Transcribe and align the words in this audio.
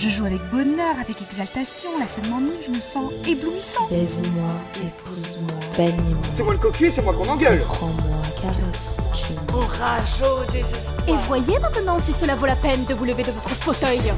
Je 0.00 0.08
joue 0.08 0.26
avec 0.26 0.40
bonheur, 0.52 0.94
avec 1.00 1.20
exaltation, 1.20 1.90
la 1.98 2.06
scène 2.06 2.28
m'enivre, 2.28 2.62
je 2.64 2.70
me 2.70 2.78
sens 2.78 3.12
éblouissante. 3.26 3.90
Baise-moi, 3.90 4.52
épouse-moi, 4.76 5.58
bannis-moi. 5.76 6.22
C'est 6.36 6.44
moi 6.44 6.52
le 6.52 6.58
cocu, 6.60 6.92
c'est 6.94 7.02
moi 7.02 7.14
qu'on 7.14 7.28
engueule. 7.28 7.62
Prends-moi, 7.64 8.22
caresse, 8.40 8.96
tue 9.12 9.34
Orage 9.52 10.22
au 10.22 10.44
désespoir. 10.52 11.08
Et 11.08 11.26
voyez 11.26 11.58
maintenant 11.58 11.98
si 11.98 12.12
cela 12.12 12.36
vaut 12.36 12.46
la 12.46 12.54
peine 12.54 12.84
de 12.84 12.94
vous 12.94 13.04
lever 13.04 13.24
de 13.24 13.32
votre 13.32 13.50
fauteuil. 13.50 14.12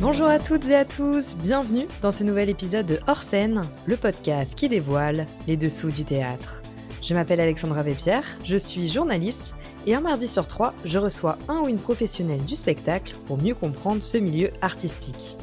Bonjour 0.00 0.28
à 0.28 0.38
toutes 0.38 0.68
et 0.68 0.76
à 0.76 0.84
tous, 0.84 1.34
bienvenue 1.34 1.88
dans 2.02 2.12
ce 2.12 2.22
nouvel 2.22 2.50
épisode 2.50 2.86
de 2.86 3.00
Hors 3.08 3.24
scène, 3.24 3.64
le 3.86 3.96
podcast 3.96 4.54
qui 4.54 4.68
dévoile 4.68 5.26
les 5.48 5.56
dessous 5.56 5.90
du 5.90 6.04
théâtre. 6.04 6.62
Je 7.08 7.14
m'appelle 7.14 7.40
Alexandra 7.40 7.82
Vépierre, 7.82 8.22
je 8.44 8.58
suis 8.58 8.86
journaliste 8.86 9.56
et 9.86 9.94
un 9.94 10.02
mardi 10.02 10.28
sur 10.28 10.46
trois, 10.46 10.74
je 10.84 10.98
reçois 10.98 11.38
un 11.48 11.60
ou 11.60 11.68
une 11.68 11.78
professionnelle 11.78 12.44
du 12.44 12.54
spectacle 12.54 13.14
pour 13.24 13.42
mieux 13.42 13.54
comprendre 13.54 14.02
ce 14.02 14.18
milieu 14.18 14.50
artistique. 14.60 15.38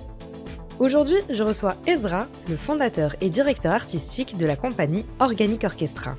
Aujourd'hui, 0.77 1.17
je 1.31 1.41
reçois 1.41 1.73
Ezra, 1.87 2.27
le 2.49 2.55
fondateur 2.55 3.15
et 3.19 3.31
directeur 3.31 3.73
artistique 3.73 4.37
de 4.37 4.45
la 4.45 4.55
compagnie 4.55 5.05
Organic 5.19 5.63
Orchestra. 5.63 6.15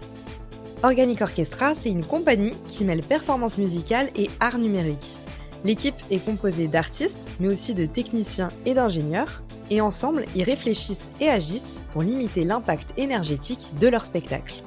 Organic 0.83 1.23
Orchestra, 1.23 1.75
c'est 1.75 1.91
une 1.91 2.05
compagnie 2.05 2.55
qui 2.67 2.85
mêle 2.85 3.05
performance 3.05 3.57
musicale 3.57 4.09
et 4.17 4.29
art 4.41 4.59
numérique. 4.59 5.17
L'équipe 5.65 5.95
est 6.11 6.25
composée 6.25 6.67
d'artistes, 6.67 7.29
mais 7.39 7.47
aussi 7.47 7.73
de 7.73 7.87
techniciens 7.87 8.51
et 8.65 8.75
d'ingénieurs, 8.75 9.45
et 9.71 9.81
ensemble, 9.81 10.25
ils 10.35 10.43
réfléchissent 10.43 11.13
et 11.21 11.29
agissent 11.29 11.79
pour 11.93 12.03
limiter 12.03 12.43
l'impact 12.43 12.95
énergétique 12.97 13.71
de 13.81 13.87
leur 13.87 14.07
spectacle. 14.07 14.65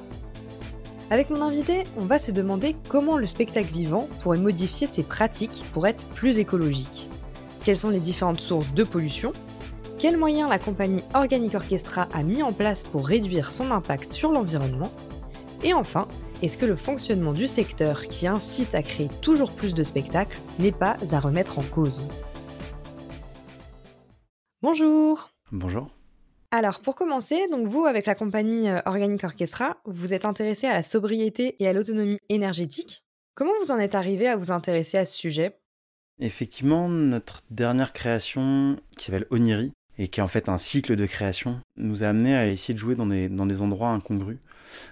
Avec 1.12 1.30
mon 1.30 1.42
invité, 1.42 1.84
on 1.96 2.04
va 2.04 2.20
se 2.20 2.30
demander 2.30 2.76
comment 2.88 3.16
le 3.16 3.26
spectacle 3.26 3.72
vivant 3.72 4.08
pourrait 4.20 4.38
modifier 4.38 4.86
ses 4.86 5.02
pratiques 5.02 5.64
pour 5.72 5.88
être 5.88 6.06
plus 6.06 6.38
écologique. 6.38 7.10
Quelles 7.64 7.76
sont 7.76 7.90
les 7.90 7.98
différentes 7.98 8.40
sources 8.40 8.72
de 8.74 8.84
pollution? 8.84 9.32
Quels 9.98 10.16
moyens 10.16 10.48
la 10.48 10.60
compagnie 10.60 11.02
Organic 11.14 11.52
Orchestra 11.56 12.06
a 12.12 12.22
mis 12.22 12.44
en 12.44 12.52
place 12.52 12.84
pour 12.84 13.08
réduire 13.08 13.50
son 13.50 13.72
impact 13.72 14.12
sur 14.12 14.30
l'environnement? 14.30 14.92
Et 15.64 15.74
enfin, 15.74 16.06
est-ce 16.42 16.56
que 16.56 16.64
le 16.64 16.76
fonctionnement 16.76 17.32
du 17.32 17.48
secteur 17.48 18.06
qui 18.06 18.28
incite 18.28 18.76
à 18.76 18.82
créer 18.82 19.08
toujours 19.20 19.50
plus 19.50 19.74
de 19.74 19.82
spectacles 19.82 20.38
n'est 20.60 20.70
pas 20.70 20.96
à 21.10 21.18
remettre 21.18 21.58
en 21.58 21.62
cause? 21.62 22.06
Bonjour 24.62 25.30
Bonjour. 25.50 25.90
Alors, 26.52 26.80
pour 26.80 26.96
commencer, 26.96 27.46
donc 27.48 27.68
vous, 27.68 27.84
avec 27.84 28.06
la 28.06 28.16
compagnie 28.16 28.68
euh, 28.68 28.80
Organic 28.84 29.22
Orchestra, 29.22 29.76
vous 29.84 30.14
êtes 30.14 30.24
intéressé 30.24 30.66
à 30.66 30.74
la 30.74 30.82
sobriété 30.82 31.54
et 31.60 31.68
à 31.68 31.72
l'autonomie 31.72 32.18
énergétique. 32.28 33.04
Comment 33.36 33.52
vous 33.62 33.70
en 33.70 33.78
êtes 33.78 33.94
arrivé 33.94 34.26
à 34.26 34.36
vous 34.36 34.50
intéresser 34.50 34.98
à 34.98 35.04
ce 35.04 35.16
sujet? 35.16 35.60
Effectivement, 36.18 36.88
notre 36.88 37.42
dernière 37.50 37.92
création, 37.92 38.76
qui 38.98 39.04
s'appelle 39.04 39.28
Oniri, 39.30 39.72
et 39.96 40.08
qui 40.08 40.18
est 40.18 40.24
en 40.24 40.28
fait 40.28 40.48
un 40.48 40.58
cycle 40.58 40.96
de 40.96 41.06
création, 41.06 41.60
nous 41.76 42.02
a 42.02 42.08
amené 42.08 42.34
à 42.34 42.48
essayer 42.48 42.74
de 42.74 42.80
jouer 42.80 42.96
dans 42.96 43.06
des, 43.06 43.62
endroits 43.62 43.90
incongrus. 43.90 44.38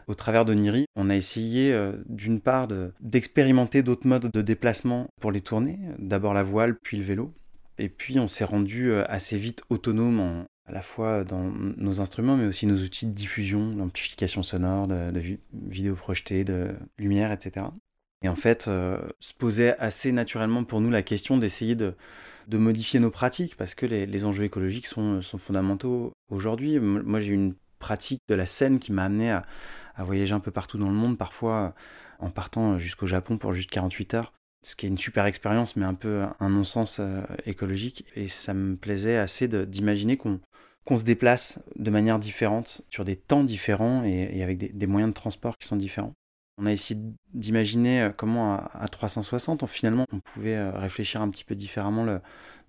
Au 0.07 0.15
travers 0.15 0.45
d'Oniri, 0.45 0.87
on 0.95 1.11
a 1.11 1.17
essayé 1.17 1.73
euh, 1.73 1.93
d'une 2.09 2.41
part 2.41 2.69
d'expérimenter 3.01 3.83
d'autres 3.83 4.07
modes 4.07 4.31
de 4.33 4.43
déplacement 4.43 5.09
pour 5.21 5.33
les 5.33 5.41
tournées, 5.41 5.79
d'abord 5.99 6.35
la 6.35 6.43
voile, 6.45 6.77
puis 6.77 6.99
le 6.99 7.05
vélo. 7.05 7.33
Et 7.79 7.89
puis 7.89 8.19
on 8.21 8.29
s'est 8.29 8.45
rendu 8.45 8.91
euh, 8.91 9.05
assez 9.09 9.39
vite 9.39 9.63
autonome 9.71 10.21
en, 10.21 10.47
à 10.69 10.73
la 10.73 10.83
fois 10.83 11.25
dans 11.25 11.45
nos 11.77 12.01
instruments, 12.01 12.37
mais 12.37 12.47
aussi 12.47 12.67
nos 12.67 12.77
outils 12.77 13.07
de 13.07 13.13
diffusion, 13.13 13.73
d'amplification 13.75 14.43
sonore, 14.43 14.87
de, 14.87 15.11
de 15.11 15.39
vidéo 15.53 15.97
de 15.97 16.75
lumière, 16.99 17.33
etc. 17.33 17.67
Et 18.23 18.29
en 18.29 18.37
fait, 18.37 18.69
euh, 18.69 18.99
se 19.21 19.33
posait 19.33 19.77
assez 19.79 20.13
naturellement 20.13 20.65
pour 20.65 20.81
nous 20.81 20.91
la 20.91 21.03
question 21.03 21.39
d'essayer 21.39 21.75
de, 21.75 21.95
modifier 22.51 23.01
nos 23.01 23.11
pratiques, 23.11 23.57
parce 23.57 23.75
que 23.75 23.87
les, 23.87 24.25
enjeux 24.25 24.45
écologiques 24.45 24.87
sont, 24.87 25.23
fondamentaux 25.23 26.13
aujourd'hui. 26.31 26.79
Moi, 26.81 27.21
j'ai 27.21 27.33
une 27.33 27.55
pratique 27.79 28.21
de 28.29 28.35
la 28.35 28.47
scène 28.47 28.79
qui 28.79 28.93
m'a 28.93 29.05
amené 29.05 29.31
à, 29.31 29.45
voyager 29.99 30.35
un 30.35 30.41
peu 30.41 30.51
partout 30.51 30.79
dans 30.79 30.89
le 30.89 30.95
monde, 30.95 31.19
parfois 31.19 31.75
en 32.21 32.31
partant 32.31 32.79
jusqu'au 32.79 33.07
Japon 33.07 33.37
pour 33.37 33.53
juste 33.53 33.71
48 33.71 34.15
heures 34.15 34.33
ce 34.63 34.77
qui 34.77 34.87
est 34.87 34.89
une 34.89 34.99
super 34.99 35.27
expérience, 35.27 35.77
mais 35.77 35.87
un 35.87 35.95
peu 35.95 36.25
un 36.41 36.49
non-sens 36.49 36.99
euh, 37.01 37.23
écologique. 37.47 38.05
Et 38.17 38.29
ça 38.29 38.55
me 38.55 38.77
plaisait 38.77 39.17
assez 39.17 39.49
d'imaginer 39.49 40.17
qu'on 40.17 40.41
qu'on 40.85 40.99
se 40.99 41.05
déplace 41.05 41.59
de 41.77 41.91
manière 41.91 42.19
différente, 42.19 42.83
sur 42.91 43.05
des 43.05 43.17
temps 43.17 43.45
différents 43.45 44.05
et, 44.05 44.43
avec 44.43 44.77
des, 44.77 44.87
moyens 44.87 45.13
de 45.13 45.15
transport 45.15 45.57
qui 45.59 45.67
sont 45.67 45.77
différents. 45.77 46.13
On 46.61 46.67
a 46.67 46.73
essayé 46.73 46.99
d'imaginer 47.35 48.03
euh, 48.03 48.11
comment 48.11 48.55
à, 48.55 48.89
360, 48.89 49.67
finalement, 49.67 50.05
on 50.13 50.21
pouvait 50.21 50.57
euh, 50.57 50.73
réfléchir 50.73 51.21
un 51.23 51.29
petit 51.31 51.45
peu 51.45 51.55
différemment 51.55 52.07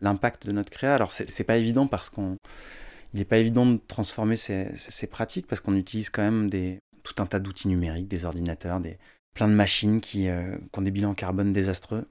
l'impact 0.01 0.45
de 0.45 0.51
notre 0.51 0.69
créa. 0.69 0.93
Alors, 0.93 1.11
c'est 1.11 1.43
pas 1.43 1.57
évident 1.57 1.87
parce 1.87 2.09
qu'on. 2.09 2.37
Il 3.13 3.17
n'est 3.17 3.25
pas 3.25 3.39
évident 3.39 3.65
de 3.65 3.77
transformer 3.87 4.35
ces, 4.35 5.07
pratiques 5.09 5.47
parce 5.47 5.61
qu'on 5.61 5.75
utilise 5.75 6.11
quand 6.11 6.21
même 6.21 6.47
tout 7.03 7.15
un 7.17 7.25
tas 7.25 7.39
d'outils 7.39 7.67
numériques, 7.67 8.07
des 8.07 8.25
ordinateurs, 8.25 8.79
des, 8.79 8.99
plein 9.33 9.47
de 9.47 9.53
machines 9.53 10.01
qui, 10.01 10.27
euh, 10.27 10.57
qui 10.71 10.79
ont 10.79 10.81
des 10.81 10.91
bilans 10.91 11.13
carbone 11.13 11.53
désastreux. 11.53 12.05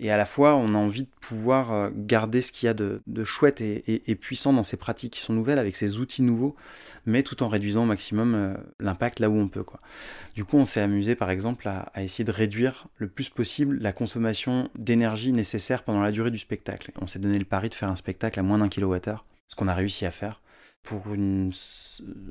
Et 0.00 0.12
à 0.12 0.16
la 0.16 0.26
fois, 0.26 0.54
on 0.54 0.74
a 0.74 0.78
envie 0.78 1.02
de 1.02 1.10
pouvoir 1.20 1.72
euh, 1.72 1.90
garder 1.92 2.40
ce 2.40 2.52
qu'il 2.52 2.68
y 2.68 2.70
a 2.70 2.74
de, 2.74 3.02
chouette 3.24 3.60
et, 3.60 4.14
puissant 4.14 4.52
dans 4.52 4.62
ces 4.62 4.76
pratiques 4.76 5.14
qui 5.14 5.20
sont 5.20 5.32
nouvelles, 5.32 5.58
avec 5.58 5.74
ces 5.74 5.96
outils 5.96 6.22
nouveaux, 6.22 6.54
mais 7.04 7.24
tout 7.24 7.42
en 7.42 7.48
réduisant 7.48 7.82
au 7.82 7.86
maximum 7.86 8.34
euh, 8.34 8.54
l'impact 8.78 9.18
là 9.18 9.28
où 9.28 9.36
on 9.36 9.48
peut. 9.48 9.64
Quoi. 9.64 9.80
Du 10.36 10.44
coup, 10.44 10.56
on 10.56 10.66
s'est 10.66 10.80
amusé, 10.80 11.16
par 11.16 11.30
exemple, 11.30 11.66
à, 11.68 11.90
essayer 11.96 12.24
de 12.24 12.30
réduire 12.30 12.86
le 12.96 13.08
plus 13.08 13.28
possible 13.28 13.78
la 13.80 13.92
consommation 13.92 14.70
d'énergie 14.76 15.32
nécessaire 15.32 15.82
pendant 15.82 16.00
la 16.00 16.12
durée 16.12 16.30
du 16.30 16.38
spectacle. 16.38 16.92
On 17.00 17.08
s'est 17.08 17.18
donné 17.18 17.38
le 17.38 17.44
pari 17.44 17.68
de 17.68 17.74
faire 17.74 17.90
un 17.90 17.96
spectacle 17.96 18.38
à 18.38 18.44
moins 18.44 18.58
d'un 18.58 18.68
kilowattheure, 18.68 19.24
ce 19.48 19.56
qu'on 19.56 19.68
a 19.68 19.74
réussi 19.74 20.06
à 20.06 20.12
faire 20.12 20.42
pour 20.84 21.12
une, 21.12 21.52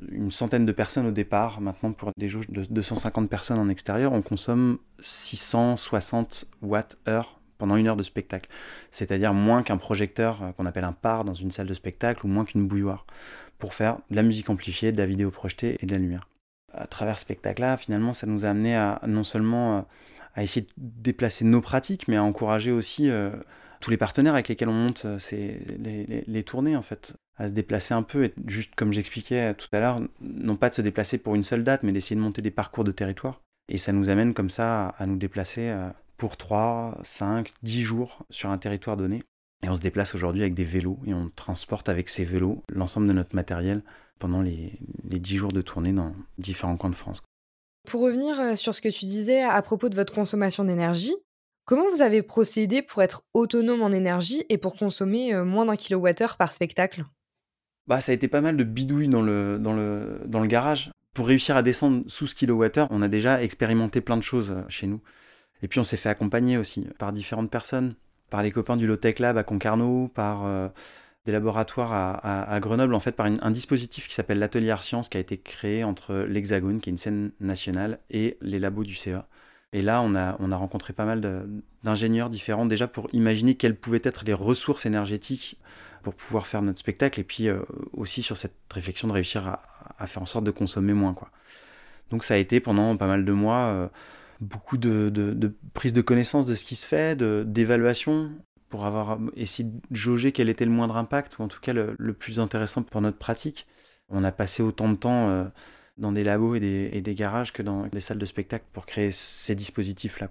une, 0.09 0.31
centaine 0.31 0.65
de 0.65 0.71
personnes 0.71 1.05
au 1.05 1.11
départ. 1.11 1.59
Maintenant, 1.59 1.91
pour 1.91 2.11
des 2.17 2.29
jauges 2.29 2.49
de 2.49 2.63
250 2.63 3.29
personnes 3.29 3.59
en 3.59 3.67
extérieur, 3.67 4.13
on 4.13 4.21
consomme 4.21 4.79
660 5.01 6.45
watts-heure 6.61 7.36
pendant 7.57 7.75
une 7.75 7.87
heure 7.87 7.95
de 7.95 8.03
spectacle. 8.03 8.49
C'est-à-dire 8.91 9.33
moins 9.33 9.63
qu'un 9.63 9.77
projecteur 9.77 10.43
euh, 10.43 10.51
qu'on 10.51 10.65
appelle 10.65 10.83
un 10.83 10.93
par 10.93 11.25
dans 11.25 11.33
une 11.33 11.51
salle 11.51 11.67
de 11.67 11.73
spectacle 11.73 12.25
ou 12.25 12.29
moins 12.29 12.45
qu'une 12.45 12.67
bouilloire 12.67 13.05
pour 13.57 13.73
faire 13.73 13.97
de 14.09 14.15
la 14.15 14.23
musique 14.23 14.49
amplifiée, 14.49 14.91
de 14.91 14.97
la 14.97 15.05
vidéo 15.05 15.31
projetée 15.31 15.77
et 15.81 15.85
de 15.85 15.91
la 15.91 15.99
lumière. 15.99 16.27
À 16.73 16.87
travers 16.87 17.17
ce 17.17 17.21
spectacle-là, 17.21 17.77
finalement, 17.77 18.13
ça 18.13 18.27
nous 18.27 18.45
a 18.45 18.49
amené 18.49 18.75
à 18.75 19.01
non 19.07 19.23
seulement 19.23 19.77
euh, 19.77 19.81
à 20.35 20.43
essayer 20.43 20.65
de 20.65 20.71
déplacer 20.77 21.45
nos 21.45 21.61
pratiques, 21.61 22.07
mais 22.07 22.17
à 22.17 22.23
encourager 22.23 22.71
aussi 22.71 23.09
euh, 23.09 23.31
tous 23.79 23.89
les 23.89 23.97
partenaires 23.97 24.33
avec 24.33 24.47
lesquels 24.47 24.69
on 24.69 24.73
monte 24.73 25.05
les, 25.31 26.23
les, 26.27 26.43
tournées, 26.43 26.75
en 26.75 26.81
fait, 26.83 27.15
à 27.37 27.47
se 27.47 27.53
déplacer 27.53 27.95
un 27.95 28.03
peu, 28.03 28.25
et 28.25 28.33
juste 28.45 28.75
comme 28.75 28.91
j'expliquais 28.93 29.55
tout 29.55 29.67
à 29.71 29.79
l'heure, 29.79 30.01
non 30.21 30.55
pas 30.55 30.69
de 30.69 30.75
se 30.75 30.81
déplacer 30.81 31.17
pour 31.17 31.33
une 31.33 31.43
seule 31.43 31.63
date, 31.63 31.81
mais 31.81 31.91
d'essayer 31.91 32.15
de 32.15 32.21
monter 32.21 32.43
des 32.43 32.51
parcours 32.51 32.83
de 32.83 32.91
territoire. 32.91 33.41
Et 33.69 33.77
ça 33.77 33.91
nous 33.91 34.09
amène 34.09 34.33
comme 34.33 34.49
ça 34.49 34.89
à, 34.89 35.05
nous 35.05 35.17
déplacer 35.17 35.73
pour 36.17 36.37
3, 36.37 36.99
5, 37.03 37.51
10 37.63 37.83
jours 37.83 38.25
sur 38.29 38.49
un 38.49 38.57
territoire 38.57 38.97
donné. 38.97 39.23
Et 39.63 39.69
on 39.69 39.75
se 39.75 39.81
déplace 39.81 40.13
aujourd'hui 40.13 40.41
avec 40.41 40.53
des 40.53 40.63
vélos 40.63 40.99
et 41.05 41.13
on 41.13 41.29
transporte 41.29 41.89
avec 41.89 42.09
ces 42.09 42.25
vélos 42.25 42.63
l'ensemble 42.69 43.07
de 43.07 43.13
notre 43.13 43.35
matériel 43.35 43.81
pendant 44.19 44.41
les, 44.41 44.79
les 45.09 45.19
10 45.19 45.37
jours 45.37 45.51
de 45.51 45.61
tournée 45.61 45.93
dans 45.93 46.13
différents 46.37 46.77
coins 46.77 46.89
de 46.89 46.95
France. 46.95 47.21
Pour 47.87 48.01
revenir 48.01 48.39
euh, 48.39 48.55
sur 48.55 48.75
ce 48.75 48.81
que 48.81 48.89
tu 48.89 49.05
disais 49.05 49.41
à 49.41 49.61
propos 49.61 49.89
de 49.89 49.95
votre 49.95 50.13
consommation 50.13 50.63
d'énergie, 50.63 51.15
comment 51.65 51.89
vous 51.89 52.01
avez 52.01 52.21
procédé 52.21 52.81
pour 52.81 53.01
être 53.01 53.23
autonome 53.33 53.81
en 53.81 53.91
énergie 53.91 54.45
et 54.49 54.57
pour 54.57 54.75
consommer 54.75 55.33
euh, 55.33 55.45
moins 55.45 55.65
d'un 55.65 55.75
kilowattheure 55.75 56.37
par 56.37 56.51
spectacle? 56.51 57.05
Bah, 57.87 58.01
Ça 58.01 58.11
a 58.11 58.15
été 58.15 58.27
pas 58.27 58.41
mal 58.41 58.57
de 58.57 58.63
bidouilles 58.63 59.07
dans 59.07 59.21
le, 59.21 59.57
dans 59.57 59.73
le, 59.73 60.21
dans 60.25 60.41
le 60.41 60.47
garage. 60.47 60.91
Pour 61.15 61.27
réussir 61.27 61.55
à 61.55 61.63
descendre 61.63 62.03
sous 62.07 62.27
ce 62.27 62.35
kilowattheure, 62.35 62.87
on 62.91 63.01
a 63.01 63.07
déjà 63.07 63.41
expérimenté 63.41 64.01
plein 64.01 64.17
de 64.17 64.23
choses 64.23 64.51
euh, 64.51 64.61
chez 64.67 64.85
nous. 64.85 65.01
Et 65.61 65.67
puis 65.67 65.79
on 65.79 65.83
s'est 65.83 65.97
fait 65.97 66.09
accompagner 66.09 66.57
aussi 66.57 66.87
par 66.99 67.11
différentes 67.13 67.49
personnes, 67.49 67.95
par 68.29 68.43
les 68.43 68.51
copains 68.51 68.77
du 68.77 68.87
Low 68.87 68.97
Tech 68.97 69.19
Lab 69.19 69.37
à 69.37 69.43
Concarneau, 69.43 70.07
par 70.13 70.45
euh, 70.45 70.69
des 71.25 71.31
laboratoires 71.31 71.91
à, 72.23 72.59
Grenoble, 72.59 72.95
en 72.95 72.99
fait 72.99 73.11
par 73.11 73.25
un 73.25 73.51
dispositif 73.51 74.07
qui 74.07 74.13
s'appelle 74.13 74.39
l'Atelier 74.39 74.71
Art 74.71 74.83
Science 74.83 75.09
qui 75.09 75.17
a 75.17 75.19
été 75.19 75.37
créé 75.37 75.83
entre 75.83 76.15
l'Hexagone, 76.15 76.79
qui 76.79 76.89
est 76.89 76.93
une 76.93 76.97
scène 76.97 77.31
nationale, 77.41 77.99
et 78.09 78.37
les 78.41 78.59
labos 78.59 78.85
du 78.85 78.95
CEA. 78.95 79.27
Et 79.73 79.81
là, 79.81 80.01
on 80.01 80.15
a, 80.15 80.37
on 80.39 80.53
a 80.53 80.55
rencontré 80.55 80.93
pas 80.93 81.03
mal 81.03 81.49
d'ingénieurs 81.83 82.29
différents 82.29 82.65
déjà 82.65 82.87
pour 82.87 83.09
imaginer 83.11 83.55
quelles 83.55 83.75
pouvaient 83.75 84.01
être 84.03 84.23
les 84.25 84.33
ressources 84.33 84.85
énergétiques 84.85 85.59
pour 86.01 86.15
pouvoir 86.15 86.47
faire 86.47 86.61
notre 86.61 86.79
spectacle, 86.79 87.19
et 87.19 87.25
puis 87.25 87.49
euh, 87.49 87.59
aussi 87.91 88.21
sur 88.21 88.37
cette 88.37 88.55
réflexion 88.73 89.09
de 89.09 89.13
réussir 89.13 89.45
à, 89.47 89.63
à, 89.99 90.07
faire 90.07 90.21
en 90.21 90.25
sorte 90.25 90.45
de 90.45 90.51
consommer 90.51 90.93
moins. 90.93 91.13
Quoi. 91.13 91.29
Donc 92.09 92.23
ça 92.23 92.35
a 92.35 92.37
été 92.37 92.61
pendant 92.61 92.95
pas 92.95 93.07
mal 93.07 93.25
de 93.25 93.31
mois... 93.33 93.65
Euh, 93.65 93.87
beaucoup 94.41 94.77
de, 94.77 95.09
de, 95.09 95.55
prise 95.73 95.93
de 95.93 96.01
connaissance 96.01 96.45
de 96.45 96.55
ce 96.55 96.65
qui 96.65 96.75
se 96.75 96.85
fait, 96.85 97.17
d'évaluation, 97.17 98.31
pour 98.69 98.85
avoir 98.85 99.19
essayé 99.35 99.69
de 99.69 99.79
jauger 99.95 100.31
quel 100.31 100.49
était 100.49 100.65
le 100.65 100.71
moindre 100.71 100.97
impact, 100.97 101.39
ou 101.39 101.43
en 101.43 101.47
tout 101.47 101.59
cas 101.59 101.73
le, 101.73 102.13
plus 102.13 102.39
intéressant 102.39 102.83
pour 102.83 103.01
notre 103.01 103.17
pratique. 103.17 103.67
On 104.09 104.23
a 104.23 104.31
passé 104.31 104.63
autant 104.63 104.89
de 104.89 104.95
temps 104.95 105.29
euh, 105.29 105.45
dans 105.97 106.11
des 106.11 106.23
labos 106.23 106.55
et 106.55 106.59
des, 106.59 106.89
et 106.93 107.01
des 107.01 107.15
garages 107.15 107.53
que 107.53 107.61
dans 107.61 107.87
les 107.91 107.99
salles 107.99 108.19
de 108.19 108.25
spectacle 108.25 108.65
pour 108.73 108.85
créer 108.85 109.11
ces 109.11 109.55
dispositifs-là. 109.55 110.29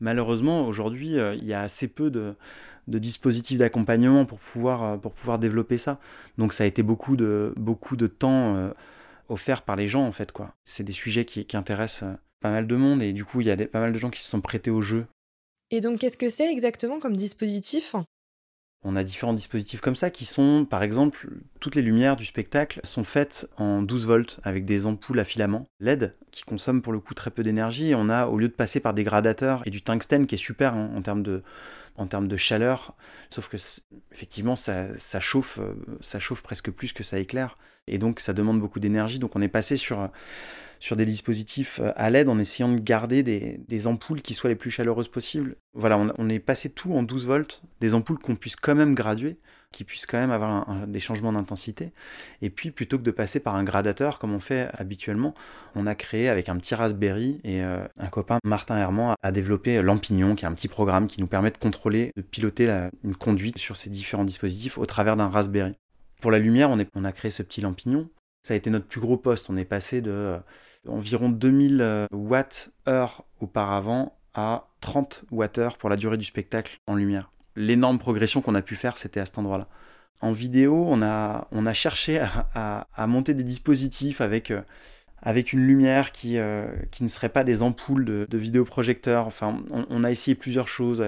Malheureusement, 0.00 0.66
aujourd'hui, 0.66 1.18
euh, 1.18 1.34
il 1.34 1.44
y 1.44 1.52
a 1.52 1.62
assez 1.62 1.88
peu 1.88 2.10
de, 2.10 2.34
de 2.86 2.98
dispositifs 2.98 3.58
d'accompagnement 3.58 4.24
pour 4.24 4.38
pouvoir, 4.38 4.82
euh, 4.82 4.96
pour 4.96 5.12
pouvoir 5.12 5.38
développer 5.38 5.78
ça. 5.78 5.98
Donc 6.36 6.52
ça 6.52 6.64
a 6.64 6.66
été 6.66 6.82
beaucoup 6.82 7.16
de, 7.16 7.52
beaucoup 7.56 7.96
de 7.96 8.06
temps 8.06 8.72
offert 9.28 9.62
par 9.62 9.76
les 9.76 9.88
gens, 9.88 10.06
en 10.06 10.12
fait. 10.12 10.32
C'est 10.64 10.84
des 10.84 10.92
sujets 10.92 11.24
qui, 11.24 11.44
qui 11.44 11.56
intéressent 11.56 12.08
pas 12.40 12.50
mal 12.50 12.66
de 12.66 12.76
monde 12.76 13.02
et 13.02 13.12
du 13.12 13.24
coup, 13.24 13.40
il 13.40 13.46
y 13.46 13.50
a 13.50 13.56
des- 13.56 13.66
pas 13.66 13.80
mal 13.80 13.92
de 13.92 13.98
gens 13.98 14.10
qui 14.10 14.20
se 14.20 14.28
sont 14.30 14.40
prêtés 14.40 14.70
au 14.70 14.80
jeu. 14.82 15.06
Et 15.70 15.80
donc, 15.80 15.98
qu'est-ce 15.98 16.16
que 16.16 16.30
c'est 16.30 16.50
exactement 16.50 16.98
comme 16.98 17.16
dispositif? 17.16 17.94
On 18.84 18.94
a 18.94 19.02
différents 19.02 19.32
dispositifs 19.32 19.80
comme 19.80 19.96
ça 19.96 20.08
qui 20.08 20.24
sont, 20.24 20.64
par 20.64 20.84
exemple, 20.84 21.30
toutes 21.58 21.74
les 21.74 21.82
lumières 21.82 22.14
du 22.14 22.24
spectacle 22.24 22.80
sont 22.84 23.02
faites 23.02 23.48
en 23.56 23.82
12 23.82 24.06
volts 24.06 24.38
avec 24.44 24.64
des 24.66 24.86
ampoules 24.86 25.18
à 25.18 25.24
filament 25.24 25.66
LED 25.80 26.14
qui 26.30 26.44
consomment 26.44 26.80
pour 26.80 26.92
le 26.92 27.00
coup 27.00 27.12
très 27.12 27.32
peu 27.32 27.42
d'énergie. 27.42 27.88
Et 27.88 27.94
on 27.96 28.08
a, 28.08 28.26
au 28.26 28.38
lieu 28.38 28.46
de 28.48 28.52
passer 28.54 28.78
par 28.78 28.94
des 28.94 29.02
gradateurs 29.02 29.66
et 29.66 29.70
du 29.70 29.82
tungstène 29.82 30.28
qui 30.28 30.36
est 30.36 30.38
super 30.38 30.74
hein, 30.74 30.90
en 30.94 31.02
termes 31.02 31.22
de 31.24 31.42
en 31.96 32.06
termes 32.06 32.28
de 32.28 32.36
chaleur, 32.36 32.94
sauf 33.28 33.48
que 33.48 33.56
effectivement 34.12 34.54
ça, 34.54 34.96
ça 35.00 35.18
chauffe, 35.18 35.58
euh, 35.58 35.74
ça 36.00 36.20
chauffe 36.20 36.42
presque 36.42 36.70
plus 36.70 36.92
que 36.92 37.02
ça 37.02 37.18
éclaire, 37.18 37.58
et 37.88 37.98
donc 37.98 38.20
ça 38.20 38.32
demande 38.32 38.60
beaucoup 38.60 38.80
d'énergie. 38.80 39.18
Donc 39.18 39.36
on 39.36 39.42
est 39.42 39.48
passé 39.48 39.76
sur 39.76 40.08
sur 40.80 40.96
des 40.96 41.06
dispositifs 41.06 41.80
euh, 41.80 41.92
à 41.96 42.10
LED 42.10 42.28
en 42.28 42.38
essayant 42.38 42.68
de 42.68 42.78
garder 42.78 43.22
des, 43.22 43.86
ampoules 43.86 44.22
qui 44.22 44.34
soient 44.34 44.50
les 44.50 44.56
plus 44.56 44.70
chaleureuses 44.70 45.08
possibles. 45.08 45.56
Voilà, 45.74 45.98
on, 46.18 46.28
est 46.28 46.38
passé 46.40 46.68
tout 46.68 46.92
en 46.92 47.02
12 47.02 47.26
volts, 47.26 47.62
des 47.80 47.94
ampoules 47.94 48.18
qu'on 48.18 48.34
puisse 48.34 48.56
quand 48.56 48.74
même 48.74 48.94
graduer, 48.94 49.38
qui 49.70 49.84
puissent 49.84 50.06
quand 50.06 50.18
même 50.18 50.32
avoir 50.32 50.86
des 50.86 50.98
changements 50.98 51.32
d'intensité. 51.32 51.92
Et 52.42 52.50
puis, 52.50 52.70
plutôt 52.70 52.98
que 52.98 53.04
de 53.04 53.10
passer 53.10 53.38
par 53.38 53.54
un 53.54 53.62
gradateur 53.62 54.18
comme 54.18 54.32
on 54.32 54.40
fait 54.40 54.68
habituellement, 54.72 55.34
on 55.76 55.86
a 55.86 55.94
créé 55.94 56.28
avec 56.28 56.48
un 56.48 56.56
petit 56.56 56.74
Raspberry 56.74 57.40
et 57.44 57.62
euh, 57.62 57.86
un 57.98 58.08
copain, 58.08 58.38
Martin 58.44 58.76
Herman, 58.76 59.14
a 59.22 59.32
développé 59.32 59.80
Lampignon, 59.80 60.34
qui 60.34 60.44
est 60.44 60.48
un 60.48 60.54
petit 60.54 60.68
programme 60.68 61.06
qui 61.06 61.20
nous 61.20 61.28
permet 61.28 61.50
de 61.50 61.58
contrôler, 61.58 62.12
de 62.16 62.22
piloter 62.22 62.88
une 63.04 63.14
conduite 63.14 63.58
sur 63.58 63.76
ces 63.76 63.90
différents 63.90 64.24
dispositifs 64.24 64.78
au 64.78 64.86
travers 64.86 65.16
d'un 65.16 65.28
Raspberry. 65.28 65.76
Pour 66.20 66.30
la 66.32 66.38
lumière, 66.38 66.70
on, 66.70 67.04
a 67.04 67.12
créé 67.12 67.30
ce 67.30 67.42
petit 67.42 67.60
Lampignon. 67.60 68.08
Ça 68.42 68.54
a 68.54 68.56
été 68.56 68.70
notre 68.70 68.86
plus 68.86 69.00
gros 69.00 69.16
poste. 69.16 69.50
On 69.50 69.56
est 69.56 69.64
passé 69.64 70.00
de 70.00 70.10
euh, 70.10 70.38
environ 70.88 71.28
2000 71.28 71.80
euh, 71.80 72.06
watts 72.12 72.70
heure 72.88 73.24
auparavant 73.40 74.18
à 74.34 74.68
30 74.80 75.24
watts 75.30 75.58
heure 75.58 75.78
pour 75.78 75.88
la 75.90 75.96
durée 75.96 76.16
du 76.16 76.24
spectacle 76.24 76.78
en 76.86 76.96
lumière. 76.96 77.30
L'énorme 77.54 77.98
progression 77.98 78.40
qu'on 78.40 78.54
a 78.54 78.62
pu 78.62 78.74
faire, 78.74 78.98
c'était 78.98 79.20
à 79.20 79.26
cet 79.26 79.38
endroit-là. 79.38 79.68
En 80.20 80.32
vidéo, 80.32 80.84
on 80.88 81.00
a, 81.02 81.72
cherché 81.72 82.20
à, 82.20 83.06
monter 83.06 83.34
des 83.34 83.44
dispositifs 83.44 84.20
avec, 84.20 84.50
euh, 84.50 84.62
une 85.52 85.66
lumière 85.66 86.10
qui, 86.10 86.36
qui 86.90 87.04
ne 87.04 87.08
serait 87.08 87.28
pas 87.28 87.44
des 87.44 87.62
ampoules 87.62 88.04
de, 88.04 88.26
de 88.28 88.38
vidéoprojecteurs. 88.38 89.26
Enfin, 89.26 89.62
on, 89.70 89.86
on 89.88 90.02
a 90.02 90.10
essayé 90.10 90.34
plusieurs 90.34 90.66
choses. 90.66 91.04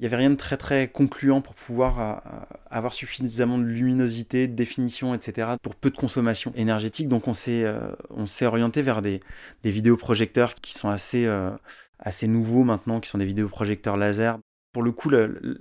Il 0.00 0.04
n'y 0.04 0.06
avait 0.06 0.16
rien 0.16 0.30
de 0.30 0.34
très 0.36 0.56
très 0.56 0.88
concluant 0.88 1.42
pour 1.42 1.54
pouvoir 1.54 2.00
euh, 2.00 2.54
avoir 2.70 2.94
suffisamment 2.94 3.58
de 3.58 3.64
luminosité, 3.64 4.48
de 4.48 4.54
définition, 4.54 5.14
etc. 5.14 5.48
pour 5.62 5.74
peu 5.74 5.90
de 5.90 5.96
consommation 5.96 6.54
énergétique. 6.56 7.06
Donc 7.06 7.28
on 7.28 7.34
s'est 7.34 7.64
euh, 7.64 7.92
on 8.08 8.24
s'est 8.26 8.46
orienté 8.46 8.80
vers 8.80 9.02
des, 9.02 9.20
des 9.62 9.70
vidéoprojecteurs 9.70 10.54
qui 10.54 10.72
sont 10.72 10.88
assez, 10.88 11.26
euh, 11.26 11.50
assez 11.98 12.28
nouveaux 12.28 12.64
maintenant, 12.64 12.98
qui 13.00 13.10
sont 13.10 13.18
des 13.18 13.26
vidéoprojecteurs 13.26 13.98
laser. 13.98 14.38
Pour 14.72 14.82
le 14.84 14.92
coup, 14.92 15.10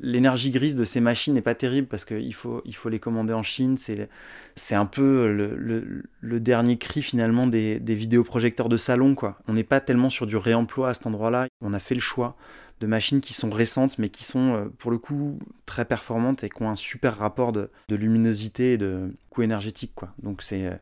l'énergie 0.01 0.51
grise 0.51 0.75
de 0.75 0.85
ces 0.85 1.01
machines 1.01 1.33
n'est 1.33 1.41
pas 1.41 1.55
terrible 1.55 1.87
parce 1.87 2.05
qu'il 2.05 2.33
faut, 2.33 2.61
il 2.63 2.75
faut 2.75 2.89
les 2.89 2.99
commander 2.99 3.33
en 3.33 3.41
Chine. 3.43 3.75
C'est 4.55 4.75
un 4.75 4.85
peu 4.85 5.33
le, 5.33 5.55
le- 5.57 6.03
le 6.21 6.39
dernier 6.39 6.77
cri 6.77 7.01
finalement 7.01 7.47
des, 7.47 7.79
des 7.79 7.95
vidéoprojecteurs 7.95 8.69
de 8.69 8.77
salon. 8.77 9.15
Quoi. 9.15 9.39
On 9.47 9.53
n'est 9.53 9.63
pas 9.63 9.81
tellement 9.81 10.11
sur 10.11 10.27
du 10.27 10.37
réemploi 10.37 10.89
à 10.89 10.93
cet 10.93 11.07
endroit-là. 11.07 11.47
On 11.59 11.73
a 11.73 11.79
fait 11.79 11.95
le 11.95 12.01
choix 12.01 12.37
de 12.79 12.87
machines 12.87 13.21
qui 13.21 13.33
sont 13.33 13.49
récentes 13.49 13.97
mais 13.97 14.09
qui 14.09 14.23
sont 14.23 14.55
euh, 14.55 14.65
pour 14.77 14.91
le 14.91 14.97
coup 14.97 15.39
très 15.65 15.85
performantes 15.85 16.43
et 16.43 16.49
qui 16.49 16.61
ont 16.61 16.69
un 16.69 16.75
super 16.75 17.17
rapport 17.17 17.51
de, 17.51 17.69
luminosité 17.89 18.73
et 18.73 18.77
de 18.77 19.13
coût 19.29 19.41
énergétique. 19.41 19.91
Quoi. 19.95 20.13
Donc 20.23 20.41
c'est 20.41 20.65
euh, 20.65 20.75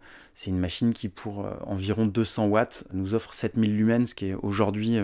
une 0.46 0.60
machine 0.60 0.94
qui 0.94 1.10
pour 1.10 1.46
euh, 1.46 1.54
environ 1.66 2.06
200 2.06 2.48
watts 2.48 2.84
nous 2.94 3.14
offre 3.14 3.34
7000 3.34 3.76
lumens, 3.76 4.08
ce 4.08 4.16
qui 4.16 4.28
est 4.28 4.34
aujourd'hui 4.36 4.98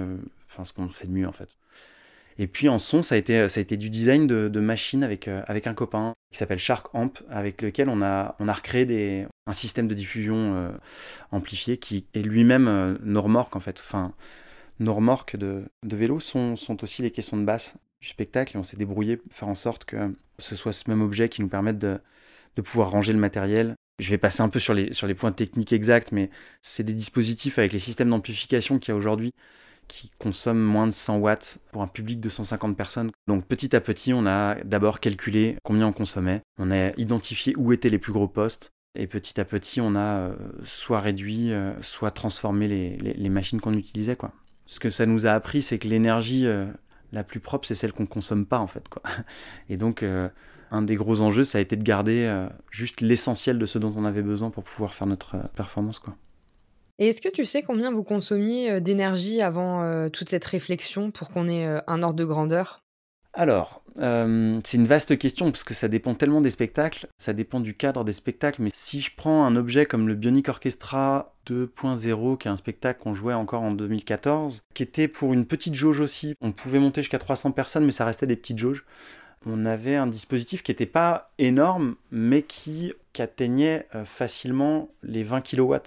ce 0.63 0.71
qu'on 0.73 0.87
fait 0.89 1.07
de 1.07 1.11
mieux 1.11 1.27
en 1.27 1.31
fait. 1.31 1.49
Et 2.37 2.47
puis 2.47 2.69
en 2.69 2.79
son, 2.79 3.03
ça 3.03 3.15
a 3.15 3.17
été, 3.17 3.47
ça 3.47 3.59
a 3.59 3.61
été 3.61 3.77
du 3.77 3.89
design 3.89 4.27
de, 4.27 4.47
de 4.47 4.59
machines 4.59 5.03
avec, 5.03 5.27
avec 5.27 5.67
un 5.67 5.73
copain 5.73 6.13
qui 6.31 6.37
s'appelle 6.39 6.57
Shark 6.57 6.87
Amp, 6.93 7.19
avec 7.29 7.61
lequel 7.61 7.89
on 7.89 8.01
a, 8.01 8.35
on 8.39 8.47
a 8.47 8.53
recréé 8.53 8.85
des, 8.85 9.27
un 9.45 9.53
système 9.53 9.87
de 9.87 9.93
diffusion 9.93 10.71
amplifié 11.31 11.77
qui 11.77 12.05
est 12.13 12.21
lui-même 12.21 12.67
euh, 12.67 12.97
nos 13.03 13.21
remorques 13.21 13.55
en 13.55 13.59
fait. 13.59 13.81
Nos 14.79 14.93
remorques 14.93 15.35
de, 15.35 15.65
vélo 15.83 16.19
sont, 16.19 16.55
aussi 16.81 17.01
les 17.01 17.11
caissons 17.11 17.37
de 17.37 17.45
basse 17.45 17.77
du 18.01 18.07
spectacle 18.07 18.55
et 18.55 18.59
on 18.59 18.63
s'est 18.63 18.77
débrouillé 18.77 19.17
pour 19.17 19.33
faire 19.33 19.47
en 19.47 19.55
sorte 19.55 19.85
que 19.85 20.13
ce 20.39 20.55
soit 20.55 20.73
ce 20.73 20.89
même 20.89 21.01
objet 21.01 21.29
qui 21.29 21.41
nous 21.41 21.47
permette 21.47 21.79
de, 21.79 21.99
pouvoir 22.63 22.91
ranger 22.91 23.13
le 23.13 23.19
matériel. 23.19 23.75
Je 23.99 24.09
vais 24.09 24.17
passer 24.17 24.41
un 24.41 24.49
peu 24.49 24.59
sur 24.59 24.73
les, 24.73 25.13
points 25.15 25.31
techniques 25.31 25.73
exacts, 25.73 26.11
mais 26.11 26.29
c'est 26.61 26.83
des 26.83 26.93
dispositifs 26.93 27.59
avec 27.59 27.73
les 27.73 27.79
systèmes 27.79 28.09
d'amplification 28.09 28.79
qu'il 28.79 28.89
y 28.89 28.93
a 28.93 28.97
aujourd'hui 28.97 29.31
qui 29.87 30.09
consomment 30.17 30.63
moins 30.63 30.87
de 30.87 30.93
100 30.93 31.17
watts 31.17 31.59
pour 31.71 31.81
un 31.81 31.87
public 31.87 32.21
de 32.21 32.29
150 32.29 32.77
personnes. 32.77 33.11
Donc 33.27 33.45
petit 33.45 33.75
à 33.75 33.81
petit, 33.81 34.13
on 34.13 34.25
a 34.25 34.55
d'abord 34.63 35.01
calculé 35.01 35.57
combien 35.63 35.87
on 35.87 35.93
consommait, 35.93 36.41
on 36.57 36.71
a 36.71 36.91
identifié 36.97 37.53
où 37.57 37.73
étaient 37.73 37.89
les 37.89 37.99
plus 37.99 38.13
gros 38.13 38.29
postes, 38.29 38.71
et 38.95 39.07
petit 39.07 39.39
à 39.39 39.45
petit, 39.45 39.81
on 39.81 39.95
a 39.95 40.19
euh, 40.19 40.35
soit 40.63 40.99
réduit, 40.99 41.51
euh, 41.51 41.73
soit 41.81 42.11
transformé 42.11 42.67
les, 42.67 42.97
les- 42.97 43.13
les 43.13 43.29
machines 43.29 43.59
qu'on 43.59 43.73
utilisait. 43.73 44.15
Quoi. 44.15 44.33
Ce 44.65 44.79
que 44.79 44.89
ça 44.89 45.05
nous 45.05 45.25
a 45.25 45.31
appris, 45.31 45.61
c'est 45.61 45.79
que 45.79 45.87
l'énergie 45.87 46.47
euh, 46.47 46.65
la 47.11 47.23
plus 47.23 47.39
propre, 47.39 47.67
c'est 47.67 47.75
celle 47.75 47.93
qu'on 47.93 48.05
consomme 48.05 48.45
pas 48.45 48.59
en 48.59 48.67
fait. 48.67 48.87
Quoi. 48.89 49.01
Et 49.69 49.77
donc, 49.77 50.03
euh, 50.03 50.29
un 50.71 50.81
des 50.81 50.95
gros 50.95 51.21
enjeux, 51.21 51.43
ça 51.43 51.57
a 51.57 51.61
été 51.61 51.75
de 51.75 51.83
garder 51.83 52.25
euh, 52.25 52.47
juste 52.71 53.01
l'essentiel 53.01 53.59
de 53.59 53.65
ce 53.65 53.77
dont 53.77 53.93
on 53.95 54.05
avait 54.05 54.21
besoin 54.21 54.49
pour 54.49 54.63
pouvoir 54.63 54.93
faire 54.93 55.07
notre 55.07 55.37
performance. 55.55 55.99
Quoi. 55.99 56.15
Et 56.99 57.07
est-ce 57.07 57.21
que 57.21 57.29
tu 57.29 57.45
sais 57.45 57.63
combien 57.63 57.91
vous 57.91 58.03
consommiez 58.03 58.79
d'énergie 58.79 59.41
avant 59.41 60.09
toute 60.11 60.29
cette 60.29 60.45
réflexion 60.45 61.09
pour 61.09 61.31
qu'on 61.31 61.49
ait 61.49 61.81
un 61.87 62.03
ordre 62.03 62.15
de 62.15 62.23
grandeur? 62.23 62.82
Alors, 63.35 63.83
euh, 63.99 64.59
c'est 64.63 64.77
une 64.77 64.85
vaste 64.85 65.17
question 65.17 65.49
parce 65.49 65.63
que 65.63 65.73
ça 65.73 65.87
dépend 65.87 66.13
tellement 66.13 66.41
des 66.41 66.51
spectacles, 66.51 67.07
ça 67.17 67.33
dépend 67.33 67.59
du 67.59 67.75
cadre 67.75 68.03
des 68.03 68.13
spectacles. 68.13 68.61
Mais 68.61 68.69
si 68.73 69.01
je 69.01 69.11
prends 69.15 69.45
un 69.45 69.55
objet 69.55 69.87
comme 69.87 70.07
le 70.07 70.13
Bionic 70.13 70.49
Orchestra 70.49 71.33
2.0, 71.47 72.37
qui 72.37 72.47
est 72.47 72.51
un 72.51 72.57
spectacle 72.57 73.01
qu'on 73.01 73.15
jouait 73.15 73.33
encore 73.33 73.63
en 73.63 73.71
2014, 73.71 74.61
qui 74.75 74.83
était 74.83 75.07
pour 75.07 75.33
une 75.33 75.45
petite 75.45 75.73
jauge 75.73 75.99
aussi, 75.99 76.35
on 76.41 76.51
pouvait 76.51 76.79
monter 76.79 77.01
jusqu'à 77.01 77.19
300 77.19 77.51
personnes, 77.51 77.85
mais 77.85 77.91
ça 77.91 78.05
restait 78.05 78.27
des 78.27 78.35
petites 78.35 78.59
jauges. 78.59 78.85
On 79.47 79.65
avait 79.65 79.95
un 79.95 80.07
dispositif 80.07 80.61
qui 80.61 80.71
n'était 80.71 80.85
pas 80.85 81.31
énorme, 81.39 81.95
mais 82.11 82.43
qui, 82.43 82.93
atteignait 83.19 83.87
euh, 83.93 84.05
facilement 84.05 84.89
les 85.03 85.23
20 85.23 85.41
kWh 85.41 85.77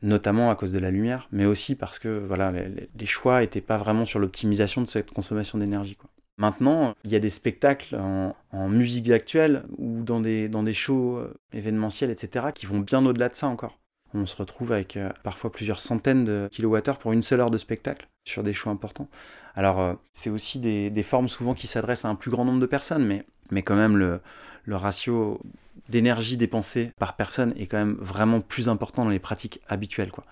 notamment 0.00 0.48
à 0.50 0.54
cause 0.54 0.70
de 0.70 0.78
la 0.78 0.92
lumière, 0.92 1.28
mais 1.32 1.44
aussi 1.44 1.74
parce 1.74 1.98
que 1.98 2.22
voilà, 2.24 2.52
les, 2.52 2.88
les 2.96 3.06
choix 3.06 3.40
n'étaient 3.40 3.60
pas 3.60 3.76
vraiment 3.76 4.04
sur 4.04 4.20
l'optimisation 4.20 4.80
de 4.80 4.86
cette 4.86 5.10
consommation 5.10 5.58
d'énergie. 5.58 5.96
quoi. 5.96 6.08
Maintenant, 6.38 6.94
il 7.04 7.10
y 7.10 7.16
a 7.16 7.18
des 7.18 7.30
spectacles 7.30 7.96
en, 7.96 8.68
musique 8.68 9.10
actuelle 9.10 9.64
ou 9.76 10.02
dans 10.02 10.20
des, 10.20 10.48
dans 10.48 10.62
des 10.62 10.72
shows 10.72 11.16
euh, 11.16 11.34
événementiels, 11.52 12.10
etc., 12.10 12.46
qui 12.54 12.66
vont 12.66 12.78
bien 12.78 13.04
au-delà 13.04 13.28
de 13.28 13.34
ça 13.34 13.48
encore. 13.48 13.78
On 14.14 14.24
se 14.24 14.36
retrouve 14.36 14.72
avec 14.72 14.96
euh, 14.96 15.10
parfois 15.24 15.50
plusieurs 15.50 15.80
centaines 15.80 16.24
de 16.24 16.48
kilowattheures 16.52 16.98
pour 16.98 17.12
une 17.12 17.22
seule 17.22 17.40
heure 17.40 17.50
de 17.50 17.58
spectacle 17.58 18.08
sur 18.24 18.44
des 18.44 18.52
shows 18.52 18.70
importants. 18.70 19.08
Alors, 19.56 19.80
euh, 19.80 19.94
c'est 20.12 20.30
aussi 20.30 20.60
des, 20.60 20.90
des 20.90 21.02
formes 21.02 21.28
souvent 21.28 21.54
qui 21.54 21.66
s'adressent 21.66 22.04
à 22.04 22.08
un 22.08 22.14
plus 22.14 22.30
grand 22.30 22.44
nombre 22.44 22.60
de 22.60 22.66
personnes, 22.66 23.04
mais, 23.04 23.24
mais 23.50 23.62
quand 23.62 23.76
même, 23.76 23.96
le, 23.96 24.20
le 24.64 24.76
ratio 24.76 25.40
d'énergie 25.88 26.36
dépensée 26.36 26.92
par 26.98 27.16
personne 27.16 27.52
est 27.56 27.66
quand 27.66 27.78
même 27.78 27.96
vraiment 28.00 28.40
plus 28.40 28.68
important 28.68 29.04
dans 29.04 29.10
les 29.10 29.18
pratiques 29.18 29.60
habituelles. 29.68 30.12
Quoi. 30.12 30.24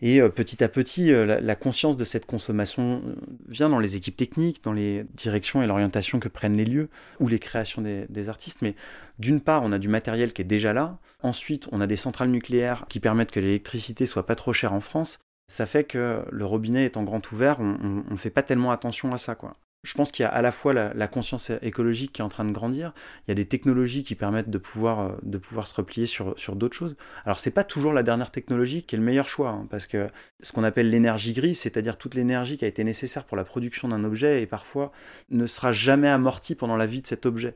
Et 0.00 0.20
euh, 0.20 0.28
petit 0.28 0.62
à 0.62 0.68
petit, 0.68 1.12
euh, 1.12 1.40
la, 1.40 1.54
conscience 1.54 1.96
de 1.96 2.04
cette 2.04 2.26
consommation 2.26 3.02
euh, 3.06 3.14
vient 3.48 3.68
dans 3.68 3.78
les 3.78 3.96
équipes 3.96 4.16
techniques, 4.16 4.62
dans 4.62 4.72
les 4.72 5.04
directions 5.14 5.62
et 5.62 5.66
l'orientation 5.66 6.20
que 6.20 6.28
prennent 6.28 6.56
les 6.56 6.64
lieux 6.64 6.88
ou 7.20 7.28
les 7.28 7.38
créations 7.38 7.82
des, 7.82 8.06
des 8.08 8.28
artistes. 8.28 8.62
Mais 8.62 8.74
d'une 9.18 9.40
part, 9.40 9.62
on 9.62 9.72
a 9.72 9.78
du 9.78 9.88
matériel 9.88 10.32
qui 10.32 10.42
est 10.42 10.46
déjà 10.46 10.72
là. 10.72 10.98
Ensuite, 11.22 11.68
on 11.72 11.80
a 11.80 11.86
des 11.86 11.96
centrales 11.96 12.30
nucléaires 12.30 12.86
qui 12.88 13.00
permettent 13.00 13.30
que 13.30 13.40
l'électricité 13.40 14.06
soit 14.06 14.26
pas 14.26 14.34
trop 14.34 14.52
chère 14.52 14.72
en 14.72 14.80
France. 14.80 15.18
Ça 15.48 15.66
fait 15.66 15.84
que 15.84 16.24
le 16.30 16.46
robinet 16.46 16.86
étant 16.86 17.02
grand 17.02 17.30
ouvert, 17.30 17.60
on 17.60 18.04
ne 18.10 18.16
fait 18.16 18.30
pas 18.30 18.42
tellement 18.42 18.72
attention 18.72 19.12
à 19.12 19.18
ça. 19.18 19.34
Quoi. 19.34 19.54
Je 19.84 19.92
pense 19.92 20.10
qu'il 20.10 20.22
y 20.22 20.26
a 20.26 20.30
à 20.30 20.40
la 20.40 20.50
fois 20.50 20.72
la, 20.72 21.08
conscience 21.08 21.52
écologique 21.60 22.12
qui 22.12 22.22
est 22.22 22.24
en 22.24 22.30
train 22.30 22.46
de 22.46 22.52
grandir, 22.52 22.94
il 23.26 23.30
y 23.30 23.32
a 23.32 23.34
des 23.34 23.44
technologies 23.44 24.02
qui 24.02 24.14
permettent 24.14 24.48
de 24.48 24.56
pouvoir, 24.56 25.00
euh, 25.00 25.12
de 25.22 25.36
pouvoir 25.36 25.66
se 25.66 25.74
replier 25.74 26.06
sur, 26.06 26.32
sur 26.38 26.56
d'autres 26.56 26.74
choses. 26.74 26.96
Alors 27.26 27.38
c'est 27.38 27.50
pas 27.50 27.64
toujours 27.64 27.92
la 27.92 28.02
dernière 28.02 28.30
technologie 28.30 28.82
qui 28.82 28.94
est 28.94 28.98
le 28.98 29.04
meilleur 29.04 29.28
choix, 29.28 29.50
hein, 29.50 29.66
parce 29.70 29.86
que 29.86 30.08
ce 30.40 30.52
qu'on 30.52 30.64
appelle 30.64 30.88
l'énergie 30.88 31.34
grise, 31.34 31.60
c'est-à-dire 31.60 31.98
toute 31.98 32.14
l'énergie 32.14 32.56
qui 32.56 32.64
a 32.64 32.68
été 32.68 32.82
nécessaire 32.82 33.24
pour 33.24 33.36
la 33.36 33.44
production 33.44 33.88
d'un 33.88 34.04
objet 34.04 34.42
et 34.42 34.46
parfois 34.46 34.90
ne 35.30 35.46
sera 35.46 35.72
jamais 35.72 36.08
amortie 36.08 36.54
pendant 36.54 36.76
la 36.76 36.86
vie 36.86 37.02
de 37.02 37.06
cet 37.06 37.26
objet. 37.26 37.54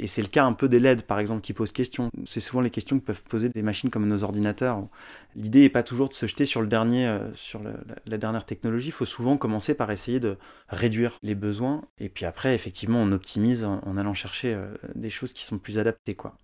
Et 0.00 0.08
c'est 0.08 0.22
le 0.22 0.28
cas 0.28 0.44
un 0.44 0.54
peu 0.54 0.68
des 0.68 0.80
LED 0.80 1.02
par 1.02 1.20
exemple 1.20 1.42
qui 1.42 1.52
posent 1.52 1.72
question. 1.72 2.10
C'est 2.26 2.40
souvent 2.40 2.60
les 2.60 2.70
questions 2.70 2.98
que 2.98 3.04
peuvent 3.04 3.22
poser 3.22 3.50
des 3.50 3.62
machines 3.62 3.90
comme 3.90 4.06
nos 4.08 4.24
ordinateurs. 4.24 4.82
L'idée 5.36 5.60
n'est 5.60 5.68
pas 5.68 5.84
toujours 5.84 6.08
de 6.08 6.14
se 6.14 6.26
jeter 6.26 6.44
sur 6.44 6.60
le 6.60 6.66
dernier, 6.66 7.06
euh, 7.06 7.32
sur 7.36 7.60
la 8.06 8.18
dernière 8.18 8.44
technologie. 8.44 8.88
Il 8.88 8.92
faut 8.92 9.04
souvent 9.04 9.36
commencer 9.36 9.74
par 9.74 9.92
essayer 9.92 10.18
de 10.18 10.36
réduire 10.68 11.18
les 11.22 11.36
besoins 11.36 11.67
et 11.98 12.08
puis 12.08 12.24
après, 12.24 12.54
effectivement, 12.54 13.00
on 13.00 13.12
optimise 13.12 13.64
en, 13.64 13.96
allant 13.96 14.14
chercher 14.14 14.54
euh, 14.54 14.68
des 14.94 15.10
choses 15.10 15.32
qui 15.32 15.44
sont 15.44 15.58
plus 15.58 15.78
adaptées. 15.78 16.14
Quoi. 16.14 16.36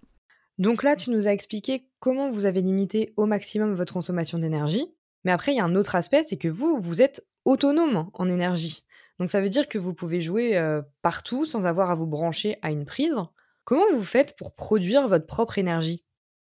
Donc 0.59 0.83
là, 0.83 0.97
tu 0.97 1.11
nous 1.11 1.27
as 1.27 1.33
expliqué 1.33 1.89
comment 2.01 2.31
vous 2.31 2.45
avez 2.45 2.63
limité 2.63 3.13
au 3.17 3.27
maximum 3.27 3.75
votre 3.75 3.93
consommation 3.93 4.39
d'énergie. 4.39 4.87
Mais 5.25 5.33
après, 5.33 5.53
il 5.53 5.57
y 5.57 5.61
a 5.61 5.65
un 5.65 5.75
autre 5.75 5.95
aspect, 5.95 6.25
c'est 6.27 6.37
que 6.37 6.49
vous, 6.49 6.81
vous 6.81 7.03
êtes 7.03 7.27
autonome 7.45 8.11
en 8.13 8.29
énergie. 8.29 8.85
Donc 9.19 9.31
ça 9.31 9.41
veut 9.41 9.49
dire 9.49 9.69
que 9.69 9.79
vous 9.79 9.95
pouvez 9.95 10.21
jouer 10.21 10.57
euh, 10.57 10.83
partout 11.03 11.45
sans 11.45 11.65
avoir 11.65 11.91
à 11.91 11.95
vous 11.95 12.07
brancher 12.07 12.57
à 12.63 12.71
une 12.71 12.85
prise. 12.85 13.15
Comment 13.65 13.91
vous 13.93 14.05
faites 14.05 14.37
pour 14.37 14.55
produire 14.55 15.09
votre 15.09 15.27
propre 15.27 15.59
énergie? 15.59 16.05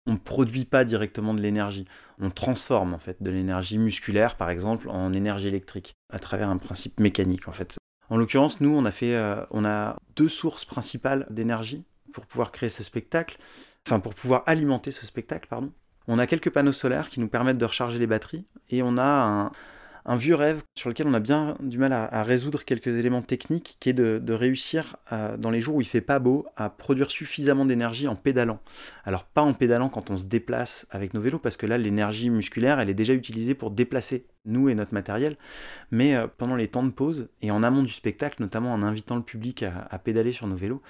On 0.07 0.13
ne 0.13 0.19
produit 0.19 0.65
pas 0.65 0.85
directement 0.85 1.35
de 1.35 1.41
l'énergie. 1.41 1.85
On 2.19 2.31
transforme 2.31 2.95
en 2.95 2.99
fait 2.99 3.23
de 3.23 3.31
l'énergie 3.31 3.79
musculaire, 3.79 4.37
par 4.37 4.51
exemple, 4.51 4.89
en 4.89 5.13
énergie 5.13 5.49
électrique 5.49 5.95
à 6.11 6.19
travers 6.19 6.49
un 6.49 6.57
principe 6.57 6.99
mécanique 6.99 7.47
en 7.47 7.53
fait. 7.53 7.79
En 8.11 8.17
l'occurrence, 8.17 8.61
nous, 8.61 8.75
on 8.75 8.85
a 8.85 8.93
euh, 9.03 9.45
on 9.51 9.65
a 9.65 9.97
deux 10.17 10.29
sources 10.29 10.65
principales 10.65 11.27
d'énergie 11.31 11.85
pour 12.13 12.27
pouvoir 12.27 12.53
créer 12.53 12.69
ce 12.69 12.83
spectacle, 12.83 13.39
enfin 13.87 14.01
pour 14.01 14.15
pouvoir 14.15 14.43
alimenter 14.47 14.91
ce 14.91 15.05
spectacle, 15.05 15.49
pardon. 15.49 15.73
On 16.07 16.19
a 16.19 16.27
quelques 16.27 16.51
panneaux 16.51 16.73
solaires 16.73 17.11
qui 17.11 17.21
nous 17.21 17.29
permettent 17.29 17.59
de 17.59 17.65
recharger 17.67 17.99
les 17.99 18.07
batteries 18.07 18.47
et 18.71 18.83
on 18.83 18.97
a 18.97 19.05
un, 19.05 19.53
un 20.09 20.17
vieux 20.17 20.35
rêve 20.35 20.63
sur 20.75 20.89
lequel 20.89 21.07
on 21.07 21.13
a 21.13 21.21
bien 21.21 21.57
du 21.61 21.77
mal 21.77 21.93
à, 21.93 22.23
résoudre 22.23 22.65
quelques 22.65 22.89
éléments 22.89 23.21
techniques, 23.21 23.77
qui 23.79 23.91
est 23.91 23.93
de, 23.93 24.33
réussir, 24.33 24.97
dans 25.37 25.51
les 25.51 25.61
jours 25.61 25.77
où 25.77 25.81
il 25.83 25.87
fait 25.87 26.01
pas 26.01 26.19
beau, 26.19 26.47
à 26.57 26.71
produire 26.71 27.11
suffisamment 27.11 27.67
d'énergie 27.67 28.09
en 28.09 28.17
pédalant. 28.17 28.59
Alors 29.05 29.25
pas 29.25 29.43
en 29.43 29.53
pédalant 29.53 29.91
quand 29.91 30.11
on 30.11 30.17
se 30.17 30.25
déplace 30.25 30.87
avec 30.91 31.13
nos 31.13 31.21
vélos, 31.21 31.39
parce 31.39 31.59
que 31.59 31.67
là 31.67 31.77
l'énergie 31.77 32.31
musculaire, 32.31 32.81
elle 32.81 32.89
est 32.89 32.95
déjà 32.95 33.13
utilisée 33.13 33.55
pour 33.55 33.71
déplacer 33.71 34.25
nous 34.47 34.71
et 34.71 34.75
notre 34.75 34.95
matériel, 34.95 35.37
mais 35.91 36.17
euh, 36.17 36.27
pendant 36.27 36.57
les 36.57 36.69
temps 36.69 36.85
de 36.85 36.91
pause 36.91 37.29
et 37.43 37.51
en 37.51 37.63
amont 37.63 37.83
du 37.83 37.93
spectacle, 37.93 38.41
notamment 38.41 38.73
en 38.73 38.83
invitant 38.83 39.17
le 39.17 39.23
public 39.23 39.63
à 39.63 39.99
pédaler 39.99 40.33
sur 40.33 40.47
nos 40.47 40.57
vélos, 40.57 40.81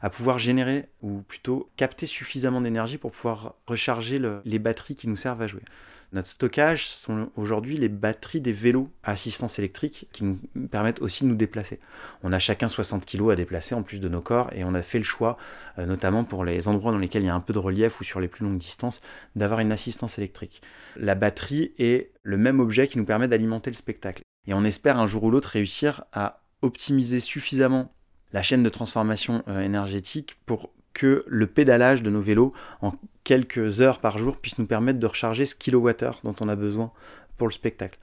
à 0.00 0.08
pouvoir 0.08 0.38
générer, 0.38 0.88
ou 1.02 1.22
plutôt 1.22 1.68
capter 1.76 2.06
suffisamment 2.06 2.60
d'énergie 2.60 2.98
pour 2.98 3.10
pouvoir 3.10 3.56
recharger 3.66 4.20
les 4.44 4.58
batteries 4.60 4.94
qui 4.94 5.08
nous 5.08 5.16
servent 5.16 5.42
à 5.42 5.48
jouer. 5.48 5.62
Notre 6.12 6.28
stockage 6.28 6.88
sont 6.88 7.30
aujourd'hui 7.36 7.76
les 7.76 7.90
batteries 7.90 8.40
des 8.40 8.52
vélos 8.52 8.90
à 9.02 9.12
assistance 9.12 9.58
électrique 9.58 10.08
qui 10.12 10.24
nous 10.24 10.38
permettent 10.70 11.02
aussi 11.02 11.24
de 11.24 11.28
nous 11.28 11.34
déplacer. 11.34 11.80
On 12.22 12.32
a 12.32 12.38
chacun 12.38 12.68
60 12.68 13.04
kg 13.04 13.32
à 13.32 13.36
déplacer 13.36 13.74
en 13.74 13.82
plus 13.82 13.98
de 13.98 14.08
nos 14.08 14.22
corps 14.22 14.50
et 14.54 14.64
on 14.64 14.72
a 14.72 14.80
fait 14.80 14.98
le 14.98 15.04
choix, 15.04 15.36
euh, 15.78 15.84
notamment 15.84 16.24
pour 16.24 16.46
les 16.46 16.66
endroits 16.66 16.92
dans 16.92 16.98
lesquels 16.98 17.24
il 17.24 17.26
y 17.26 17.30
a 17.30 17.34
un 17.34 17.40
peu 17.40 17.52
de 17.52 17.58
relief 17.58 18.00
ou 18.00 18.04
sur 18.04 18.20
les 18.20 18.28
plus 18.28 18.44
longues 18.44 18.58
distances, 18.58 19.02
d'avoir 19.36 19.60
une 19.60 19.70
assistance 19.70 20.16
électrique. 20.16 20.62
La 20.96 21.14
batterie 21.14 21.72
est 21.78 22.12
le 22.22 22.38
même 22.38 22.60
objet 22.60 22.88
qui 22.88 22.96
nous 22.96 23.04
permet 23.04 23.28
d'alimenter 23.28 23.70
le 23.70 23.76
spectacle. 23.76 24.22
Et 24.46 24.54
on 24.54 24.64
espère 24.64 24.98
un 24.98 25.06
jour 25.06 25.24
ou 25.24 25.30
l'autre 25.30 25.50
réussir 25.50 26.04
à 26.14 26.40
optimiser 26.62 27.20
suffisamment 27.20 27.92
la 28.32 28.42
chaîne 28.42 28.62
de 28.62 28.68
transformation 28.70 29.42
euh, 29.48 29.60
énergétique 29.60 30.38
pour 30.46 30.70
que 30.98 31.24
le 31.28 31.46
pédalage 31.46 32.02
de 32.02 32.10
nos 32.10 32.20
vélos 32.20 32.52
en 32.82 32.92
quelques 33.22 33.80
heures 33.80 34.00
par 34.00 34.18
jour 34.18 34.36
puisse 34.36 34.58
nous 34.58 34.66
permettre 34.66 34.98
de 34.98 35.06
recharger 35.06 35.46
ce 35.46 35.54
kilowattheure 35.54 36.20
dont 36.24 36.34
on 36.40 36.48
a 36.48 36.56
besoin 36.56 36.90
pour 37.36 37.46
le 37.46 37.52
spectacle. 37.52 38.00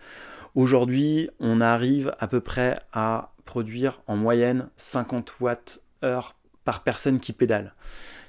Aujourd'hui, 0.56 1.30
on 1.42 1.60
arrive 1.60 2.16
à 2.20 2.28
peu 2.28 2.40
près 2.40 2.80
à 2.94 3.34
produire 3.44 4.02
en 4.08 4.16
moyenne 4.16 4.70
50 4.78 5.42
watts 5.42 5.82
heure 6.04 6.38
par 6.64 6.84
personne 6.84 7.20
qui 7.20 7.34
pédale. 7.34 7.74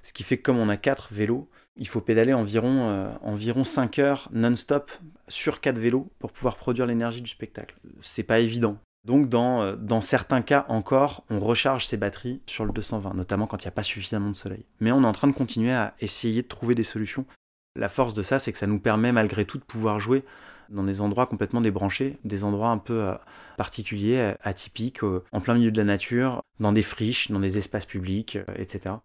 Ce 0.02 0.12
qui 0.12 0.24
fait 0.24 0.36
que 0.36 0.42
comme 0.42 0.58
on 0.58 0.68
a 0.68 0.76
4 0.76 1.12
vélos, 1.12 1.48
il 1.76 1.86
faut 1.86 2.00
pédaler 2.00 2.34
environ, 2.34 2.88
euh, 2.88 3.08
environ 3.22 3.62
5 3.62 4.00
heures 4.00 4.28
non-stop 4.32 4.90
sur 5.28 5.60
4 5.60 5.78
vélos 5.78 6.10
pour 6.18 6.32
pouvoir 6.32 6.56
produire 6.56 6.86
l'énergie 6.86 7.22
du 7.22 7.30
spectacle. 7.30 7.76
C'est 8.02 8.24
pas 8.24 8.40
évident. 8.40 8.78
Donc 9.06 9.28
dans, 9.28 9.62
euh, 9.62 9.76
dans, 9.76 10.00
certains 10.00 10.42
cas 10.42 10.66
encore, 10.68 11.24
on 11.30 11.38
recharge 11.38 11.86
ses 11.86 11.96
batteries 11.96 12.40
sur 12.46 12.64
le 12.64 12.72
220, 12.72 13.14
notamment 13.14 13.46
quand 13.46 13.62
il 13.62 13.66
n'y 13.66 13.68
a 13.68 13.72
pas 13.72 13.84
suffisamment 13.84 14.30
de 14.30 14.36
soleil. 14.36 14.64
Mais 14.80 14.90
on 14.90 15.04
est 15.04 15.06
en 15.06 15.12
train 15.12 15.28
de 15.28 15.32
continuer 15.32 15.72
à 15.72 15.94
essayer 16.00 16.42
de 16.42 16.48
trouver 16.48 16.74
des 16.74 16.82
solutions. 16.82 17.24
La 17.76 17.88
force 17.88 18.14
de 18.14 18.22
ça, 18.22 18.40
c'est 18.40 18.50
que 18.50 18.58
ça 18.58 18.66
nous 18.66 18.80
permet 18.80 19.12
malgré 19.12 19.44
tout 19.44 19.58
de 19.58 19.62
pouvoir 19.62 20.00
jouer 20.00 20.24
dans 20.70 20.82
des 20.82 21.00
endroits 21.00 21.26
complètement 21.26 21.60
débranchés, 21.60 22.18
des 22.24 22.42
endroits 22.42 22.70
un 22.70 22.78
peu 22.78 23.04
euh, 23.04 23.14
particuliers, 23.56 24.34
atypiques, 24.42 25.04
euh, 25.04 25.22
en 25.30 25.40
plein 25.40 25.54
milieu 25.54 25.70
de 25.70 25.78
la 25.78 25.84
nature, 25.84 26.42
dans 26.58 26.72
des 26.72 26.82
friches, 26.82 27.30
dans 27.30 27.38
des 27.38 27.58
espaces 27.58 27.86
publics, 27.86 28.36
etc. 28.56 28.96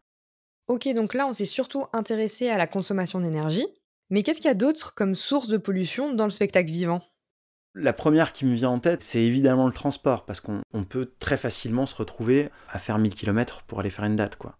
Ok, 0.67 0.87
donc 0.95 1.13
là, 1.13 1.27
on 1.27 1.33
s'est 1.33 1.45
surtout 1.45 1.85
intéressé 1.93 2.49
à 2.49 2.57
la 2.57 2.65
consommation 2.65 3.19
d'énergie. 3.19 3.67
Mais 4.09 4.23
qu'est-ce 4.23 4.41
qu'il 4.41 4.47
y 4.47 4.51
a 4.51 4.55
d'autre 4.55 4.95
comme 4.95 5.13
source 5.13 5.47
de 5.47 5.57
pollution 5.57 6.13
dans 6.13 6.25
le 6.25 6.31
spectacle 6.31 6.71
vivant? 6.71 7.01
La 7.73 7.93
première 7.93 8.33
qui 8.33 8.45
me 8.45 8.53
vient 8.53 8.69
en 8.69 8.79
tête, 8.79 9.01
c'est 9.01 9.21
évidemment 9.21 9.67
le 9.67 9.73
transport, 9.73 10.25
parce 10.25 10.41
qu'on 10.41 10.83
peut 10.87 11.11
très 11.19 11.37
facilement 11.37 11.85
se 11.85 11.95
retrouver 11.95 12.49
à 12.69 12.79
faire 12.79 12.97
1000 12.97 13.15
km 13.15 13.63
pour 13.67 13.79
aller 13.79 13.89
faire 13.89 14.05
une 14.05 14.15
date. 14.15 14.35
Quoi. 14.35 14.57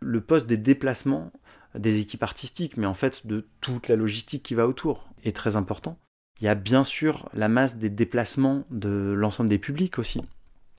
Le 0.00 0.20
poste 0.20 0.46
des 0.46 0.56
déplacements 0.56 1.32
des 1.74 2.00
équipes 2.00 2.22
artistiques, 2.22 2.76
mais 2.76 2.86
en 2.86 2.94
fait 2.94 3.26
de 3.26 3.48
toute 3.60 3.88
la 3.88 3.96
logistique 3.96 4.42
qui 4.42 4.54
va 4.54 4.66
autour, 4.68 5.08
est 5.24 5.34
très 5.34 5.56
important. 5.56 5.98
Il 6.40 6.44
y 6.44 6.48
a 6.48 6.54
bien 6.54 6.84
sûr 6.84 7.28
la 7.32 7.48
masse 7.48 7.76
des 7.76 7.88
déplacements 7.88 8.64
de 8.70 9.14
l'ensemble 9.16 9.48
des 9.48 9.58
publics 9.58 9.98
aussi. 9.98 10.20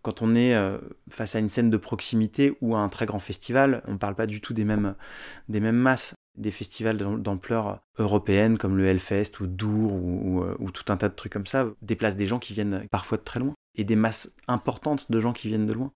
Quand 0.01 0.21
on 0.21 0.35
est 0.35 0.53
euh, 0.53 0.77
face 1.09 1.35
à 1.35 1.39
une 1.39 1.49
scène 1.49 1.69
de 1.69 1.77
proximité 1.77 2.57
ou 2.61 2.75
à 2.75 2.79
un 2.79 2.89
très 2.89 3.05
grand 3.05 3.19
festival, 3.19 3.81
on 3.87 3.93
ne 3.93 3.97
parle 3.97 4.15
pas 4.15 4.27
du 4.27 4.41
tout 4.41 4.53
des 4.53 4.65
mêmes, 4.65 4.95
des 5.47 5.61
mêmes 5.61 5.77
masses 5.77 6.13
des 6.35 6.51
festivals 6.51 6.97
d'ampleur 6.97 7.81
européenne 7.97 8.57
comme 8.57 8.77
le 8.77 8.85
Hellfest 8.85 9.39
ou 9.39 9.47
Dour 9.47 9.91
euh, 9.93 10.55
ou, 10.59 10.71
tout 10.71 10.91
un 10.91 10.97
tas 10.97 11.09
de 11.09 11.13
trucs 11.13 11.33
comme 11.33 11.45
ça 11.45 11.67
déplacent 11.81 12.15
des 12.15 12.25
gens 12.25 12.39
qui 12.39 12.53
viennent 12.53 12.87
parfois 12.89 13.17
de 13.17 13.23
très 13.23 13.39
loin 13.39 13.53
et 13.75 13.83
des 13.83 13.95
masses 13.95 14.31
importantes 14.47 15.11
de 15.11 15.19
gens 15.19 15.33
qui 15.33 15.47
viennent 15.47 15.67
de 15.67 15.73
loin. 15.73 15.91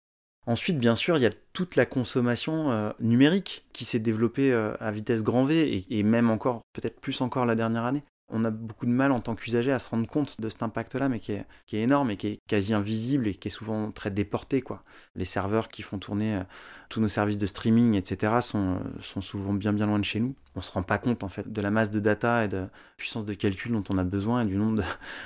Ensuite, 0.45 0.79
bien 0.79 0.95
sûr, 0.95 1.17
il 1.17 1.23
y 1.23 1.25
a 1.25 1.31
toute 1.51 1.75
la 1.75 1.85
consommation 1.85 2.71
euh, 2.71 2.91
numérique 2.99 3.65
qui 3.73 3.83
s'est 3.83 3.99
développée 3.99 4.51
euh, 4.51 4.75
à 4.79 4.91
vitesse 4.91 5.23
grand 5.23 5.43
V 5.43 5.85
et 5.89 6.03
même 6.03 6.29
encore, 6.29 6.61
peut-être 6.73 7.01
plus 7.01 7.19
encore 7.21 7.45
la 7.45 7.55
dernière 7.55 7.83
année 7.85 8.03
on 8.29 8.43
a 8.43 8.51
beaucoup 8.51 8.85
de 8.85 8.91
mal 8.91 9.11
en 9.11 9.19
tant 9.19 9.35
qu'usager 9.35 9.71
à 9.71 9.79
se 9.79 9.87
rendre 9.87 10.07
compte 10.07 10.41
de 10.41 10.49
cet 10.49 10.61
impact-là, 10.61 11.07
mais 11.07 11.19
qui 11.19 11.31
est, 11.31 11.45
énorme 11.71 12.11
et 12.11 12.17
qui 12.17 12.27
est 12.27 12.39
quasi 12.47 12.73
invisible 12.73 13.27
et 13.27 13.35
qui 13.35 13.47
est 13.47 13.51
souvent 13.51 13.91
très 13.91 14.09
déporté. 14.09 14.61
Quoi. 14.61 14.83
Les 15.15 15.25
serveurs 15.25 15.69
qui 15.69 15.81
font 15.81 15.97
tourner 15.97 16.41
tous 16.89 17.01
nos 17.01 17.07
services 17.07 17.37
de 17.37 17.45
streaming, 17.45 17.95
etc., 17.95 18.33
sont, 18.41 18.75
euh, 18.75 18.79
sont 19.01 19.21
souvent 19.21 19.53
bien 19.53 19.73
bien 19.73 19.85
loin 19.85 19.99
de 19.99 20.05
chez 20.05 20.19
nous. 20.19 20.35
On 20.55 20.59
ne 20.59 20.63
se 20.63 20.71
rend 20.71 20.83
pas 20.83 20.97
compte 20.97 21.23
en 21.23 21.29
fait 21.29 21.51
de 21.51 21.61
la 21.61 21.71
masse 21.71 21.91
de 21.91 21.99
data 21.99 22.45
et 22.45 22.47
de 22.47 22.65
puissance 22.97 23.25
de 23.25 23.33
calcul 23.33 23.71
dont 23.71 23.83
on 23.89 23.97
a 23.97 24.03
besoin 24.03 24.41
et 24.41 24.45
du 24.45 24.55
nombre 24.55 24.83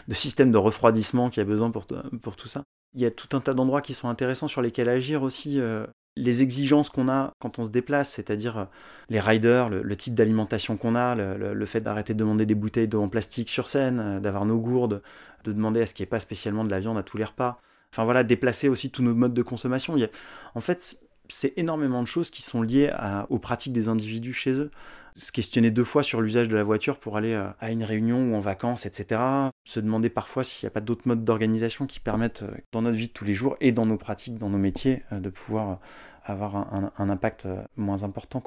de, 0.08 0.14
systèmes 0.14 0.52
de 0.52 0.58
refroidissement 0.58 1.30
qu'il 1.30 1.42
y 1.42 1.46
a 1.46 1.50
besoin 1.50 1.72
pour, 1.72 1.86
pour 2.22 2.36
tout 2.36 2.48
ça. 2.48 2.64
Il 2.94 3.02
y 3.02 3.06
a 3.06 3.12
tout 3.12 3.36
un 3.36 3.42
tas 3.42 3.54
d'endroits 3.54 3.82
qui 3.82 3.94
sont 3.94 4.10
intéressants 4.10 4.48
sur 4.48 4.62
lesquels 4.62 4.90
agir 4.90 5.24
aussi. 5.24 5.60
Euh, 5.60 5.86
les 6.18 6.42
exigences 6.42 6.90
qu'on 6.90 7.08
a 7.08 7.32
quand 7.40 7.58
on 7.58 7.64
se 7.64 7.70
déplace, 7.70 8.10
c'est-à-dire 8.10 8.58
euh, 8.58 8.66
les 9.10 9.22
riders, 9.22 9.70
le, 9.70 9.96
type 9.96 10.14
d'alimentation 10.14 10.76
qu'on 10.76 10.96
a, 10.96 11.16
le, 11.16 11.66
fait 11.66 11.80
d'arrêter 11.80 12.14
de 12.14 12.20
demander 12.20 12.46
des 12.46 12.56
bouteilles 12.56 12.90
d'eau 12.90 13.02
en 13.02 13.08
plastique 13.08 13.50
sur 13.50 13.70
scène, 13.70 14.20
d'avoir 14.20 14.46
nos 14.46 14.58
gourdes, 14.58 15.02
de 15.46 15.54
demander 15.54 15.82
à 15.82 15.86
ce 15.86 15.94
qu'il 15.94 16.04
n'y 16.04 16.08
ait 16.08 16.10
pas 16.10 16.20
spécialement 16.20 16.66
de 16.66 16.72
la 16.72 16.80
viande 16.80 16.98
à 16.98 17.04
tous 17.04 17.16
les 17.18 17.24
repas. 17.24 17.62
Enfin 17.94 18.06
voilà, 18.06 18.24
déplacer 18.24 18.70
aussi 18.70 18.90
tous 18.90 19.04
nos 19.04 19.14
modes 19.14 19.34
de 19.34 19.42
consommation. 19.42 19.96
En 20.56 20.62
fait, 20.62 20.98
c'est 21.32 21.54
énormément 21.58 22.02
de 22.02 22.08
choses 22.08 22.30
qui 22.30 22.42
sont 22.42 22.62
liées 22.62 22.92
aux 23.30 23.40
pratiques 23.40 23.74
des 23.74 23.88
individus 23.88 24.34
chez 24.34 24.52
eux. 24.54 24.72
Se 25.16 25.32
questionner 25.32 25.72
deux 25.72 25.84
fois 25.84 26.04
sur 26.04 26.22
l'usage 26.22 26.48
de 26.48 26.56
la 26.56 26.64
voiture 26.64 26.98
pour 26.98 27.18
aller 27.18 27.34
euh, 27.34 27.50
à 27.60 27.72
une 27.72 27.84
réunion 27.84 28.32
ou 28.32 28.36
en 28.36 28.40
vacances, 28.40 28.86
etc. 28.86 29.22
Se 29.66 29.82
demander 29.82 30.10
parfois 30.10 30.44
s'il 30.44 30.66
n'y 30.66 30.68
a 30.68 30.72
pas 30.72 30.80
d'autres 30.80 31.06
modes 31.06 31.26
d'organisation 31.26 31.86
qui 31.86 32.00
permettent, 32.00 32.44
euh, 32.44 32.56
dans 32.72 32.82
notre 32.82 32.98
vie 32.98 33.08
de 33.08 33.14
tous 33.14 33.26
les 33.26 33.34
jours 33.34 33.58
et 33.60 33.74
dans 33.74 33.86
nos 33.86 33.98
pratiques, 33.98 34.38
dans 34.38 34.50
nos 34.50 34.58
métiers, 34.58 35.04
euh, 35.12 35.20
de 35.20 35.30
pouvoir 35.30 35.80
avoir 36.24 36.56
un, 36.56 37.10
impact 37.10 37.48
moins 37.76 38.04
important. 38.04 38.44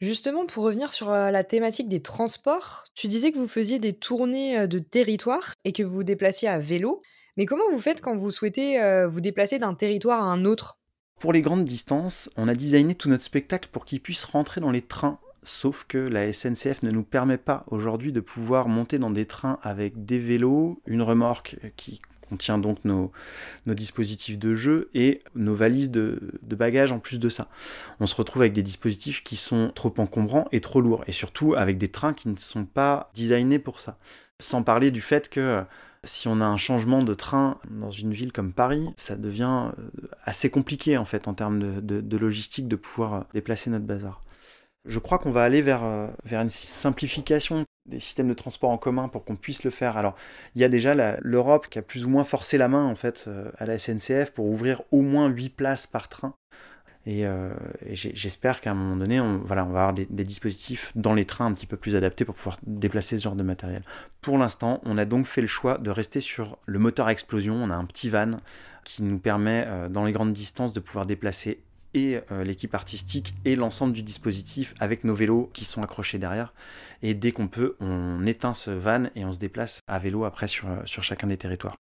Justement, 0.00 0.44
pour 0.44 0.64
revenir 0.64 0.92
sur 0.92 1.10
la 1.10 1.44
thématique 1.44 1.88
des 1.88 2.02
transports, 2.02 2.84
tu 2.94 3.08
disais 3.08 3.32
que 3.32 3.38
vous 3.38 3.48
faisiez 3.48 3.78
des 3.78 3.94
tournées 3.94 4.68
de 4.68 4.78
territoire 4.78 5.54
et 5.64 5.72
que 5.72 5.82
vous 5.82 5.94
vous 5.94 6.04
déplaciez 6.04 6.46
à 6.46 6.58
vélo. 6.58 7.00
Mais 7.38 7.46
comment 7.46 7.64
vous 7.72 7.80
faites 7.80 8.02
quand 8.02 8.14
vous 8.14 8.30
souhaitez 8.30 8.78
vous 9.08 9.22
déplacer 9.22 9.58
d'un 9.58 9.72
territoire 9.72 10.20
à 10.20 10.30
un 10.30 10.44
autre? 10.44 10.79
Pour 11.20 11.34
les 11.34 11.42
grandes 11.42 11.66
distances, 11.66 12.30
on 12.36 12.48
a 12.48 12.54
designé 12.54 12.94
tout 12.94 13.10
notre 13.10 13.22
spectacle 13.22 13.68
pour 13.70 13.84
qu'il 13.84 14.00
puisse 14.00 14.24
rentrer 14.24 14.60
dans 14.60 14.70
les 14.70 14.80
trains, 14.80 15.18
sauf 15.42 15.84
que 15.86 15.98
la 15.98 16.32
SNCF 16.32 16.82
ne 16.82 16.90
nous 16.90 17.02
permet 17.02 17.36
pas 17.36 17.62
aujourd'hui 17.68 18.10
de 18.10 18.20
pouvoir 18.20 18.68
monter 18.68 18.98
dans 18.98 19.10
des 19.10 19.26
trains 19.26 19.58
avec 19.62 20.06
des 20.06 20.18
vélos, 20.18 20.80
une 20.86 21.02
remorque 21.02 21.56
qui 21.76 22.00
contient 22.30 22.58
donc 22.58 22.84
nos, 22.84 23.12
dispositifs 23.66 24.38
de 24.38 24.54
jeu 24.54 24.88
et 24.94 25.22
nos 25.34 25.54
valises 25.54 25.90
de, 25.90 26.38
de 26.42 26.56
bagages 26.56 26.90
en 26.90 27.00
plus 27.00 27.20
de 27.20 27.28
ça. 27.28 27.48
On 28.00 28.06
se 28.06 28.14
retrouve 28.14 28.40
avec 28.42 28.54
des 28.54 28.62
dispositifs 28.62 29.22
qui 29.22 29.36
sont 29.36 29.72
trop 29.74 29.92
encombrants 29.98 30.48
et 30.52 30.62
trop 30.62 30.80
lourds, 30.80 31.04
et 31.06 31.12
surtout 31.12 31.54
avec 31.54 31.76
des 31.76 31.88
trains 31.88 32.14
qui 32.14 32.28
ne 32.28 32.36
sont 32.36 32.64
pas 32.64 33.10
designés 33.14 33.58
pour 33.58 33.80
ça. 33.80 33.98
Sans 34.38 34.62
parler 34.62 34.90
du 34.90 35.02
fait 35.02 35.28
que 35.28 35.64
si 36.04 36.28
on 36.28 36.40
a 36.40 36.44
un 36.44 36.56
changement 36.56 37.02
de 37.02 37.14
train 37.14 37.58
dans 37.70 37.90
une 37.90 38.12
ville 38.12 38.32
comme 38.32 38.52
Paris, 38.52 38.88
ça 38.96 39.16
devient 39.16 39.70
euh, 39.78 40.08
assez 40.24 40.50
compliqué 40.50 40.96
en 40.96 41.04
fait 41.04 41.28
en 41.28 41.34
termes 41.34 41.80
de, 41.80 42.16
logistique 42.16 42.68
de 42.68 42.76
pouvoir 42.76 43.14
euh, 43.14 43.20
déplacer 43.34 43.70
notre 43.70 43.84
bazar. 43.84 44.20
Je 44.86 44.98
crois 44.98 45.18
qu'on 45.18 45.30
va 45.30 45.42
aller 45.42 45.60
vers, 45.60 45.84
euh, 45.84 46.06
vers 46.24 46.40
une 46.40 46.48
simplification 46.48 47.64
des 47.84 47.98
systèmes 47.98 48.28
de 48.28 48.34
transport 48.34 48.70
en 48.70 48.78
commun 48.78 49.08
pour 49.08 49.24
qu'on 49.24 49.36
puisse 49.36 49.62
le 49.62 49.70
faire. 49.70 49.98
Alors, 49.98 50.14
il 50.54 50.62
y 50.62 50.64
a 50.64 50.70
déjà 50.70 50.94
l'Europe 51.20 51.68
qui 51.68 51.78
a 51.78 51.82
plus 51.82 52.06
ou 52.06 52.08
moins 52.08 52.24
forcé 52.24 52.56
la 52.56 52.68
main 52.68 52.86
en 52.86 52.94
fait 52.94 53.28
à 53.58 53.66
la 53.66 53.78
SNCF 53.78 54.30
pour 54.32 54.46
ouvrir 54.46 54.82
au 54.90 55.02
moins 55.02 55.28
8 55.28 55.50
places 55.50 55.86
par 55.86 56.08
train 56.08 56.34
et, 57.06 57.26
euh, 57.26 57.50
j'espère 57.92 58.60
qu'à 58.60 58.72
un 58.72 58.74
moment 58.74 58.96
donné, 58.96 59.20
on, 59.20 59.38
voilà, 59.38 59.64
on 59.64 59.70
va 59.70 59.88
avoir 59.88 59.94
des, 59.94 60.24
dispositifs 60.24 60.92
dans 60.94 61.14
les 61.14 61.24
trains 61.24 61.46
un 61.46 61.52
petit 61.52 61.66
peu 61.66 61.76
plus 61.76 61.96
adaptés 61.96 62.24
pour 62.24 62.34
pouvoir 62.34 62.58
déplacer 62.66 63.18
ce 63.18 63.24
genre 63.24 63.36
de 63.36 63.42
matériel. 63.42 63.82
Pour 64.20 64.36
l'instant, 64.36 64.80
on 64.84 64.98
a 64.98 65.04
donc 65.04 65.26
fait 65.26 65.40
le 65.40 65.46
choix 65.46 65.78
de 65.78 65.90
rester 65.90 66.20
sur 66.20 66.58
le 66.66 66.78
moteur 66.78 67.06
à 67.06 67.12
explosion. 67.12 67.54
On 67.54 67.70
a 67.70 67.74
un 67.74 67.86
petit 67.86 68.10
van 68.10 68.40
qui 68.84 69.02
nous 69.02 69.18
permet, 69.18 69.64
euh, 69.66 69.88
dans 69.88 70.04
les 70.04 70.12
grandes 70.12 70.32
distances, 70.32 70.72
de 70.72 70.80
pouvoir 70.80 71.06
déplacer 71.06 71.62
et 71.92 72.20
euh, 72.30 72.44
l'équipe 72.44 72.74
artistique 72.74 73.34
et 73.44 73.56
l'ensemble 73.56 73.92
du 73.92 74.02
dispositif 74.02 74.74
avec 74.78 75.02
nos 75.02 75.14
vélos 75.14 75.50
qui 75.52 75.64
sont 75.64 75.82
accrochés 75.82 76.18
derrière. 76.18 76.52
Et 77.02 77.14
dès 77.14 77.32
qu'on 77.32 77.48
peut, 77.48 77.76
on 77.80 78.24
éteint 78.26 78.54
ce 78.54 78.70
van 78.70 79.04
et 79.16 79.24
on 79.24 79.32
se 79.32 79.38
déplace 79.38 79.80
à 79.88 79.98
vélo 79.98 80.24
après 80.24 80.46
sur, 80.46 80.68
sur 80.84 81.02
chacun 81.02 81.26
des 81.26 81.38
territoires. 81.38 81.76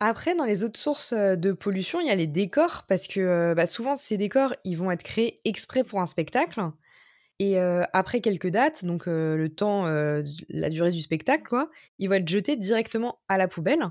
Après, 0.00 0.34
dans 0.34 0.46
les 0.46 0.64
autres 0.64 0.80
sources 0.80 1.12
de 1.12 1.52
pollution, 1.52 2.00
il 2.00 2.06
y 2.06 2.10
a 2.10 2.14
les 2.14 2.26
décors, 2.26 2.84
parce 2.88 3.06
que 3.06 3.52
bah, 3.54 3.66
souvent, 3.66 3.96
ces 3.96 4.16
décors, 4.16 4.54
ils 4.64 4.76
vont 4.76 4.90
être 4.90 5.02
créés 5.02 5.40
exprès 5.44 5.84
pour 5.84 6.00
un 6.00 6.06
spectacle. 6.06 6.62
Et 7.38 7.58
après 7.58 8.20
quelques 8.20 8.48
dates, 8.48 8.84
donc 8.84 9.06
le 9.06 9.48
temps, 9.48 9.86
la 9.86 10.70
durée 10.70 10.90
du 10.90 11.00
spectacle, 11.00 11.44
quoi, 11.48 11.70
ils 11.98 12.08
vont 12.08 12.16
être 12.16 12.28
jetés 12.28 12.56
directement 12.56 13.20
à 13.28 13.38
la 13.38 13.48
poubelle. 13.48 13.82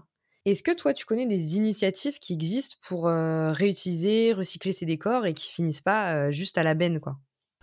Est-ce 0.45 0.63
que 0.63 0.71
toi, 0.71 0.93
tu 0.93 1.05
connais 1.05 1.25
des 1.25 1.57
initiatives 1.57 2.19
qui 2.19 2.33
existent 2.33 2.77
pour 2.83 3.05
réutiliser, 3.05 4.33
recycler 4.33 4.71
ces 4.71 4.85
décors 4.85 5.25
et 5.25 5.33
qui 5.33 5.51
finissent 5.51 5.81
pas 5.81 6.31
juste 6.31 6.57
à 6.57 6.63
la 6.63 6.75
benne, 6.75 6.99
quoi? 6.99 7.17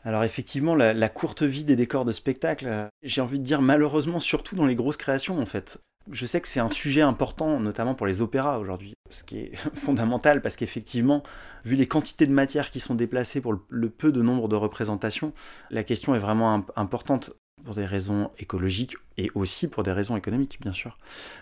Alors 0.07 0.23
effectivement, 0.23 0.77
la, 0.77 1.09
courte 1.09 1.43
vie 1.43 1.65
des 1.65 1.75
décors 1.75 2.05
de 2.05 2.13
spectacle, 2.13 2.89
j'ai 3.03 3.21
envie 3.21 3.41
de 3.41 3.45
dire 3.45 3.61
malheureusement 3.61 4.21
surtout 4.21 4.55
dans 4.55 4.67
les 4.67 4.77
grosses 4.77 4.97
créations 4.97 5.41
en 5.41 5.47
fait. 5.47 5.79
Je 6.11 6.27
sais 6.27 6.41
que 6.41 6.49
c'est 6.49 6.61
un 6.61 6.71
sujet 6.71 7.03
important, 7.03 7.59
notamment 7.59 7.95
pour 7.95 8.07
les 8.07 8.23
opéras 8.23 8.59
aujourd'hui, 8.59 8.95
ce 9.11 9.25
qui 9.25 9.39
est 9.39 9.57
fondamental 9.75 10.41
parce 10.41 10.57
qu'effectivement, 10.57 11.23
vu 11.65 11.77
les 11.77 11.87
quantités 11.87 12.27
de 12.27 12.33
matière 12.33 12.71
qui 12.71 12.81
sont 12.81 12.95
déplacées 12.95 13.41
pour 13.41 13.55
le 13.69 13.91
peu 13.91 14.13
de 14.13 14.23
nombre 14.23 14.49
de 14.49 14.57
représentations, 14.57 15.33
la 15.71 15.83
question 15.83 16.15
est 16.15 16.21
vraiment 16.21 16.65
importante 16.77 17.33
pour 17.65 17.75
des 17.75 17.85
raisons 17.85 18.31
écologiques 18.39 18.97
et 19.19 19.31
aussi 19.35 19.67
pour 19.67 19.83
des 19.83 19.91
raisons 19.91 20.17
économiques, 20.17 20.59
bien 20.61 20.73
sûr. 20.73 20.99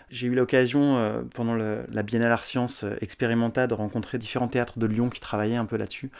J'ai 0.09 0.27
eu 0.27 0.33
l'occasion, 0.33 0.97
euh, 0.97 1.21
pendant 1.33 1.53
la 1.55 2.03
Biennale 2.03 2.31
Art 2.31 2.43
Sciences 2.43 2.83
expérimentale, 2.99 3.67
de 3.67 3.75
rencontrer 3.75 4.17
différents 4.17 4.47
théâtres 4.47 4.79
de 4.79 4.87
Lyon 4.87 5.09
qui 5.09 5.19
travaillaient 5.19 5.55
un 5.55 5.65
peu 5.65 5.77
là-dessus, 5.77 6.11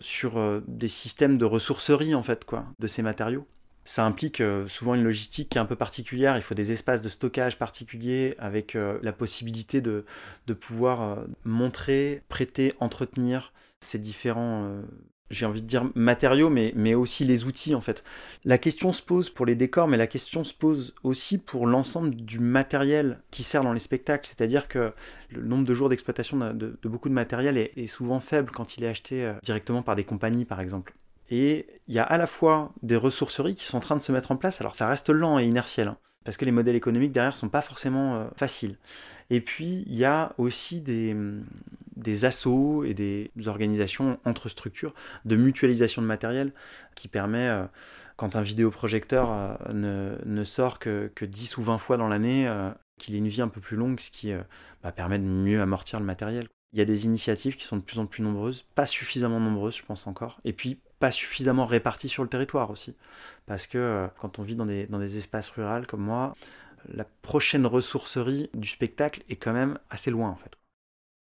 sur 0.00 0.38
euh, 0.38 0.60
des 0.66 0.88
systèmes 0.88 1.38
de 1.38 1.44
ressourcerie, 1.44 2.14
en 2.16 2.22
fait, 2.24 2.44
quoi, 2.44 2.64
de 2.80 2.86
ces 2.88 3.02
matériaux. 3.02 3.46
Ça 3.84 4.06
implique 4.06 4.40
euh, 4.40 4.66
souvent 4.66 4.94
une 4.94 5.04
logistique 5.04 5.50
qui 5.50 5.58
est 5.58 5.60
un 5.60 5.66
peu 5.66 5.76
particulière. 5.76 6.36
Il 6.36 6.42
faut 6.42 6.54
des 6.54 6.72
espaces 6.72 7.02
de 7.02 7.08
stockage 7.10 7.58
particuliers 7.58 8.34
avec 8.38 8.76
euh, 8.76 8.98
la 9.02 9.12
possibilité 9.12 9.82
de, 9.82 10.06
de 10.46 10.54
pouvoir 10.54 11.02
euh, 11.02 11.16
montrer, 11.44 12.22
prêter, 12.28 12.72
entretenir 12.80 13.52
ces 13.80 13.98
différents, 13.98 14.80
j'ai 15.28 15.44
envie 15.44 15.60
de 15.60 15.66
dire 15.66 15.90
matériaux, 15.94 16.48
mais, 16.48 16.72
mais 16.74 16.94
aussi 16.94 17.26
les 17.26 17.44
outils 17.44 17.74
en 17.74 17.82
fait. 17.82 18.02
La 18.46 18.56
question 18.56 18.92
se 18.92 19.02
pose 19.02 19.28
pour 19.28 19.44
les 19.44 19.54
décors, 19.54 19.88
mais 19.88 19.98
la 19.98 20.06
question 20.06 20.42
se 20.42 20.54
pose 20.54 20.94
aussi 21.02 21.36
pour 21.36 21.66
l'ensemble 21.66 22.16
du 22.16 22.38
matériel 22.38 23.20
qui 23.30 23.42
sert 23.42 23.62
dans 23.62 23.74
les 23.74 23.80
spectacles. 23.80 24.26
C'est-à-dire 24.26 24.68
que 24.68 24.94
le 25.28 25.42
nombre 25.42 25.64
de 25.64 25.74
jours 25.74 25.90
d'exploitation 25.90 26.38
de, 26.54 26.78
beaucoup 26.84 27.10
de 27.10 27.14
matériel 27.14 27.58
est, 27.58 27.72
est 27.76 27.86
souvent 27.86 28.20
faible 28.20 28.52
quand 28.52 28.78
il 28.78 28.84
est 28.84 28.88
acheté 28.88 29.34
directement 29.42 29.82
par 29.82 29.96
des 29.96 30.04
compagnies 30.04 30.46
par 30.46 30.62
exemple. 30.62 30.94
Et 31.30 31.66
il 31.88 31.94
y 31.94 31.98
a 31.98 32.04
à 32.04 32.18
la 32.18 32.26
fois 32.26 32.72
des 32.82 32.96
ressourceries 32.96 33.54
qui 33.54 33.64
sont 33.64 33.78
en 33.78 33.80
train 33.80 33.96
de 33.96 34.02
se 34.02 34.12
mettre 34.12 34.30
en 34.30 34.36
place. 34.36 34.60
Alors 34.60 34.74
ça 34.74 34.88
reste 34.88 35.10
lent 35.10 35.38
et 35.38 35.44
inertiel, 35.44 35.88
hein, 35.88 35.96
parce 36.24 36.36
que 36.36 36.44
les 36.44 36.52
modèles 36.52 36.76
économiques 36.76 37.12
derrière 37.12 37.36
sont 37.36 37.48
pas 37.48 37.62
forcément 37.62 38.16
euh, 38.16 38.24
faciles. 38.36 38.76
Et 39.30 39.40
puis 39.40 39.84
il 39.86 39.94
y 39.94 40.04
a 40.04 40.34
aussi 40.36 40.80
des, 40.80 41.16
des 41.96 42.24
assos 42.24 42.84
et 42.84 42.94
des 42.94 43.30
organisations 43.46 44.18
entre 44.24 44.48
structures 44.48 44.94
de 45.24 45.36
mutualisation 45.36 46.02
de 46.02 46.06
matériel 46.06 46.52
qui 46.94 47.08
permet, 47.08 47.48
euh, 47.48 47.64
quand 48.16 48.36
un 48.36 48.42
vidéoprojecteur 48.42 49.30
euh, 49.70 50.16
ne, 50.24 50.44
sort 50.44 50.78
que, 50.78 51.10
que, 51.14 51.24
10 51.24 51.56
ou 51.56 51.62
20 51.62 51.78
fois 51.78 51.96
dans 51.96 52.08
l'année, 52.08 52.50
qu'il 52.98 53.14
ait 53.14 53.18
une 53.18 53.28
vie 53.28 53.40
un 53.40 53.48
peu 53.48 53.60
plus 53.60 53.76
longue, 53.76 53.98
ce 53.98 54.10
qui 54.10 54.32
bah, 54.82 54.92
permet 54.92 55.18
de 55.18 55.24
mieux 55.24 55.60
amortir 55.60 55.98
le 55.98 56.06
matériel. 56.06 56.46
Il 56.74 56.78
y 56.78 56.82
a 56.82 56.84
des 56.84 57.06
initiatives 57.06 57.56
qui 57.56 57.64
sont 57.64 57.76
de 57.76 57.82
plus 57.82 57.98
en 57.98 58.06
plus 58.06 58.22
nombreuses, 58.22 58.64
pas 58.74 58.84
suffisamment 58.84 59.40
nombreuses, 59.40 59.76
je 59.76 59.84
pense 59.84 60.06
encore. 60.06 60.40
Et 60.44 60.52
puis 60.52 60.80
suffisamment 61.10 61.66
répartis 61.66 62.08
sur 62.08 62.22
le 62.22 62.28
territoire 62.28 62.70
aussi. 62.70 62.94
Parce 63.46 63.66
que 63.66 63.78
euh, 63.78 64.06
quand 64.20 64.38
on 64.38 64.42
vit 64.42 64.54
dans 64.54 64.66
des, 64.66 64.86
dans 64.86 64.98
des 64.98 65.16
espaces 65.16 65.48
ruraux 65.50 65.84
comme 65.86 66.02
moi, 66.02 66.34
la 66.92 67.04
prochaine 67.22 67.66
ressourcerie 67.66 68.50
du 68.54 68.68
spectacle 68.68 69.22
est 69.28 69.36
quand 69.36 69.52
même 69.52 69.78
assez 69.90 70.10
loin 70.10 70.30
en 70.30 70.36
fait. 70.36 70.50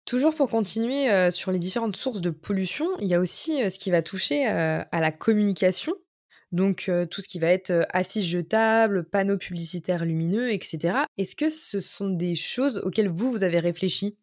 Toujours 0.05 0.35
pour 0.35 0.49
continuer 0.49 1.09
euh, 1.09 1.31
sur 1.31 1.51
les 1.51 1.59
différentes 1.59 1.95
sources 1.95 2.19
de 2.19 2.29
pollution, 2.29 2.87
il 2.99 3.07
y 3.07 3.13
a 3.13 3.19
aussi 3.19 3.63
euh, 3.63 3.69
ce 3.69 3.79
qui 3.79 3.89
va 3.89 4.01
toucher 4.01 4.45
à 4.45 4.99
la 4.99 5.11
communication. 5.11 5.93
Donc 6.51 6.91
tout 7.09 7.21
ce 7.23 7.27
qui 7.27 7.39
va 7.39 7.47
être 7.47 7.87
affiches 7.89 8.27
jetables, 8.27 9.05
panneaux 9.05 9.39
publicitaires 9.39 10.05
lumineux, 10.05 10.51
etc. 10.53 10.97
Est-ce 11.17 11.35
que 11.35 11.49
ce 11.49 11.79
sont 11.79 12.09
des 12.09 12.35
choses 12.35 12.77
auxquelles 12.83 13.09
vous, 13.09 13.31
vous 13.31 13.43
avez 13.43 13.59
réfléchi? 13.59 14.17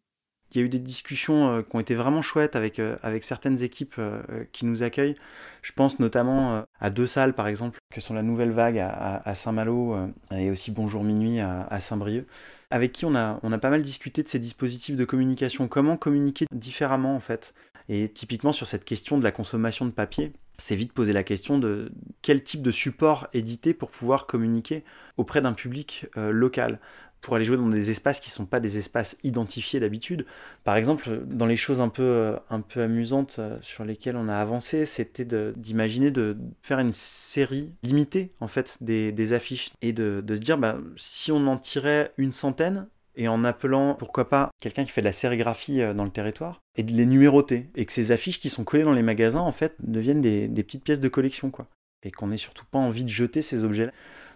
Il 0.51 0.59
y 0.59 0.63
a 0.63 0.65
eu 0.65 0.69
des 0.69 0.79
discussions 0.79 1.49
euh, 1.49 1.61
qui 1.61 1.75
ont 1.75 1.79
été 1.79 1.95
vraiment 1.95 2.21
chouettes 2.21 2.55
avec, 2.55 2.79
euh, 2.79 2.97
avec 3.03 3.23
certaines 3.23 3.63
équipes 3.63 3.95
euh, 3.99 4.21
qui 4.51 4.65
nous 4.65 4.83
accueillent. 4.83 5.15
Je 5.61 5.71
pense 5.73 5.99
notamment 5.99 6.63
à 6.79 6.89
deux 6.89 7.05
salles, 7.05 7.33
par 7.33 7.47
exemple, 7.47 7.77
que 7.93 8.01
sont 8.01 8.15
la 8.15 8.23
Nouvelle 8.23 8.49
Vague 8.49 8.79
à, 8.79 9.35
Saint-Malo 9.35 9.95
et 10.31 10.49
aussi 10.49 10.71
Bonjour 10.71 11.03
Minuit 11.03 11.39
à, 11.39 11.79
Saint-Brieuc, 11.79 12.25
avec 12.71 12.93
qui 12.93 13.05
on 13.05 13.13
a, 13.13 13.39
on 13.43 13.51
a 13.51 13.59
pas 13.59 13.69
mal 13.69 13.83
discuté 13.83 14.23
de 14.23 14.27
ces 14.27 14.39
dispositifs 14.39 14.95
de 14.95 15.05
communication. 15.05 15.67
Comment 15.67 15.97
communiquer 15.97 16.47
différemment, 16.51 17.15
en 17.15 17.19
fait? 17.19 17.53
Et 17.89 18.09
typiquement 18.09 18.53
sur 18.53 18.65
cette 18.65 18.85
question 18.85 19.19
de 19.19 19.23
la 19.23 19.31
consommation 19.31 19.85
de 19.85 19.91
papier, 19.91 20.33
c'est 20.57 20.75
vite 20.75 20.93
poser 20.93 21.13
la 21.13 21.23
question 21.23 21.59
de 21.59 21.91
quel 22.23 22.41
type 22.43 22.63
de 22.63 22.71
support 22.71 23.27
éditer 23.33 23.75
pour 23.75 23.91
pouvoir 23.91 24.25
communiquer 24.25 24.83
auprès 25.17 25.41
d'un 25.41 25.53
public 25.53 26.07
local 26.15 26.79
pour 27.21 27.35
aller 27.35 27.45
jouer 27.45 27.57
dans 27.57 27.69
des 27.69 27.91
espaces 27.91 28.19
qui 28.19 28.29
ne 28.29 28.33
sont 28.33 28.45
pas 28.45 28.59
des 28.59 28.77
espaces 28.77 29.17
identifiés 29.23 29.79
d'habitude. 29.79 30.25
Par 30.63 30.75
exemple, 30.75 31.21
dans 31.25 31.45
les 31.45 31.55
choses 31.55 31.79
un 31.79 31.89
peu, 31.89 32.03
euh, 32.03 32.35
un 32.49 32.61
peu 32.61 32.81
amusantes 32.81 33.37
euh, 33.39 33.57
sur 33.61 33.85
lesquelles 33.85 34.15
on 34.15 34.27
a 34.27 34.35
avancé, 34.35 34.85
c'était 34.85 35.25
d'imaginer 35.55 36.11
de, 36.11 36.35
faire 36.61 36.79
une 36.79 36.91
série 36.91 37.71
limitée 37.83 38.31
en 38.39 38.47
fait 38.47 38.77
des, 38.81 39.33
affiches 39.33 39.71
et 39.81 39.93
de, 39.93 40.23
se 40.27 40.41
dire 40.41 40.57
bah, 40.57 40.77
si 40.97 41.31
on 41.31 41.47
en 41.47 41.57
tirait 41.57 42.11
une 42.17 42.33
centaine 42.33 42.87
et 43.15 43.27
en 43.27 43.43
appelant 43.43 43.93
pourquoi 43.95 44.29
pas 44.29 44.49
quelqu'un 44.59 44.83
qui 44.83 44.91
fait 44.91 45.01
de 45.01 45.05
la 45.05 45.11
sérigraphie 45.11 45.81
euh, 45.81 45.93
dans 45.93 46.05
le 46.05 46.09
territoire 46.09 46.59
et 46.75 46.83
de 46.83 46.91
les 46.91 47.05
numéroter 47.05 47.69
et 47.75 47.85
que 47.85 47.93
ces 47.93 48.11
affiches 48.11 48.39
qui 48.39 48.49
sont 48.49 48.63
collées 48.63 48.83
dans 48.83 48.93
les 48.93 49.03
magasins 49.03 49.41
en 49.41 49.51
fait 49.51 49.75
deviennent 49.79 50.21
des, 50.21 50.47
des 50.47 50.63
petites 50.63 50.83
pièces 50.83 50.99
de 50.99 51.09
collection 51.09 51.51
quoi 51.51 51.67
et 52.03 52.11
qu'on 52.11 52.27
n'ait 52.27 52.37
surtout 52.37 52.65
pas 52.69 52.79
envie 52.79 53.03
de 53.03 53.09
jeter 53.09 53.41
ces 53.41 53.63
objets 53.63 53.85
là 53.85 53.91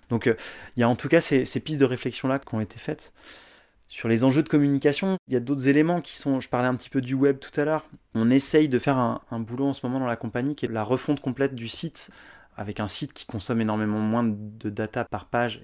donc 0.10 0.28
euh, 0.28 0.36
il 0.76 0.82
y 0.82 0.84
a 0.84 0.90
en 0.90 0.96
tout 0.96 1.10
cas 1.10 1.22
ces, 1.22 1.46
pistes 1.60 1.80
de 1.80 1.86
réflexion-là 1.86 2.40
qui 2.40 2.54
ont 2.54 2.62
été 2.62 2.78
faites. 2.78 3.14
Sur 3.88 4.10
les 4.10 4.24
enjeux 4.24 4.44
de 4.44 4.50
communication, 4.50 5.18
il 5.28 5.34
y 5.36 5.38
a 5.38 5.40
d'autres 5.40 5.68
éléments 5.68 6.02
qui 6.02 6.16
sont, 6.16 6.40
je 6.40 6.50
parlais 6.50 6.68
un 6.68 6.76
petit 6.76 6.90
peu 6.90 7.02
du 7.02 7.14
web 7.14 7.38
tout 7.40 7.58
à 7.60 7.66
l'heure, 7.66 7.86
on 8.14 8.30
essaye 8.32 8.68
de 8.68 8.80
faire 8.80 8.98
un, 8.98 9.40
boulot 9.40 9.68
en 9.68 9.74
ce 9.74 9.86
moment 9.86 10.00
dans 10.00 10.08
la 10.08 10.16
compagnie 10.16 10.56
qui 10.56 10.66
est 10.66 10.70
la 10.70 10.84
refonte 10.84 11.22
complète 11.22 11.54
du 11.54 11.68
site, 11.68 12.10
avec 12.58 12.80
un 12.80 12.88
site 12.88 13.14
qui 13.14 13.26
consomme 13.26 13.62
énormément 13.62 14.00
moins 14.00 14.24
de 14.24 14.70
data 14.70 15.06
par 15.06 15.26
page. 15.26 15.62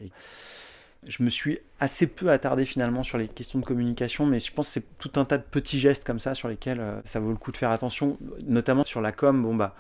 Je 1.07 1.23
me 1.23 1.31
suis 1.31 1.57
assez 1.79 2.05
peu 2.05 2.29
attardé 2.29 2.63
finalement 2.63 3.01
sur 3.01 3.17
les 3.17 3.27
questions 3.27 3.57
de 3.57 3.65
communication, 3.65 4.27
mais 4.27 4.39
je 4.39 4.53
pense 4.53 4.67
que 4.67 4.73
c'est 4.73 4.97
tout 4.99 5.19
un 5.19 5.25
tas 5.25 5.39
de 5.39 5.43
petits 5.43 5.79
gestes 5.79 6.05
comme 6.05 6.19
ça 6.19 6.35
sur 6.35 6.47
lesquels 6.47 6.79
euh, 6.79 7.01
ça 7.05 7.19
vaut 7.19 7.31
le 7.31 7.37
coup 7.37 7.51
de 7.51 7.57
faire 7.57 7.71
attention, 7.71 8.19
notamment 8.45 8.85
sur 8.85 9.01
la 9.01 9.11
com. 9.11 9.41
Bon 9.41 9.55
bah, 9.55 9.75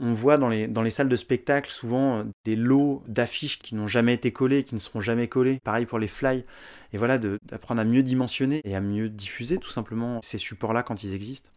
on 0.00 0.12
voit 0.12 0.36
dans 0.36 0.50
les, 0.50 0.90
salles 0.90 1.08
de 1.08 1.16
spectacle 1.16 1.70
souvent 1.70 2.18
euh, 2.18 2.24
des 2.44 2.56
lots 2.56 3.02
d'affiches 3.08 3.58
qui 3.58 3.74
n'ont 3.74 3.86
jamais 3.86 4.12
été 4.12 4.32
collées, 4.32 4.64
qui 4.64 4.74
ne 4.74 4.80
seront 4.80 5.00
jamais 5.00 5.28
collées. 5.28 5.60
Pareil 5.64 5.86
pour 5.86 5.98
les 5.98 6.08
fly. 6.08 6.44
Et 6.92 6.98
voilà, 6.98 7.16
d'apprendre 7.16 7.80
à 7.80 7.84
mieux 7.84 8.02
dimensionner 8.02 8.60
et 8.64 8.76
à 8.76 8.82
mieux 8.82 9.08
diffuser 9.08 9.56
tout 9.56 9.70
simplement 9.70 10.20
ces 10.22 10.36
supports-là 10.36 10.82
quand 10.82 11.02
ils 11.02 11.14
existent. 11.14 11.48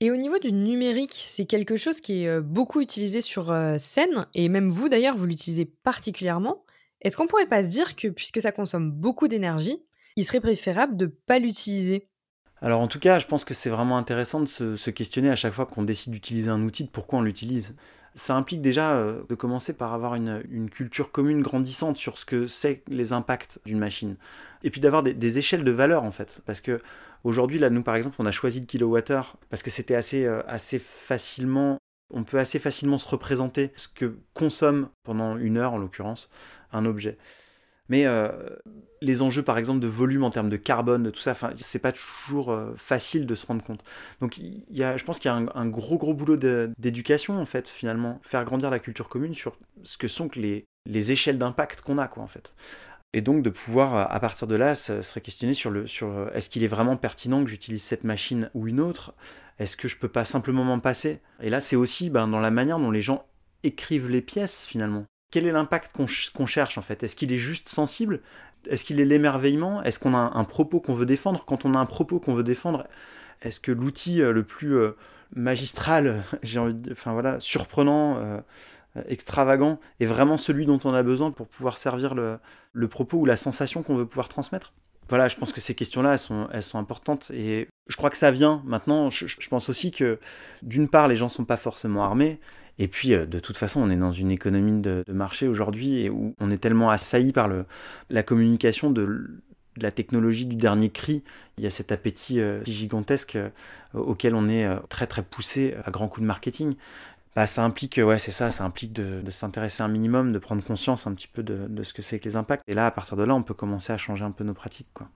Et 0.00 0.10
au 0.10 0.16
niveau 0.16 0.38
du 0.38 0.52
numérique, 0.52 1.14
c'est 1.14 1.46
quelque 1.46 1.78
chose 1.78 2.02
qui 2.02 2.24
est 2.24 2.28
euh, 2.28 2.42
beaucoup 2.42 2.82
utilisé 2.82 3.22
sur 3.22 3.46
scène, 3.78 4.26
et 4.34 4.50
même 4.50 4.68
vous 4.68 4.90
d'ailleurs, 4.90 5.16
vous 5.16 5.26
l'utilisez 5.26 5.64
particulièrement. 5.64 6.62
Est-ce 7.02 7.16
qu'on 7.16 7.26
pourrait 7.26 7.46
pas 7.46 7.62
se 7.62 7.68
dire 7.68 7.94
que 7.96 8.08
puisque 8.08 8.40
ça 8.40 8.52
consomme 8.52 8.90
beaucoup 8.90 9.28
d'énergie, 9.28 9.82
il 10.16 10.24
serait 10.24 10.40
préférable 10.40 10.96
de 10.96 11.06
pas 11.06 11.38
l'utiliser? 11.38 12.08
Alors 12.60 12.80
en 12.80 12.88
tout 12.88 13.00
cas, 13.00 13.18
je 13.18 13.26
pense 13.26 13.44
que 13.44 13.54
c'est 13.54 13.70
vraiment 13.70 13.98
intéressant 13.98 14.40
de 14.40 14.46
se, 14.46 14.76
se 14.76 14.90
questionner 14.90 15.30
à 15.30 15.36
chaque 15.36 15.52
fois 15.52 15.66
qu'on 15.66 15.82
décide 15.82 16.12
d'utiliser 16.12 16.48
un 16.48 16.62
outil, 16.62 16.84
de 16.84 16.90
pourquoi 16.90 17.18
on 17.18 17.22
l'utilise 17.22 17.74
ça 18.14 18.34
implique 18.36 18.60
déjà 18.60 18.92
euh, 18.92 19.22
de 19.28 19.34
commencer 19.34 19.72
par 19.72 19.92
avoir 19.92 20.14
une, 20.14 20.70
culture 20.70 21.10
commune 21.12 21.42
grandissante 21.42 21.96
sur 21.96 22.18
ce 22.18 22.24
que 22.24 22.46
c'est 22.46 22.82
les 22.88 23.12
impacts 23.12 23.58
d'une 23.64 23.78
machine. 23.78 24.16
Et 24.62 24.70
puis 24.70 24.80
d'avoir 24.80 25.02
des, 25.02 25.38
échelles 25.38 25.64
de 25.64 25.70
valeur 25.70 26.04
en 26.04 26.10
fait. 26.10 26.42
Parce 26.46 26.60
que 26.60 26.80
aujourd'hui, 27.24 27.58
là, 27.58 27.70
nous 27.70 27.82
par 27.82 27.96
exemple, 27.96 28.16
on 28.18 28.26
a 28.26 28.30
choisi 28.30 28.60
le 28.60 28.66
kilowattheure 28.66 29.36
parce 29.50 29.62
que 29.62 29.70
c'était 29.70 29.94
assez, 29.94 30.24
euh, 30.24 30.42
assez 30.46 30.78
facilement. 30.78 31.78
On 32.14 32.24
peut 32.24 32.38
assez 32.38 32.58
facilement 32.58 32.98
se 32.98 33.08
représenter 33.08 33.72
ce 33.76 33.88
que 33.88 34.18
consomme 34.34 34.90
pendant 35.02 35.38
une 35.38 35.56
heure 35.56 35.72
en 35.72 35.78
l'occurrence 35.78 36.28
un 36.72 36.84
objet. 36.84 37.18
Mais 37.88 38.06
euh, 38.06 38.30
les 39.00 39.22
enjeux, 39.22 39.42
par 39.42 39.58
exemple, 39.58 39.80
de 39.80 39.86
volume 39.86 40.24
en 40.24 40.30
termes 40.30 40.48
de 40.48 40.56
carbone, 40.56 41.02
de 41.02 41.10
tout 41.10 41.20
ça, 41.20 41.34
c'est 41.60 41.78
pas 41.78 41.92
toujours 41.92 42.50
euh, 42.50 42.72
facile 42.76 43.26
de 43.26 43.34
se 43.34 43.44
rendre 43.44 43.62
compte. 43.62 43.84
Donc, 44.20 44.38
y 44.38 44.82
a, 44.82 44.96
je 44.96 45.04
pense 45.04 45.18
qu'il 45.18 45.30
y 45.30 45.34
a 45.34 45.36
un, 45.36 45.66
gros, 45.66 45.98
gros 45.98 46.14
boulot 46.14 46.36
d'éducation, 46.36 47.38
en 47.38 47.44
fait, 47.44 47.68
finalement. 47.68 48.18
Faire 48.22 48.44
grandir 48.44 48.70
la 48.70 48.78
culture 48.78 49.08
commune 49.08 49.34
sur 49.34 49.58
ce 49.82 49.98
que 49.98 50.08
sont 50.08 50.28
que 50.28 50.40
les, 50.40 50.64
les 50.86 51.12
échelles 51.12 51.38
d'impact 51.38 51.82
qu'on 51.82 51.98
a, 51.98 52.08
quoi, 52.08 52.22
en 52.22 52.28
fait. 52.28 52.54
Et 53.14 53.20
donc 53.20 53.42
de 53.42 53.50
pouvoir, 53.50 54.10
à 54.10 54.20
partir 54.20 54.46
de 54.46 54.54
là, 54.54 54.74
se, 54.74 55.02
serait 55.02 55.20
questionner 55.20 55.52
sur 55.52 55.70
le 55.70 55.86
sur 55.86 56.30
est-ce 56.34 56.48
qu'il 56.48 56.64
est 56.64 56.68
vraiment 56.68 56.96
pertinent 56.96 57.44
que 57.44 57.50
j'utilise 57.50 57.82
cette 57.82 58.04
machine 58.04 58.48
ou 58.54 58.68
une 58.68 58.80
autre? 58.80 59.12
Est-ce 59.58 59.76
que 59.76 59.86
je 59.86 59.98
peux 59.98 60.08
pas 60.08 60.24
simplement 60.24 60.64
m'en 60.64 60.80
passer? 60.80 61.20
Et 61.42 61.50
là, 61.50 61.60
c'est 61.60 61.76
aussi 61.76 62.08
ben, 62.08 62.26
dans 62.26 62.40
la 62.40 62.50
manière 62.50 62.78
dont 62.78 62.90
les 62.90 63.02
gens 63.02 63.26
écrivent 63.64 64.08
les 64.08 64.22
pièces 64.22 64.64
finalement 64.64 65.04
quel 65.32 65.46
est 65.46 65.52
l'impact 65.52 65.92
qu'on 65.92 66.46
cherche 66.46 66.78
en 66.78 66.82
fait? 66.82 67.02
Est-ce 67.02 67.16
qu'il 67.16 67.32
est 67.32 67.38
juste 67.38 67.68
sensible? 67.68 68.20
Est-ce 68.68 68.84
qu'il 68.84 69.00
est 69.00 69.04
l'émerveillement? 69.04 69.82
Est-ce 69.82 69.98
qu'on 69.98 70.14
a 70.14 70.18
un, 70.18 70.44
propos 70.44 70.78
qu'on 70.78 70.94
veut 70.94 71.06
défendre? 71.06 71.44
Quand 71.44 71.64
on 71.64 71.74
a 71.74 71.78
un 71.78 71.86
propos 71.86 72.20
qu'on 72.20 72.34
veut 72.34 72.44
défendre, 72.44 72.86
est-ce 73.40 73.58
que 73.58 73.72
l'outil 73.72 74.22
euh, 74.22 74.32
le 74.32 74.44
plus 74.44 74.76
euh, 74.76 74.92
magistral, 75.34 76.22
j'ai 76.42 76.60
envie 76.60 76.74
de, 76.74 76.92
enfin 76.92 77.12
voilà, 77.14 77.40
surprenant, 77.40 78.18
euh, 78.18 78.40
extravagant, 79.08 79.80
est 80.00 80.06
vraiment 80.06 80.36
celui 80.36 80.66
dont 80.66 80.78
on 80.84 80.92
a 80.92 81.02
besoin 81.02 81.30
pour 81.30 81.48
pouvoir 81.48 81.78
servir 81.78 82.14
le, 82.14 82.38
propos 82.88 83.16
ou 83.16 83.24
la 83.24 83.38
sensation 83.38 83.82
qu'on 83.82 83.96
veut 83.96 84.06
pouvoir 84.06 84.28
transmettre? 84.28 84.74
Voilà, 85.08 85.28
je 85.28 85.36
pense 85.36 85.52
que 85.52 85.60
ces 85.60 85.74
questions-là, 85.74 86.16
elles 86.52 86.62
sont, 86.62 86.78
importantes. 86.78 87.30
Et 87.34 87.68
je 87.88 87.96
crois 87.96 88.10
que 88.10 88.16
ça 88.16 88.30
vient. 88.30 88.62
Maintenant, 88.64 89.10
je, 89.10 89.26
je 89.26 89.48
pense 89.48 89.68
aussi 89.68 89.90
que, 89.90 90.20
d'une 90.62 90.88
part, 90.88 91.08
les 91.08 91.16
gens 91.16 91.28
sont 91.28 91.44
pas 91.44 91.56
forcément 91.56 92.04
armés. 92.04 92.38
Et 92.82 92.88
puis, 92.88 93.14
euh, 93.14 93.26
de 93.26 93.38
toute 93.38 93.56
façon, 93.56 93.80
on 93.80 93.90
est 93.90 93.96
dans 93.96 94.10
une 94.10 94.32
économie 94.32 94.80
de, 94.80 95.04
marché 95.06 95.46
aujourd'hui 95.46 96.08
où 96.08 96.34
on 96.40 96.50
est 96.50 96.58
tellement 96.58 96.90
assailli 96.90 97.30
par 97.30 97.48
la 98.10 98.22
communication 98.24 98.90
de, 98.90 99.40
la 99.76 99.92
technologie 99.92 100.46
du 100.46 100.56
dernier 100.56 100.90
cri. 100.90 101.22
Il 101.58 101.62
y 101.62 101.68
a 101.68 101.70
cet 101.70 101.92
appétit 101.92 102.40
euh, 102.40 102.60
gigantesque 102.64 103.36
euh, 103.36 103.50
auquel 103.94 104.34
on 104.34 104.48
est 104.48 104.68
très 104.88 105.06
très 105.06 105.22
poussé 105.22 105.76
à 105.84 105.92
grands 105.92 106.08
coups 106.08 106.22
de 106.22 106.26
marketing. 106.26 106.74
Bah, 107.36 107.46
ça 107.46 107.62
implique, 107.62 108.00
ouais, 108.04 108.18
c'est 108.18 108.32
ça, 108.32 108.50
ça 108.50 108.64
implique 108.64 108.92
de, 108.92 109.30
s'intéresser 109.30 109.84
un 109.84 109.88
minimum, 109.88 110.32
de 110.32 110.40
prendre 110.40 110.64
conscience 110.64 111.06
un 111.06 111.14
petit 111.14 111.28
peu 111.28 111.44
de, 111.44 111.84
ce 111.84 111.92
que 111.92 112.02
c'est 112.02 112.18
que 112.18 112.24
les 112.24 112.34
impacts. 112.34 112.64
Et 112.66 112.74
là, 112.74 112.86
à 112.86 112.90
partir 112.90 113.16
de 113.16 113.22
là, 113.22 113.32
on 113.36 113.44
peut 113.44 113.54
commencer 113.54 113.92
à 113.92 113.96
changer 113.96 114.24
un 114.24 114.32
peu 114.32 114.42
nos 114.42 114.54
pratiques. 114.54 114.90
Quoi. 114.92 115.08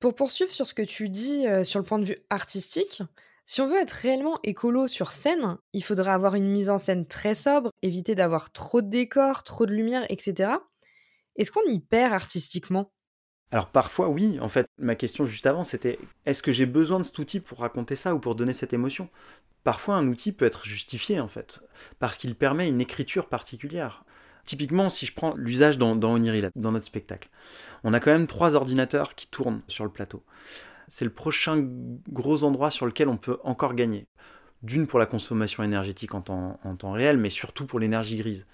Pour 0.00 0.14
poursuivre 0.14 0.50
sur 0.50 0.66
ce 0.66 0.72
que 0.72 0.80
tu 0.80 1.10
dis 1.10 1.44
sur 1.62 1.78
le 1.78 1.84
point 1.84 1.98
de 1.98 2.06
vue 2.06 2.16
artistique, 2.30 3.02
si 3.44 3.60
on 3.60 3.66
veut 3.66 3.80
être 3.80 3.92
réellement 3.92 4.38
écolo 4.44 4.88
sur 4.88 5.12
scène, 5.12 5.56
il 5.72 5.82
faudra 5.82 6.14
avoir 6.14 6.34
une 6.34 6.50
mise 6.50 6.70
en 6.70 6.78
scène 6.78 7.06
très 7.06 7.34
sobre, 7.34 7.70
éviter 7.82 8.14
d'avoir 8.14 8.52
trop 8.52 8.80
de 8.82 8.88
décors, 8.88 9.42
trop 9.42 9.66
de 9.66 9.72
lumière, 9.72 10.06
etc. 10.08 10.52
Est-ce 11.36 11.50
qu'on 11.50 11.64
y 11.66 11.80
perd 11.80 12.12
artistiquement? 12.12 12.92
Alors 13.52 13.66
parfois 13.66 14.08
oui, 14.08 14.38
en 14.40 14.48
fait, 14.48 14.66
ma 14.78 14.94
question 14.94 15.26
juste 15.26 15.46
avant 15.46 15.64
c'était 15.64 15.98
est-ce 16.24 16.42
que 16.42 16.52
j'ai 16.52 16.66
besoin 16.66 16.98
de 16.98 17.04
cet 17.04 17.18
outil 17.18 17.40
pour 17.40 17.58
raconter 17.58 17.96
ça 17.96 18.14
ou 18.14 18.20
pour 18.20 18.36
donner 18.36 18.52
cette 18.52 18.72
émotion? 18.72 19.08
Parfois 19.64 19.96
un 19.96 20.06
outil 20.06 20.32
peut 20.32 20.44
être 20.44 20.64
justifié 20.64 21.18
en 21.18 21.28
fait, 21.28 21.60
parce 21.98 22.16
qu'il 22.16 22.36
permet 22.36 22.68
une 22.68 22.80
écriture 22.80 23.28
particulière. 23.28 24.04
Typiquement, 24.46 24.88
si 24.88 25.04
je 25.06 25.14
prends 25.14 25.34
l'usage 25.34 25.78
dans, 25.78 25.94
dans 25.94 26.18
dans 26.18 26.72
notre 26.72 26.86
spectacle, 26.86 27.28
on 27.84 27.92
a 27.92 28.00
quand 28.00 28.10
même 28.10 28.26
trois 28.26 28.56
ordinateurs 28.56 29.14
qui 29.14 29.26
tournent 29.26 29.62
sur 29.68 29.84
le 29.84 29.90
plateau 29.90 30.24
c'est 30.90 31.04
le 31.04 31.12
prochain 31.12 31.66
gros 32.10 32.44
endroit 32.44 32.70
sur 32.70 32.84
lequel 32.84 33.08
on 33.08 33.16
peut 33.16 33.38
encore 33.44 33.74
gagner. 33.74 34.06
D'une 34.62 34.86
pour 34.86 34.98
la 34.98 35.06
consommation 35.06 35.62
énergétique 35.62 36.14
en 36.14 36.20
temps, 36.20 36.58
réel, 36.92 37.16
mais 37.16 37.30
surtout 37.30 37.64
pour 37.64 37.78
l'énergie 37.78 38.16
grise. 38.16 38.46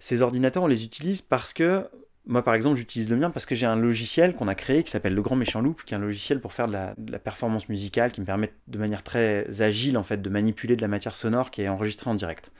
Ces 0.00 0.20
ordinateurs, 0.20 0.64
on 0.64 0.66
les 0.66 0.84
utilise 0.84 1.22
parce 1.22 1.54
que, 1.54 1.88
moi 2.26 2.42
par 2.42 2.54
exemple, 2.54 2.76
j'utilise 2.76 3.08
le 3.08 3.16
mien 3.16 3.30
parce 3.30 3.46
que 3.46 3.54
j'ai 3.54 3.64
un 3.64 3.76
logiciel 3.76 4.34
qu'on 4.34 4.48
a 4.48 4.54
créé 4.54 4.82
qui 4.82 4.90
s'appelle 4.90 5.14
Le 5.14 5.22
Grand 5.22 5.36
Méchant 5.36 5.62
Loop, 5.62 5.84
qui 5.84 5.94
est 5.94 5.96
un 5.96 6.00
logiciel 6.00 6.40
pour 6.40 6.52
faire 6.52 6.66
de 6.66 6.72
la, 6.72 7.18
performance 7.20 7.68
musicale, 7.68 8.10
qui 8.10 8.20
me 8.20 8.26
permet 8.26 8.52
de 8.66 8.78
manière 8.78 9.02
très 9.02 9.62
agile 9.62 9.96
en 9.96 10.02
fait 10.02 10.20
de 10.20 10.28
manipuler 10.28 10.76
de 10.76 10.82
la 10.82 10.88
matière 10.88 11.16
sonore 11.16 11.50
qui 11.50 11.62
est 11.62 11.68
enregistrée 11.68 12.10
en 12.10 12.14
direct. 12.14 12.50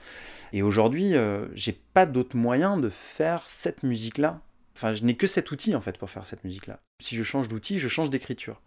Et 0.53 0.63
aujourd'hui, 0.63 1.17
euh, 1.17 1.47
j'ai 1.55 1.73
pas 1.73 2.07
d'autre 2.07 2.37
moyen 2.37 2.79
de 2.79 2.89
faire 2.89 3.43
cette 3.47 3.83
musique-là 3.83 4.41
Enfin, 4.77 4.93
je 4.93 5.05
n'ai 5.05 5.17
que 5.17 5.27
cet 5.27 5.51
outil 5.51 5.75
en 5.75 5.81
fait 5.81 5.97
pour 5.97 6.11
faire 6.11 6.27
cette 6.27 6.45
musique-là. 6.45 6.81
Si 7.01 7.17
je 7.17 7.23
change 7.23 7.49
d'outil, 7.49 7.79
je 7.79 7.89
change 7.89 8.11
d'écriture. 8.11 8.61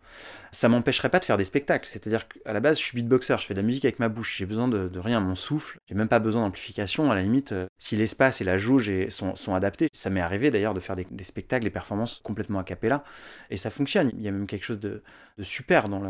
Ça 0.52 0.68
m'empêcherait 0.68 1.10
pas 1.10 1.20
de 1.20 1.26
faire 1.26 1.38
des 1.38 1.46
spectacles. 1.46 1.88
C'est-à-dire 1.88 2.28
qu'à 2.28 2.52
la 2.52 2.60
base, 2.60 2.80
je 2.80 2.84
suis 2.84 2.96
beatboxer, 2.96 3.36
je 3.40 3.46
fais 3.46 3.54
de 3.54 3.60
la 3.60 3.66
musique 3.66 3.86
avec 3.86 4.00
ma 4.00 4.10
bouche. 4.10 4.36
J'ai 4.38 4.48
besoin 4.48 4.68
de, 4.68 4.98
rien, 4.98 5.20
mon 5.20 5.36
souffle. 5.36 5.78
J'ai 5.88 5.94
même 5.94 6.08
pas 6.08 6.18
besoin 6.18 6.42
d'amplification. 6.42 7.12
À 7.12 7.16
la 7.16 7.22
limite, 7.22 7.52
euh, 7.52 7.68
si 7.78 7.96
l'espace 7.96 8.42
et 8.42 8.44
la 8.44 8.58
jauge 8.58 8.92
sont, 9.10 9.54
adaptés, 9.54 9.90
ça 9.94 10.10
m'est 10.10 10.20
arrivé 10.20 10.50
d'ailleurs 10.50 10.74
de 10.74 10.80
faire 10.80 10.96
des, 10.96 11.06
spectacles, 11.24 11.66
des 11.66 11.70
performances 11.70 12.22
complètement 12.24 12.58
a 12.58 12.64
cappella, 12.64 13.04
et 13.52 13.58
ça 13.58 13.70
fonctionne. 13.70 14.12
Il 14.16 14.22
y 14.24 14.28
a 14.28 14.32
même 14.32 14.48
quelque 14.48 14.66
chose 14.66 14.80
de, 14.80 15.04
super 15.44 15.90
dans, 15.90 16.02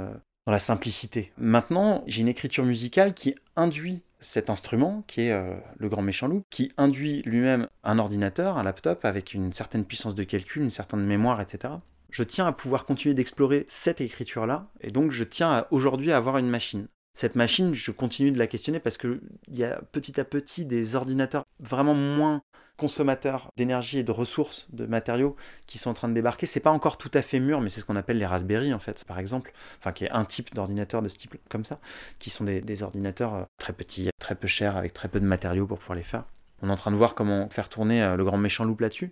la 0.51 0.59
simplicité. 0.59 1.31
Maintenant, 1.37 2.03
j'ai 2.07 2.21
une 2.21 2.27
écriture 2.27 2.63
musicale 2.63 3.13
qui 3.13 3.35
induit 3.55 4.01
cet 4.19 4.49
instrument 4.49 5.03
qui 5.07 5.21
est 5.21 5.31
euh, 5.31 5.55
le 5.77 5.89
grand 5.89 6.01
méchant 6.01 6.27
loup, 6.27 6.43
qui 6.49 6.71
induit 6.77 7.21
lui-même 7.23 7.67
un 7.83 7.99
ordinateur, 7.99 8.57
un 8.57 8.63
laptop 8.63 9.05
avec 9.05 9.33
une 9.33 9.53
certaine 9.53 9.85
puissance 9.85 10.15
de 10.15 10.23
calcul, 10.23 10.63
une 10.63 10.69
certaine 10.69 11.05
mémoire, 11.05 11.41
etc. 11.41 11.73
Je 12.09 12.23
tiens 12.23 12.47
à 12.47 12.51
pouvoir 12.51 12.85
continuer 12.85 13.13
d'explorer 13.13 13.65
cette 13.69 14.01
écriture-là, 14.01 14.67
et 14.81 14.91
donc 14.91 15.11
je 15.11 15.23
tiens 15.23 15.65
aujourd'hui 15.71 16.11
à 16.11 16.17
avoir 16.17 16.37
une 16.37 16.49
machine. 16.49 16.87
Cette 17.13 17.35
machine, 17.35 17.73
je 17.73 17.91
continue 17.91 18.31
de 18.31 18.39
la 18.39 18.47
questionner 18.47 18.79
parce 18.79 18.97
qu'il 18.97 19.19
y 19.49 19.63
a 19.63 19.81
petit 19.91 20.19
à 20.19 20.23
petit 20.23 20.65
des 20.65 20.95
ordinateurs 20.95 21.45
vraiment 21.59 21.93
moins 21.93 22.41
consommateurs 22.79 23.51
d'énergie 23.57 23.99
et 23.99 24.03
de 24.03 24.11
ressources, 24.11 24.65
de 24.71 24.87
matériaux 24.87 25.35
qui 25.67 25.77
sont 25.77 25.91
en 25.91 25.93
train 25.93 26.09
de 26.09 26.13
débarquer. 26.13 26.47
C'est 26.47 26.59
pas 26.59 26.71
encore 26.71 26.97
tout 26.97 27.11
à 27.13 27.21
fait 27.21 27.39
mûr, 27.39 27.61
mais 27.61 27.69
c'est 27.69 27.81
ce 27.81 27.85
qu'on 27.85 27.95
appelle 27.95 28.17
les 28.17 28.25
Raspberry 28.25 28.73
en 28.73 28.79
fait, 28.79 29.03
par 29.03 29.19
exemple, 29.19 29.51
enfin 29.77 29.91
qui 29.91 30.05
est 30.05 30.11
un 30.11 30.25
type 30.25 30.55
d'ordinateur 30.55 31.03
de 31.03 31.09
ce 31.09 31.17
type 31.17 31.35
comme 31.49 31.65
ça, 31.65 31.79
qui 32.17 32.31
sont 32.31 32.45
des, 32.45 32.83
ordinateurs 32.83 33.35
euh, 33.35 33.43
très 33.59 33.73
petits, 33.73 34.09
très 34.19 34.35
peu 34.35 34.47
chers, 34.47 34.77
avec 34.77 34.93
très 34.93 35.09
peu 35.09 35.19
de 35.19 35.25
matériaux 35.25 35.67
pour 35.67 35.77
pouvoir 35.77 35.97
les 35.97 36.03
faire. 36.03 36.23
On 36.61 36.69
est 36.69 36.71
en 36.71 36.75
train 36.75 36.91
de 36.91 36.95
voir 36.95 37.13
comment 37.13 37.49
faire 37.49 37.69
tourner 37.69 38.01
euh, 38.01 38.15
le 38.15 38.23
grand 38.23 38.37
méchant 38.37 38.63
loup 38.63 38.77
là-dessus, 38.79 39.11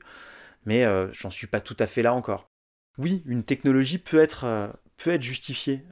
mais 0.66 0.86
euh, 0.86 1.10
j'en 1.12 1.30
suis 1.30 1.48
pas 1.48 1.62
tout 1.62 1.78
à 1.80 1.86
fait 1.86 2.02
là 2.02 2.14
encore. 2.14 2.48
Oui, 2.98 3.22
une 3.28 3.44
technologie 3.44 4.00
peut 4.00 4.20
être, 4.20 4.72
peut 4.98 5.12
être 5.12 5.24
justifiée 5.24 5.84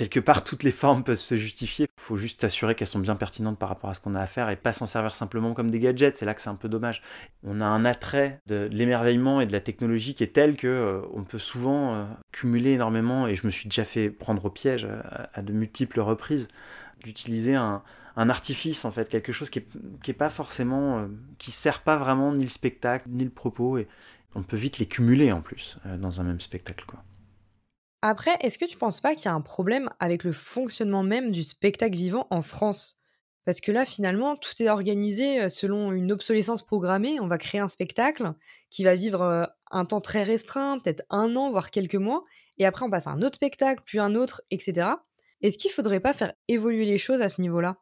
quelque 0.00 0.20
part, 0.20 0.44
toutes 0.44 0.62
les 0.62 0.72
formes 0.72 1.04
peuvent 1.04 1.16
se 1.16 1.36
justifier. 1.36 1.86
Il 1.98 2.00
faut 2.00 2.16
juste 2.16 2.40
s'assurer 2.40 2.74
qu'elles 2.74 2.88
sont 2.88 3.00
bien 3.00 3.16
pertinentes 3.16 3.58
par 3.58 3.68
rapport 3.68 3.90
à 3.90 3.94
ce 3.94 4.00
qu'on 4.00 4.14
a 4.14 4.20
à 4.20 4.26
faire 4.26 4.48
et 4.48 4.56
pas 4.56 4.72
s'en 4.72 4.86
servir 4.86 5.14
simplement 5.14 5.52
comme 5.52 5.70
des 5.70 5.78
gadgets. 5.78 6.16
C'est 6.16 6.24
là 6.24 6.34
que 6.34 6.40
c'est 6.40 6.48
un 6.48 6.54
peu 6.54 6.70
dommage. 6.70 7.02
On 7.44 7.60
a 7.60 7.66
un 7.66 7.84
attrait 7.84 8.40
de, 8.46 8.66
l'émerveillement 8.72 9.42
et 9.42 9.46
de 9.46 9.52
la 9.52 9.60
technologie 9.60 10.14
qui 10.14 10.22
est 10.22 10.32
tel 10.32 10.56
que 10.56 10.66
euh, 10.66 11.02
on 11.12 11.24
peut 11.24 11.38
souvent 11.38 11.94
euh, 11.94 12.04
cumuler 12.32 12.70
énormément. 12.70 13.26
Et 13.26 13.34
je 13.34 13.46
me 13.46 13.50
suis 13.50 13.68
déjà 13.68 13.84
fait 13.84 14.08
prendre 14.08 14.42
au 14.46 14.50
piège 14.50 14.86
euh, 14.88 15.02
à, 15.34 15.42
de 15.42 15.52
multiples 15.52 16.00
reprises 16.00 16.48
d'utiliser 17.04 17.54
un, 17.54 17.82
artifice 18.16 18.86
en 18.86 18.90
fait, 18.90 19.08
quelque 19.08 19.32
chose 19.32 19.50
qui 19.50 19.58
est, 19.58 20.12
pas 20.14 20.30
forcément, 20.30 21.08
qui 21.38 21.50
sert 21.50 21.80
pas 21.80 21.96
vraiment 21.96 22.34
ni 22.34 22.44
le 22.44 22.50
spectacle 22.50 23.06
ni 23.08 23.24
le 23.24 23.30
propos. 23.30 23.76
Et 23.76 23.86
on 24.34 24.42
peut 24.42 24.56
vite 24.56 24.78
les 24.78 24.86
cumuler 24.86 25.30
en 25.30 25.42
plus 25.42 25.78
dans 25.98 26.20
un 26.20 26.24
même 26.24 26.40
spectacle 26.40 26.84
quoi. 26.86 27.02
Après, 28.02 28.36
est-ce 28.40 28.58
que 28.58 28.64
tu 28.64 28.78
penses 28.78 29.00
pas 29.00 29.14
qu'il 29.14 29.26
y 29.26 29.28
a 29.28 29.34
un 29.34 29.40
problème 29.40 29.88
avec 29.98 30.24
le 30.24 30.32
fonctionnement 30.32 31.02
même 31.02 31.30
du 31.30 31.44
spectacle 31.44 31.96
vivant 31.96 32.26
en 32.30 32.42
France? 32.42 32.96
Parce 33.44 33.60
que 33.60 33.72
là, 33.72 33.84
finalement, 33.84 34.36
tout 34.36 34.62
est 34.62 34.68
organisé 34.68 35.48
selon 35.48 35.92
une 35.92 36.12
obsolescence 36.12 36.64
programmée. 36.64 37.20
On 37.20 37.26
va 37.26 37.38
créer 37.38 37.60
un 37.60 37.68
spectacle 37.68 38.32
qui 38.70 38.84
va 38.84 38.96
vivre 38.96 39.50
un 39.70 39.84
temps 39.84 40.00
très 40.00 40.22
restreint, 40.22 40.78
peut-être 40.78 41.04
un 41.10 41.34
an, 41.36 41.50
voire 41.50 41.70
quelques 41.70 41.94
mois, 41.94 42.24
et 42.58 42.66
après 42.66 42.84
on 42.84 42.90
passe 42.90 43.06
à 43.06 43.10
un 43.10 43.22
autre 43.22 43.36
spectacle, 43.36 43.82
puis 43.84 43.98
un 43.98 44.14
autre, 44.14 44.42
etc. 44.50 44.88
Est-ce 45.42 45.56
qu'il 45.56 45.70
faudrait 45.70 46.00
pas 46.00 46.12
faire 46.12 46.34
évoluer 46.48 46.84
les 46.84 46.98
choses 46.98 47.22
à 47.22 47.28
ce 47.28 47.40
niveau-là? 47.40 47.76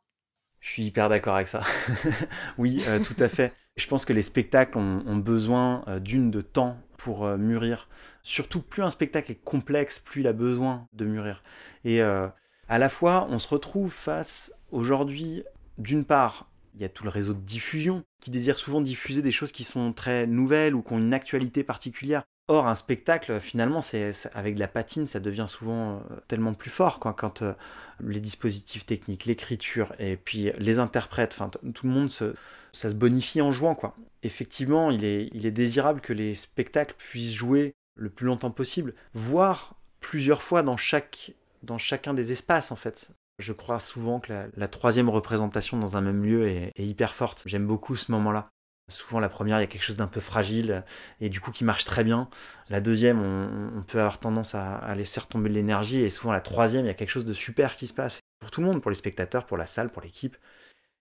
Je 0.60 0.70
suis 0.70 0.84
hyper 0.84 1.08
d'accord 1.08 1.36
avec 1.36 1.48
ça. 1.48 1.62
oui, 2.58 2.82
tout 3.06 3.22
à 3.22 3.28
fait. 3.28 3.52
Je 3.78 3.86
pense 3.86 4.04
que 4.04 4.12
les 4.12 4.22
spectacles 4.22 4.76
ont, 4.76 5.16
besoin 5.16 5.84
d'une 6.00 6.30
de 6.30 6.40
temps 6.40 6.76
pour 6.98 7.26
mûrir. 7.38 7.88
Surtout, 8.28 8.60
plus 8.60 8.82
un 8.82 8.90
spectacle 8.90 9.32
est 9.32 9.42
complexe, 9.42 9.98
plus 9.98 10.20
il 10.20 10.26
a 10.26 10.34
besoin 10.34 10.86
de 10.92 11.06
mûrir. 11.06 11.42
Et 11.84 12.02
euh, 12.02 12.28
à 12.68 12.78
la 12.78 12.90
fois, 12.90 13.26
on 13.30 13.38
se 13.38 13.48
retrouve 13.48 13.90
face 13.90 14.52
aujourd'hui, 14.70 15.44
d'une 15.78 16.04
part, 16.04 16.50
il 16.74 16.82
y 16.82 16.84
a 16.84 16.90
tout 16.90 17.04
le 17.04 17.08
réseau 17.08 17.32
de 17.32 17.40
diffusion 17.40 18.04
qui 18.20 18.30
désire 18.30 18.58
souvent 18.58 18.82
diffuser 18.82 19.22
des 19.22 19.30
choses 19.30 19.50
qui 19.50 19.64
sont 19.64 19.94
très 19.94 20.26
nouvelles 20.26 20.74
ou 20.74 20.82
qui 20.82 20.92
ont 20.92 20.98
une 20.98 21.14
actualité 21.14 21.64
particulière. 21.64 22.24
Or, 22.48 22.66
un 22.66 22.74
spectacle, 22.74 23.40
finalement, 23.40 23.80
c'est 23.80 24.12
avec 24.34 24.54
de 24.56 24.60
la 24.60 24.68
patine, 24.68 25.06
ça 25.06 25.20
devient 25.20 25.46
souvent 25.48 25.96
euh, 25.96 26.16
tellement 26.28 26.52
plus 26.52 26.70
fort 26.70 26.98
quand 26.98 27.40
euh, 27.40 27.54
les 28.00 28.20
dispositifs 28.20 28.84
techniques, 28.84 29.24
l'écriture 29.24 29.94
et 29.98 30.16
puis 30.16 30.52
les 30.58 30.78
interprètes, 30.78 31.34
tout 31.74 31.86
le 31.86 31.92
monde, 31.92 32.10
se, 32.10 32.34
ça 32.78 32.90
se 32.90 32.94
bonifie 32.94 33.40
en 33.40 33.50
jouant. 33.50 33.74
Quoi. 33.74 33.96
Effectivement, 34.22 34.92
il 34.92 35.04
est, 35.04 35.30
il 35.32 35.46
est 35.46 35.50
désirable 35.50 36.00
que 36.00 36.12
les 36.12 36.36
spectacles 36.36 36.94
puissent 36.96 37.32
jouer 37.32 37.74
le 37.96 38.08
plus 38.08 38.26
longtemps 38.26 38.52
possible, 38.52 38.94
voire 39.14 39.74
plusieurs 39.98 40.42
fois 40.42 40.62
dans, 40.62 40.76
chaque, 40.76 41.32
dans 41.64 41.76
chacun 41.76 42.14
des 42.14 42.30
espaces 42.30 42.70
en 42.70 42.76
fait. 42.76 43.08
Je 43.40 43.52
crois 43.52 43.80
souvent 43.80 44.20
que 44.20 44.32
la, 44.56 44.68
troisième 44.68 45.08
représentation 45.08 45.76
dans 45.76 45.96
un 45.96 46.00
même 46.00 46.24
lieu 46.24 46.48
est 46.48 46.72
hyper 46.78 47.14
forte. 47.14 47.42
J'aime 47.46 47.66
beaucoup 47.66 47.96
ce 47.96 48.12
moment-là. 48.12 48.48
Souvent, 48.88 49.18
la 49.18 49.28
première, 49.28 49.58
il 49.58 49.62
y 49.62 49.64
a 49.64 49.66
quelque 49.66 49.84
chose 49.84 49.96
d'un 49.96 50.06
peu 50.06 50.20
fragile 50.20 50.84
et 51.20 51.28
du 51.28 51.40
coup 51.40 51.50
qui 51.50 51.64
marche 51.64 51.84
très 51.84 52.04
bien. 52.04 52.28
La 52.70 52.80
deuxième, 52.80 53.20
on, 53.20 53.82
peut 53.82 53.98
avoir 53.98 54.18
tendance 54.18 54.54
à, 54.54 54.94
laisser 54.94 55.18
retomber 55.18 55.48
de 55.48 55.54
l'énergie. 55.54 56.00
Et 56.00 56.10
souvent, 56.10 56.32
la 56.32 56.40
troisième, 56.40 56.84
il 56.84 56.88
y 56.88 56.92
a 56.92 56.94
quelque 56.94 57.10
chose 57.10 57.26
de 57.26 57.34
super 57.34 57.74
qui 57.74 57.88
se 57.88 57.94
passe. 57.94 58.20
Pour 58.38 58.52
tout 58.52 58.60
le 58.60 58.68
monde, 58.68 58.80
pour 58.80 58.90
les 58.90 58.96
spectateurs, 58.96 59.46
pour 59.46 59.56
la 59.56 59.66
salle, 59.66 59.90
pour 59.90 60.02
l'équipe. 60.02 60.36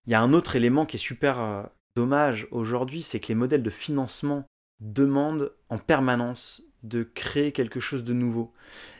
Il 0.07 0.11
y 0.11 0.15
a 0.15 0.21
un 0.21 0.31
autre 0.31 0.55
élément 0.55 0.85
qui 0.85 0.95
est 0.95 0.99
super 0.99 1.39
euh, 1.39 1.63
dommage 1.95 2.47
aujourd'hui, 2.51 3.01
c'est 3.01 3.19
que 3.19 3.27
les 3.27 3.35
modèles 3.35 3.61
de 3.63 3.69
financement 3.69 4.45
demandent 4.79 5.53
en 5.69 5.77
permanence 5.77 6.63
de 6.83 7.03
créer 7.03 7.51
quelque 7.51 7.81
chose 7.81 8.05
de 8.05 8.13
nouveau. 8.13 8.53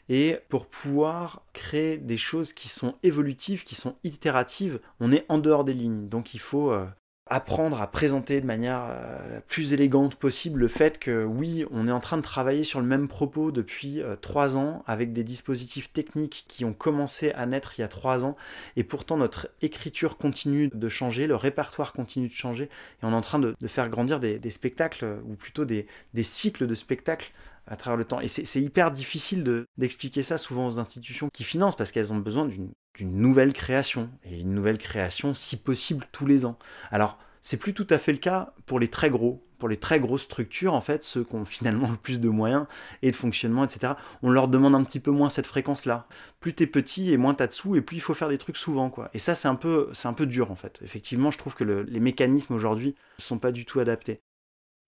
Et 0.10 0.40
pour 0.50 0.68
pouvoir 0.68 1.46
créer 1.54 1.98
des 1.98 2.18
choses 2.18 2.52
qui 2.52 2.68
sont 2.68 2.96
évolutives, 3.04 3.64
qui 3.64 3.76
sont 3.76 3.96
itératives, 4.04 4.82
on 5.00 5.14
est 5.14 5.26
en 5.30 5.38
dehors 5.38 5.64
des 5.64 5.74
lignes. 5.74 6.10
Donc 6.10 6.34
il 6.34 6.40
faut 6.42 6.72
euh, 6.72 6.86
apprendre 7.30 7.82
à 7.82 7.88
présenter 7.88 8.42
de 8.42 8.46
manière 8.46 8.88
euh, 8.90 9.36
la 9.36 9.42
plus 9.42 9.74
élégante 9.74 10.16
possible 10.16 10.60
le 10.60 10.68
fait 10.68 11.00
que 11.00 11.24
oui, 11.24 11.66
on 11.72 11.88
est 11.88 11.92
en 11.92 12.00
train 12.00 12.18
de 12.18 12.22
travailler 12.22 12.64
sur 12.64 12.80
le 12.80 12.86
même 12.86 13.08
propos 13.08 13.52
depuis 13.52 14.02
euh, 14.02 14.16
trois 14.16 14.58
ans 14.58 14.84
avec 14.88 15.14
des 15.14 15.24
dispositifs 15.24 15.92
techniques 15.92 16.46
qui 16.48 16.66
ont 16.66 16.74
commencé 16.74 17.32
à 17.32 17.46
naître 17.46 17.74
il 17.78 17.82
y 17.82 17.84
a 17.84 17.88
trois 17.88 18.26
ans 18.26 18.36
et 18.76 18.84
pourtant 18.84 19.18
notre 19.18 19.50
écriture 19.62 20.18
continue 20.18 20.70
de 20.74 20.90
changer, 20.90 21.28
le 21.28 21.36
répertoire 21.36 21.94
continue 21.94 22.28
de 22.28 22.34
changer 22.34 22.66
et 22.66 23.04
on 23.04 23.12
est 23.12 23.16
en 23.16 23.22
train 23.22 23.40
de, 23.40 23.56
faire 23.68 23.90
grandir 23.90 24.20
des, 24.20 24.50
spectacles 24.50 25.20
ou 25.26 25.36
plutôt 25.36 25.66
des, 25.66 25.88
des 26.14 26.24
cycles 26.24 26.68
de 26.68 26.76
spectacles 26.76 27.32
à 27.68 27.76
travers 27.76 27.98
le 27.98 28.06
temps. 28.06 28.20
Et 28.20 28.28
c'est 28.28 28.62
hyper 28.62 28.92
difficile 28.92 29.66
d'expliquer 29.78 30.24
ça 30.24 30.38
souvent 30.38 30.68
aux 30.68 30.80
institutions 30.80 31.30
qui 31.34 31.44
financent 31.44 31.76
parce 31.76 31.92
qu'elles 31.92 32.14
ont 32.14 32.18
besoin 32.18 32.46
d'une 32.46 32.72
nouvelle 33.00 33.54
création. 33.54 34.10
Et 34.24 34.40
une 34.40 34.54
nouvelle 34.54 34.78
création, 34.78 35.34
si 35.34 35.58
possible, 35.58 36.06
tous 36.12 36.26
les 36.26 36.46
ans. 36.46 36.58
Alors, 36.92 37.18
c'est 37.42 37.58
plus 37.58 37.74
tout 37.74 37.88
à 37.90 37.98
fait 37.98 38.12
le 38.12 38.18
cas 38.18 38.54
pour 38.66 38.80
les 38.80 38.90
très 38.90 39.10
gros. 39.10 39.44
Pour 39.58 39.70
les 39.70 39.78
très 39.78 40.00
grosses 40.00 40.22
structures, 40.22 40.76
en 40.76 40.82
fait, 40.82 41.04
ceux 41.04 41.24
qui 41.24 41.34
ont 41.34 41.44
finalement 41.44 41.90
le 41.90 41.98
plus 41.98 42.22
de 42.22 42.30
moyens 42.30 42.68
et 43.02 43.10
de 43.10 43.16
fonctionnement, 43.16 43.64
etc., 43.64 43.94
on 44.22 44.30
leur 44.30 44.50
demande 44.50 44.76
un 44.76 44.84
petit 44.84 45.00
peu 45.00 45.10
moins 45.10 45.32
cette 45.32 45.48
fréquence-là. 45.48 46.08
Plus 46.40 46.54
t'es 46.54 46.68
petit 46.68 47.12
et 47.12 47.18
moins 47.18 47.34
t'as 47.34 47.48
de 47.48 47.52
sous, 47.52 47.76
et 47.76 47.82
plus 47.82 47.98
il 47.98 48.02
faut 48.02 48.14
faire 48.14 48.30
des 48.30 48.38
trucs 48.38 48.58
souvent, 48.58 48.92
quoi. 48.92 49.10
Et 49.16 49.20
ça, 49.20 49.34
c'est 49.34 49.48
un 49.48 49.56
peu, 49.56 49.90
c'est 49.94 50.08
un 50.08 50.14
peu 50.14 50.28
dur, 50.28 50.52
en 50.52 50.56
fait. 50.56 50.78
Effectivement, 50.84 51.32
je 51.32 51.40
trouve 51.40 51.56
que 51.56 51.64
les 51.64 52.00
mécanismes 52.00 52.54
aujourd'hui 52.54 52.94
ne 53.18 53.24
sont 53.24 53.40
pas 53.40 53.52
du 53.52 53.66
tout 53.66 53.80
adaptés. 53.80 54.22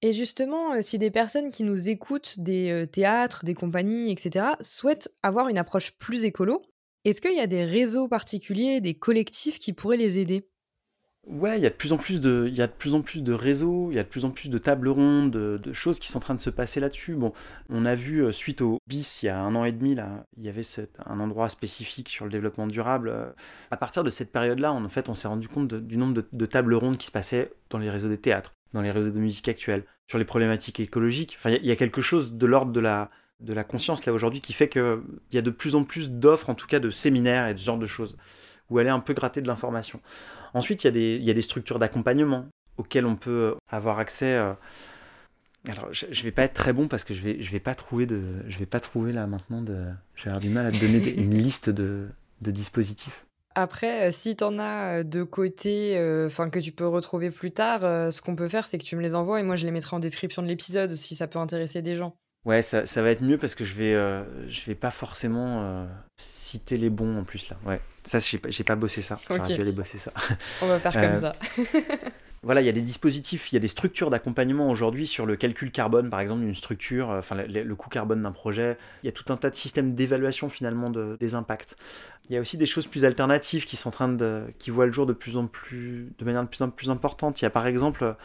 Et 0.02 0.14
justement, 0.14 0.74
euh, 0.74 0.80
si 0.82 0.98
des 0.98 1.12
personnes 1.12 1.52
qui 1.52 1.64
nous 1.64 1.90
écoutent, 1.90 2.40
des 2.40 2.72
euh, 2.72 2.86
théâtres, 2.86 3.44
des 3.44 3.54
compagnies, 3.54 4.12
etc., 4.12 4.48
souhaitent 4.62 5.12
avoir 5.24 5.50
une 5.50 5.58
approche 5.58 5.92
plus 5.98 6.24
écolo, 6.24 6.62
est-ce 7.04 7.20
qu'il 7.22 7.36
y 7.36 7.42
a 7.42 7.48
des 7.48 7.66
réseaux 7.66 8.08
particuliers, 8.08 8.80
des 8.80 8.94
collectifs 8.94 9.60
qui 9.60 9.74
pourraient 9.74 9.98
les 9.98 10.18
aider? 10.18 10.48
Ouais, 11.28 11.60
il 11.60 11.64
y 11.64 11.68
a 11.68 11.70
de 11.70 11.76
plus 11.76 11.92
en 11.92 11.98
plus 11.98 12.22
de, 12.22 13.34
réseaux, 13.34 13.90
il 13.92 13.96
y 13.96 14.00
a 14.00 14.04
de 14.04 14.08
plus 14.08 14.24
en 14.24 14.32
plus 14.32 14.50
de 14.50 14.58
tables 14.58 14.88
rondes, 14.88 15.32
de, 15.32 15.74
choses 15.74 16.00
qui 16.00 16.08
sont 16.08 16.18
en 16.18 16.22
train 16.22 16.34
de 16.34 16.40
se 16.40 16.50
passer 16.50 16.80
là-dessus. 16.80 17.16
Bon, 17.16 17.34
on 17.70 17.86
a 17.86 17.94
vu 17.94 18.24
euh, 18.24 18.32
suite 18.32 18.62
au 18.62 18.80
BIS 18.88 19.20
il 19.24 19.26
y 19.26 19.30
a 19.30 19.40
un 19.40 19.54
an 19.56 19.66
et 19.66 19.74
demi 19.74 19.98
il 20.38 20.44
y 20.44 20.50
avait 20.50 20.64
un 21.06 21.20
endroit 21.20 21.50
spécifique 21.50 22.08
sur 22.08 22.24
le 22.24 22.32
développement 22.32 22.68
durable. 22.68 23.34
À 23.70 23.78
partir 23.78 24.06
de 24.06 24.10
cette 24.10 24.32
période-là, 24.32 24.72
en 24.72 24.88
fait, 24.90 25.10
on 25.10 25.14
s'est 25.14 25.28
rendu 25.28 25.50
compte 25.50 25.74
du 25.74 25.98
nombre 25.98 26.24
de 26.32 26.46
tables 26.46 26.74
rondes 26.74 26.98
qui 26.98 27.08
se 27.08 27.12
passaient 27.12 27.52
dans 27.70 27.80
les 27.80 27.90
réseaux 27.90 28.10
des 28.10 28.18
théâtres 28.18 28.54
dans 28.73 28.82
les 28.82 28.91
réseaux 28.91 29.12
de 29.12 29.19
musique 29.19 29.47
actuels, 29.47 29.84
sur 30.08 30.17
les 30.17 30.25
problématiques 30.25 30.79
écologiques. 30.79 31.36
Enfin, 31.39 31.51
il 31.51 31.65
y, 31.65 31.71
a 31.71 31.75
quelque 31.75 32.01
chose 32.01 32.34
de 32.34 32.45
l'ordre 32.45 32.71
de 32.71 32.79
la, 32.79 33.10
de 33.39 33.53
la 33.53 33.63
conscience 33.63 34.05
là 34.05 34.13
aujourd'hui 34.13 34.39
qui 34.39 34.53
fait 34.53 34.69
qu'il 34.69 35.01
y 35.32 35.38
a 35.38 35.41
de 35.41 35.49
plus 35.49 35.75
en 35.75 35.84
plus 35.84 36.10
d'offres, 36.10 36.49
en 36.49 36.55
tout 36.55 36.67
cas 36.67 36.79
de 36.79 36.89
séminaires 36.89 37.47
et 37.47 37.53
de 37.53 37.60
ce 37.60 37.65
genre 37.65 37.77
de 37.77 37.88
choses, 37.88 38.17
où 38.69 38.77
aller 38.77 38.89
un 38.89 38.99
peu 38.99 39.13
gratter 39.13 39.41
de 39.41 39.47
l'information. 39.47 40.01
Ensuite, 40.53 40.84
il 40.84 40.97
y, 40.97 41.23
y, 41.23 41.29
a 41.29 41.34
des 41.34 41.41
structures 41.41 41.79
d'accompagnement 41.79 42.47
auxquelles 42.77 43.05
on 43.05 43.15
peut 43.15 43.55
avoir 43.69 43.99
accès. 43.99 44.34
Euh, 44.34 44.53
alors, 45.67 45.89
je, 45.91 46.05
ne 46.05 46.23
vais 46.23 46.32
pas 46.32 46.43
être 46.43 46.53
très 46.53 46.73
bon 46.73 46.88
parce 46.88 47.03
que 47.03 47.13
je 47.13 47.21
vais, 47.21 47.41
je 47.41 47.51
vais 47.51 47.60
pas 47.60 47.75
trouver 47.75 48.05
de, 48.05 48.21
je 48.47 48.58
vais 48.58 48.65
pas 48.65 48.79
trouver 48.79 49.12
là 49.12 49.27
maintenant 49.27 49.62
de, 49.62 49.86
je 50.15 50.23
vais 50.23 50.29
avoir 50.29 50.41
du 50.41 50.49
mal 50.49 50.65
à 50.65 50.71
te 50.71 50.77
donner 50.77 51.13
une 51.15 51.36
liste 51.36 51.69
de, 51.69 52.08
de 52.41 52.51
dispositifs. 52.51 53.25
Après, 53.62 54.08
euh, 54.08 54.12
si 54.12 54.36
tu 54.36 54.43
en 54.43 54.60
as 54.60 55.00
euh, 55.00 55.04
de 55.04 55.24
côté, 55.24 55.98
euh, 55.98 56.28
enfin 56.28 56.50
que 56.50 56.60
tu 56.60 56.72
peux 56.72 56.88
retrouver 56.88 57.32
plus 57.32 57.52
tard, 57.52 57.82
ce 58.12 58.22
qu'on 58.22 58.36
peut 58.36 58.48
faire, 58.48 58.67
c'est 58.67 58.78
que 58.78 58.84
tu 58.84 58.95
me 58.95 59.02
les 59.02 59.15
envoies 59.15 59.39
et 59.39 59.43
moi 59.43 59.56
je 59.56 59.65
les 59.65 59.72
mettrai 59.72 59.95
en 59.95 60.00
description 60.00 60.41
de 60.41 60.48
l'épisode 60.48 60.93
si 60.95 61.15
ça 61.15 61.28
peut 61.28 61.39
intéresser 61.39 61.82
des 61.82 61.95
gens. 61.95 62.15
Ouais, 62.45 62.62
ça, 62.62 62.86
ça 62.86 63.02
va 63.02 63.12
être 63.12 63.22
mieux 63.22 63.38
parce 63.38 63.54
que 63.54 63.65
je 63.65 63.74
vais, 63.76 63.93
je 64.48 64.65
vais 64.65 64.76
pas 64.76 64.91
forcément 64.91 65.88
citer 66.17 66.78
les 66.78 66.89
bons 66.89 67.17
en 67.17 67.24
plus 67.24 67.50
là. 67.50 67.58
Ouais, 67.65 67.82
ça 68.04 68.19
j'ai 68.19 68.38
pas, 68.38 68.50
pas 68.63 68.76
bossé 68.76 69.02
ça. 69.02 69.19
Aller 69.30 69.72
bosser 69.72 69.98
ça. 69.98 70.13
On 70.62 70.67
va 70.67 70.80
faire 70.80 70.93
comme 70.93 71.19
ça. 71.19 71.34
voilà, 72.43 72.62
il 72.62 72.65
y 72.65 72.69
a 72.69 72.73
des 72.73 72.82
dispositifs, 72.82 73.52
il 73.52 73.56
y 73.56 73.58
a 73.58 73.60
des 73.60 73.67
structures 73.67 74.10
d'accompagnement 74.10 74.69
aujourd'hui 74.69 75.06
sur 75.06 75.25
le 75.25 75.36
calcul 75.36 75.71
carbone, 75.71 76.10
par 76.10 76.19
exemple, 76.19 76.41
d'une 76.41 76.56
structure, 76.56 77.12
euh, 77.12 77.19
enfin 77.19 77.36
le, 77.36 77.75
coût 77.75 77.89
carbone 77.89 78.23
d'un 78.23 78.32
projet. 78.32 78.78
Il 79.04 79.08
y 79.08 79.10
a 79.10 79.12
tout 79.12 79.32
un 79.32 79.38
tas 79.38 79.49
de 79.49 79.56
systèmes 79.56 79.93
d'évaluation 79.93 80.49
finalement 80.49 80.89
des 80.89 81.36
impacts. 81.36 81.75
Il 82.30 82.36
y 82.36 82.38
a 82.38 82.41
aussi 82.41 82.58
des 82.58 82.65
choses 82.65 82.88
plus 82.88 83.06
alternatives 83.06 83.65
qui 83.65 83.75
sont 83.75 83.89
en 83.89 83.91
train 83.91 84.10
de, 84.10 84.43
qui 84.58 84.71
voient 84.71 84.86
le 84.86 84.91
jour 84.91 85.06
de 85.06 85.13
plus 85.13 85.38
en 85.38 85.47
plus, 85.47 86.12
de 86.17 86.25
manière 86.25 86.43
de 86.43 86.47
plus 86.47 86.62
en 86.62 86.69
plus 86.69 86.89
importante. 86.89 87.41
Il 87.41 87.45
y 87.45 87.47
a 87.47 87.49
par 87.49 87.67
exemple 87.67 88.15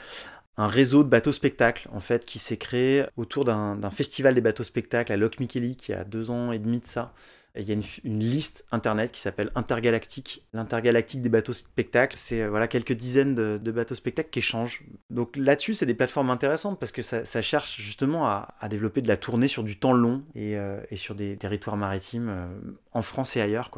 un 0.57 0.69
réseau 0.69 1.03
de 1.03 1.09
bateaux 1.09 1.33
spectacles 1.33 1.89
en 1.93 2.01
fait 2.01 2.25
qui 2.25 2.39
s'est 2.39 2.57
créé 2.57 3.05
autour 3.17 3.45
d'un 3.45 3.91
festival 3.91 4.35
des 4.35 4.41
bateaux 4.41 4.63
spectacles 4.63 5.13
à 5.13 5.17
Micheli 5.17 5.77
qui 5.77 5.93
a 5.93 6.05
deux 6.05 6.31
ans 6.31 6.53
et 6.53 6.59
demi 6.59 6.79
de 6.81 6.87
ça 6.87 7.13
il 7.57 7.69
y 7.69 7.71
a 7.71 7.75
une, 8.05 8.19
liste 8.19 8.65
internet 8.73 9.13
qui 9.13 9.21
s'appelle 9.21 9.53
Intergalactique. 9.55 10.45
L'intergalactique 10.53 11.23
des 11.23 11.29
bateaux 11.29 11.53
spectacles, 11.53 12.17
c'est 12.19 12.43
euh, 12.43 12.51
voilà 12.51 12.67
quelques 12.67 12.95
dizaines 12.95 13.35
de, 13.35 13.71
bateaux 13.71 13.95
spectacles 13.95 14.31
qui 14.31 14.41
échangent. 14.41 14.85
Donc 15.11 15.37
là-dessus, 15.37 15.75
c'est 15.75 15.87
des 15.87 15.95
plateformes 15.95 16.31
intéressantes 16.31 16.81
parce 16.81 16.91
que 16.91 17.03
ça, 17.03 17.43
cherche 17.43 17.81
justement 17.81 18.27
à, 18.27 18.69
développer 18.69 19.03
de 19.03 19.09
la 19.09 19.17
tournée 19.17 19.47
sur 19.47 19.63
du 19.63 19.79
temps 19.79 19.93
long 19.93 20.25
et, 20.35 20.57
euh, 20.57 20.81
sur 20.97 21.15
des 21.15 21.37
territoires 21.37 21.77
maritimes 21.77 22.29
euh, 22.29 22.47
en 22.93 23.03
France 23.03 23.37
et 23.37 23.41
ailleurs. 23.41 23.71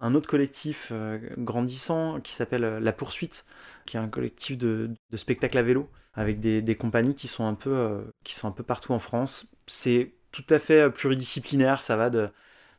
Un 0.00 0.16
autre 0.16 0.28
collectif 0.28 0.92
grandissant 1.38 2.20
qui 2.20 2.32
s'appelle 2.32 2.62
La 2.62 2.92
Poursuite, 2.92 3.44
qui 3.86 3.96
est 3.96 4.00
un 4.00 4.08
collectif 4.08 4.58
de, 4.58 4.90
spectacles 5.14 5.58
à 5.58 5.62
vélo 5.62 5.88
avec 6.14 6.40
des, 6.40 6.60
des, 6.60 6.74
compagnies 6.74 7.14
qui 7.14 7.28
sont 7.28 7.46
un 7.46 7.54
peu, 7.54 8.02
qui 8.24 8.34
sont 8.34 8.48
un 8.48 8.52
peu 8.52 8.64
partout 8.64 8.92
en 8.92 8.98
France. 8.98 9.46
C'est 9.68 10.12
tout 10.32 10.44
à 10.50 10.58
fait 10.58 10.90
pluridisciplinaire, 10.90 11.82
ça 11.82 11.96
va 11.96 12.10
de 12.10 12.28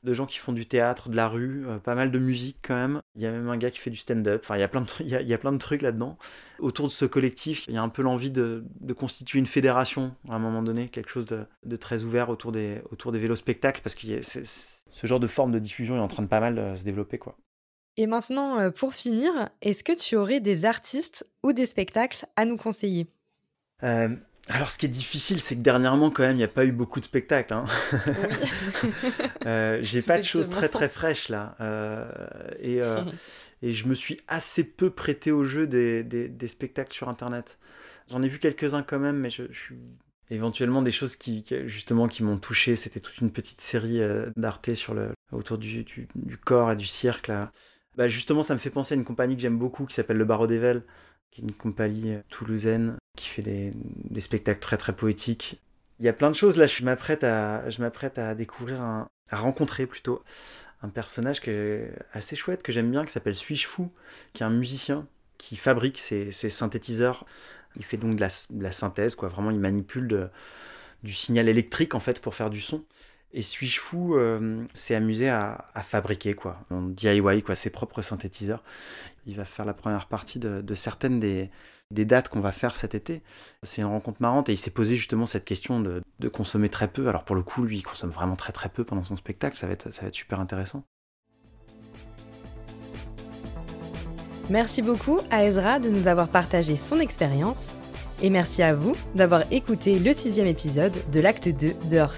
de 0.04 0.14
gens 0.14 0.26
qui 0.26 0.38
font 0.38 0.52
du 0.52 0.66
théâtre, 0.66 1.10
de 1.10 1.16
la 1.16 1.28
rue, 1.28 1.66
euh, 1.68 1.78
pas 1.78 1.96
mal 1.96 2.12
de 2.12 2.20
musique 2.20 2.58
quand 2.62 2.76
même. 2.76 3.02
Il 3.16 3.22
y 3.22 3.26
a 3.26 3.32
même 3.32 3.48
un 3.50 3.58
gars 3.58 3.72
qui 3.72 3.80
fait 3.80 3.90
du 3.90 3.98
stand-up. 3.98 4.42
Enfin, 4.44 4.58
il 4.58 4.60
y 4.60 4.64
a 4.64 4.68
plein 4.68 4.82
de, 4.82 4.88
il 5.00 5.08
y 5.10 5.34
a, 5.34 5.38
plein 5.38 5.52
de 5.52 5.58
trucs 5.58 5.82
là-dedans. 5.82 6.18
Autour 6.60 6.88
de 6.88 6.92
ce 6.92 7.06
collectif, 7.06 7.66
il 7.68 7.74
y 7.74 7.78
a 7.78 7.82
un 7.82 7.90
peu 7.90 8.02
l'envie 8.02 8.32
de, 8.32 8.64
constituer 8.98 9.40
une 9.40 9.48
fédération 9.48 10.14
à 10.30 10.36
un 10.36 10.40
moment 10.40 10.62
donné, 10.62 10.90
quelque 10.90 11.10
chose 11.10 11.26
de, 11.26 11.76
très 11.78 12.04
ouvert 12.04 12.30
autour 12.30 12.52
des, 12.52 12.82
autour 12.92 13.12
des 13.12 13.20
vélos 13.20 13.36
spectacles, 13.36 13.82
parce 13.82 13.96
que 13.96 14.22
ce 14.22 15.08
genre 15.08 15.20
de 15.20 15.28
forme 15.28 15.52
de 15.52 15.60
diffusion 15.60 15.96
est 15.96 16.00
en 16.00 16.08
train 16.08 16.24
de 16.24 16.28
pas 16.28 16.40
mal 16.40 16.60
euh, 16.60 16.76
se 16.76 16.84
développer, 16.84 17.18
quoi. 17.18 17.38
Et 17.96 18.08
maintenant, 18.08 18.60
euh, 18.60 18.72
pour 18.72 18.94
finir, 18.94 19.50
est-ce 19.62 19.84
que 19.84 19.94
tu 19.94 20.16
aurais 20.16 20.40
des 20.40 20.66
artistes 20.66 21.28
ou 21.44 21.54
des 21.54 21.66
spectacles 21.66 22.26
à 22.36 22.46
nous 22.46 22.58
conseiller? 22.58 23.08
Alors, 24.50 24.70
ce 24.70 24.78
qui 24.78 24.86
est 24.86 24.90
difficile, 24.90 25.40
c'est 25.42 25.56
que 25.56 25.62
dernièrement, 25.62 26.10
quand 26.10 26.24
même, 26.24 26.34
il 26.34 26.40
n'y 26.40 26.44
a 26.44 26.50
pas 26.50 26.66
eu 26.66 26.74
beaucoup 26.74 27.00
de 27.00 27.06
spectacles. 27.06 27.54
Hein. 27.54 27.64
euh, 29.46 29.80
J'ai 29.82 30.02
pas 30.02 30.18
de 30.18 30.24
choses 30.24 30.50
très 30.50 30.68
très 30.68 30.90
fraîches 30.90 31.30
là. 31.30 31.56
Euh, 31.62 32.12
et, 32.60 32.82
euh, 32.82 33.00
et 33.62 33.72
je 33.72 33.88
me 33.88 33.96
suis 33.96 34.20
assez 34.28 34.66
peu 34.66 34.90
prêté 34.90 35.32
au 35.32 35.46
jeu 35.46 35.66
des, 35.66 36.04
des, 36.04 36.48
spectacles 36.50 36.92
sur 36.92 37.08
Internet. 37.08 37.58
J'en 38.12 38.22
ai 38.22 38.28
vu 38.28 38.38
quelques-uns 38.38 38.84
quand 38.84 39.00
même, 39.00 39.18
mais 39.18 39.30
je, 39.30 39.44
suis 39.54 39.78
éventuellement 40.30 40.82
des 40.82 40.92
choses 40.92 41.16
qui, 41.16 41.46
justement 41.66 42.10
qui 42.10 42.22
m'ont 42.22 42.38
touché. 42.38 42.76
C'était 42.76 43.00
toute 43.00 43.20
une 43.20 43.32
petite 43.32 43.62
série 43.62 44.02
d'Arte 44.36 44.74
sur 44.74 44.94
le 44.94 45.12
autour 45.32 45.58
du, 45.58 45.86
du, 45.86 46.08
du, 46.16 46.38
corps 46.38 46.74
et 46.74 46.76
du 46.76 46.86
cirque. 46.86 47.30
Là. 47.30 47.54
Bah, 47.96 48.10
justement, 48.10 48.44
ça 48.44 48.54
me 48.54 48.60
fait 48.60 48.70
penser 48.70 48.94
à 48.94 48.98
une 48.98 49.06
compagnie 49.06 49.36
que 49.36 49.42
j'aime 49.42 49.58
beaucoup 49.58 49.86
qui 49.86 49.96
s'appelle 49.96 50.18
Le 50.18 50.26
Barreau 50.26 50.48
d'Evel 50.48 50.84
qui 51.34 51.42
est 51.42 51.44
une 51.44 51.54
compagnie 51.54 52.18
toulousaine 52.30 52.98
qui 53.18 53.28
fait 53.28 53.42
des, 53.42 54.22
spectacles 54.22 54.60
très 54.60 54.78
très 54.78 54.96
poétiques. 54.96 55.60
Il 56.00 56.06
y 56.06 56.10
a 56.10 56.14
plein 56.14 56.30
de 56.30 56.36
choses 56.36 56.58
là, 56.58 56.68
je 56.68 56.84
m'apprête 56.84 57.24
à, 57.24 58.36
découvrir, 58.36 58.82
à 58.82 59.08
rencontrer 59.32 59.88
plutôt 59.88 60.24
un 60.82 60.90
personnage 60.90 61.42
assez 62.12 62.36
chouette, 62.36 62.62
que 62.62 62.72
j'aime 62.72 62.92
bien, 62.92 63.06
qui 63.06 63.12
s'appelle 63.12 63.36
Suis-je 63.36 63.68
fou, 63.68 63.92
qui 64.34 64.44
est 64.44 64.46
un 64.46 64.52
musicien 64.52 65.08
qui 65.38 65.56
fabrique 65.56 65.98
ses, 65.98 66.32
synthétiseurs. 66.32 67.26
Il 67.76 67.84
fait 67.84 67.98
donc 67.98 68.16
de 68.16 68.22
la, 68.62 68.72
synthèse, 68.72 69.16
quoi. 69.16 69.30
Vraiment, 69.30 69.50
il 69.50 69.60
manipule 69.60 70.30
du 71.04 71.14
signal 71.14 71.50
électrique 71.50 71.96
en 71.96 72.00
fait 72.00 72.22
pour 72.22 72.36
faire 72.36 72.50
du 72.50 72.62
son. 72.62 72.84
Et 73.34 73.42
Suis-je 73.42 73.80
fou 73.80 74.16
euh, 74.16 74.64
s'est 74.76 74.94
amusé 74.94 75.28
à, 75.28 75.66
fabriquer 75.82 76.36
quoi, 76.36 76.60
en 76.70 76.84
DIY 76.84 77.42
quoi, 77.42 77.56
ses 77.56 77.72
propres 77.72 78.02
synthétiseurs. 78.02 78.64
Il 79.26 79.36
va 79.36 79.46
faire 79.46 79.66
la 79.66 79.74
première 79.74 80.08
partie 80.08 80.38
de, 80.38 80.74
certaines 80.76 81.20
des, 81.20 81.50
dates 81.90 82.30
qu'on 82.30 82.42
va 82.42 82.52
faire 82.52 82.76
cet 82.76 82.94
été. 82.94 83.24
C'est 83.64 83.82
une 83.82 83.88
rencontre 83.88 84.22
marrante 84.22 84.50
et 84.50 84.54
il 84.54 84.58
s'est 84.58 84.72
posé 84.72 84.96
justement 84.96 85.26
cette 85.26 85.46
question 85.46 85.80
de, 85.80 86.04
consommer 86.30 86.70
très 86.70 86.88
peu. 86.88 87.08
Alors 87.08 87.24
pour 87.24 87.36
le 87.36 87.42
coup, 87.42 87.64
lui, 87.64 87.78
il 87.78 87.84
consomme 87.84 88.12
vraiment 88.12 88.36
très 88.36 88.54
très 88.54 88.70
peu 88.70 88.84
pendant 88.84 89.04
son 89.04 89.18
spectacle. 89.18 89.58
Ça 89.58 89.66
va 89.66 89.74
être, 89.74 89.92
ça 89.92 90.04
va 90.04 90.10
être 90.10 90.16
super 90.16 90.40
intéressant. 90.40 90.84
Merci 94.50 94.82
beaucoup 94.82 95.20
à 95.32 95.46
Ezra 95.46 95.80
de 95.80 95.90
nous 95.90 96.08
avoir 96.08 96.28
partagé 96.28 96.76
son 96.76 97.00
expérience. 97.00 97.80
Et 98.22 98.30
merci 98.30 98.62
à 98.62 98.76
vous 98.76 98.94
d'avoir 99.16 99.52
écouté 99.52 99.98
le 99.98 100.14
sixième 100.14 100.48
épisode 100.48 100.96
de 101.12 101.20
l'acte 101.20 101.50
2 101.50 101.74
de 101.90 101.98
Hors 101.98 102.16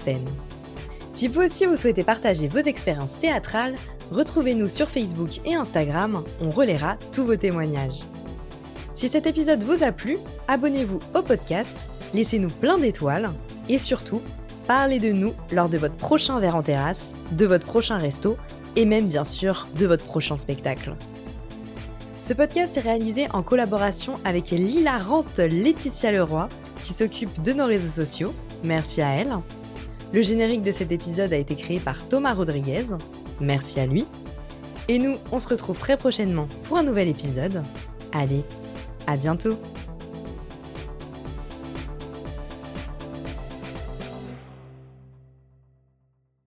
si 1.16 1.28
vous 1.28 1.40
aussi 1.40 1.64
vous 1.64 1.78
souhaitez 1.78 2.02
partager 2.02 2.46
vos 2.46 2.58
expériences 2.58 3.18
théâtrales, 3.18 3.74
retrouvez-nous 4.10 4.68
sur 4.68 4.90
Facebook 4.90 5.40
et 5.46 5.54
Instagram, 5.54 6.22
on 6.42 6.50
relaiera 6.50 6.98
tous 7.10 7.24
vos 7.24 7.36
témoignages. 7.36 8.00
Si 8.94 9.08
cet 9.08 9.26
épisode 9.26 9.62
vous 9.62 9.82
a 9.82 9.92
plu, 9.92 10.18
abonnez-vous 10.46 10.98
au 11.14 11.22
podcast, 11.22 11.88
laissez-nous 12.12 12.50
plein 12.50 12.76
d'étoiles 12.76 13.30
et 13.70 13.78
surtout, 13.78 14.20
parlez 14.66 14.98
de 14.98 15.10
nous 15.10 15.32
lors 15.52 15.70
de 15.70 15.78
votre 15.78 15.96
prochain 15.96 16.38
verre 16.38 16.56
en 16.56 16.62
terrasse, 16.62 17.14
de 17.32 17.46
votre 17.46 17.64
prochain 17.64 17.96
resto 17.96 18.36
et 18.76 18.84
même 18.84 19.06
bien 19.06 19.24
sûr 19.24 19.66
de 19.78 19.86
votre 19.86 20.04
prochain 20.04 20.36
spectacle. 20.36 20.96
Ce 22.20 22.34
podcast 22.34 22.76
est 22.76 22.80
réalisé 22.80 23.26
en 23.32 23.42
collaboration 23.42 24.20
avec 24.26 24.50
l'hilarante 24.50 25.38
Laetitia 25.38 26.12
Leroy 26.12 26.50
qui 26.84 26.92
s'occupe 26.92 27.40
de 27.42 27.54
nos 27.54 27.64
réseaux 27.64 28.04
sociaux. 28.04 28.34
Merci 28.64 29.00
à 29.00 29.14
elle. 29.14 29.34
Le 30.12 30.22
générique 30.22 30.62
de 30.62 30.72
cet 30.72 30.92
épisode 30.92 31.32
a 31.32 31.36
été 31.36 31.56
créé 31.56 31.78
par 31.78 32.08
Thomas 32.08 32.34
Rodriguez. 32.34 32.84
Merci 33.40 33.80
à 33.80 33.86
lui. 33.86 34.06
Et 34.88 34.98
nous, 34.98 35.16
on 35.32 35.38
se 35.38 35.48
retrouve 35.48 35.78
très 35.78 35.96
prochainement 35.96 36.48
pour 36.64 36.78
un 36.78 36.82
nouvel 36.82 37.08
épisode. 37.08 37.62
Allez, 38.12 38.44
à 39.06 39.16
bientôt 39.16 39.58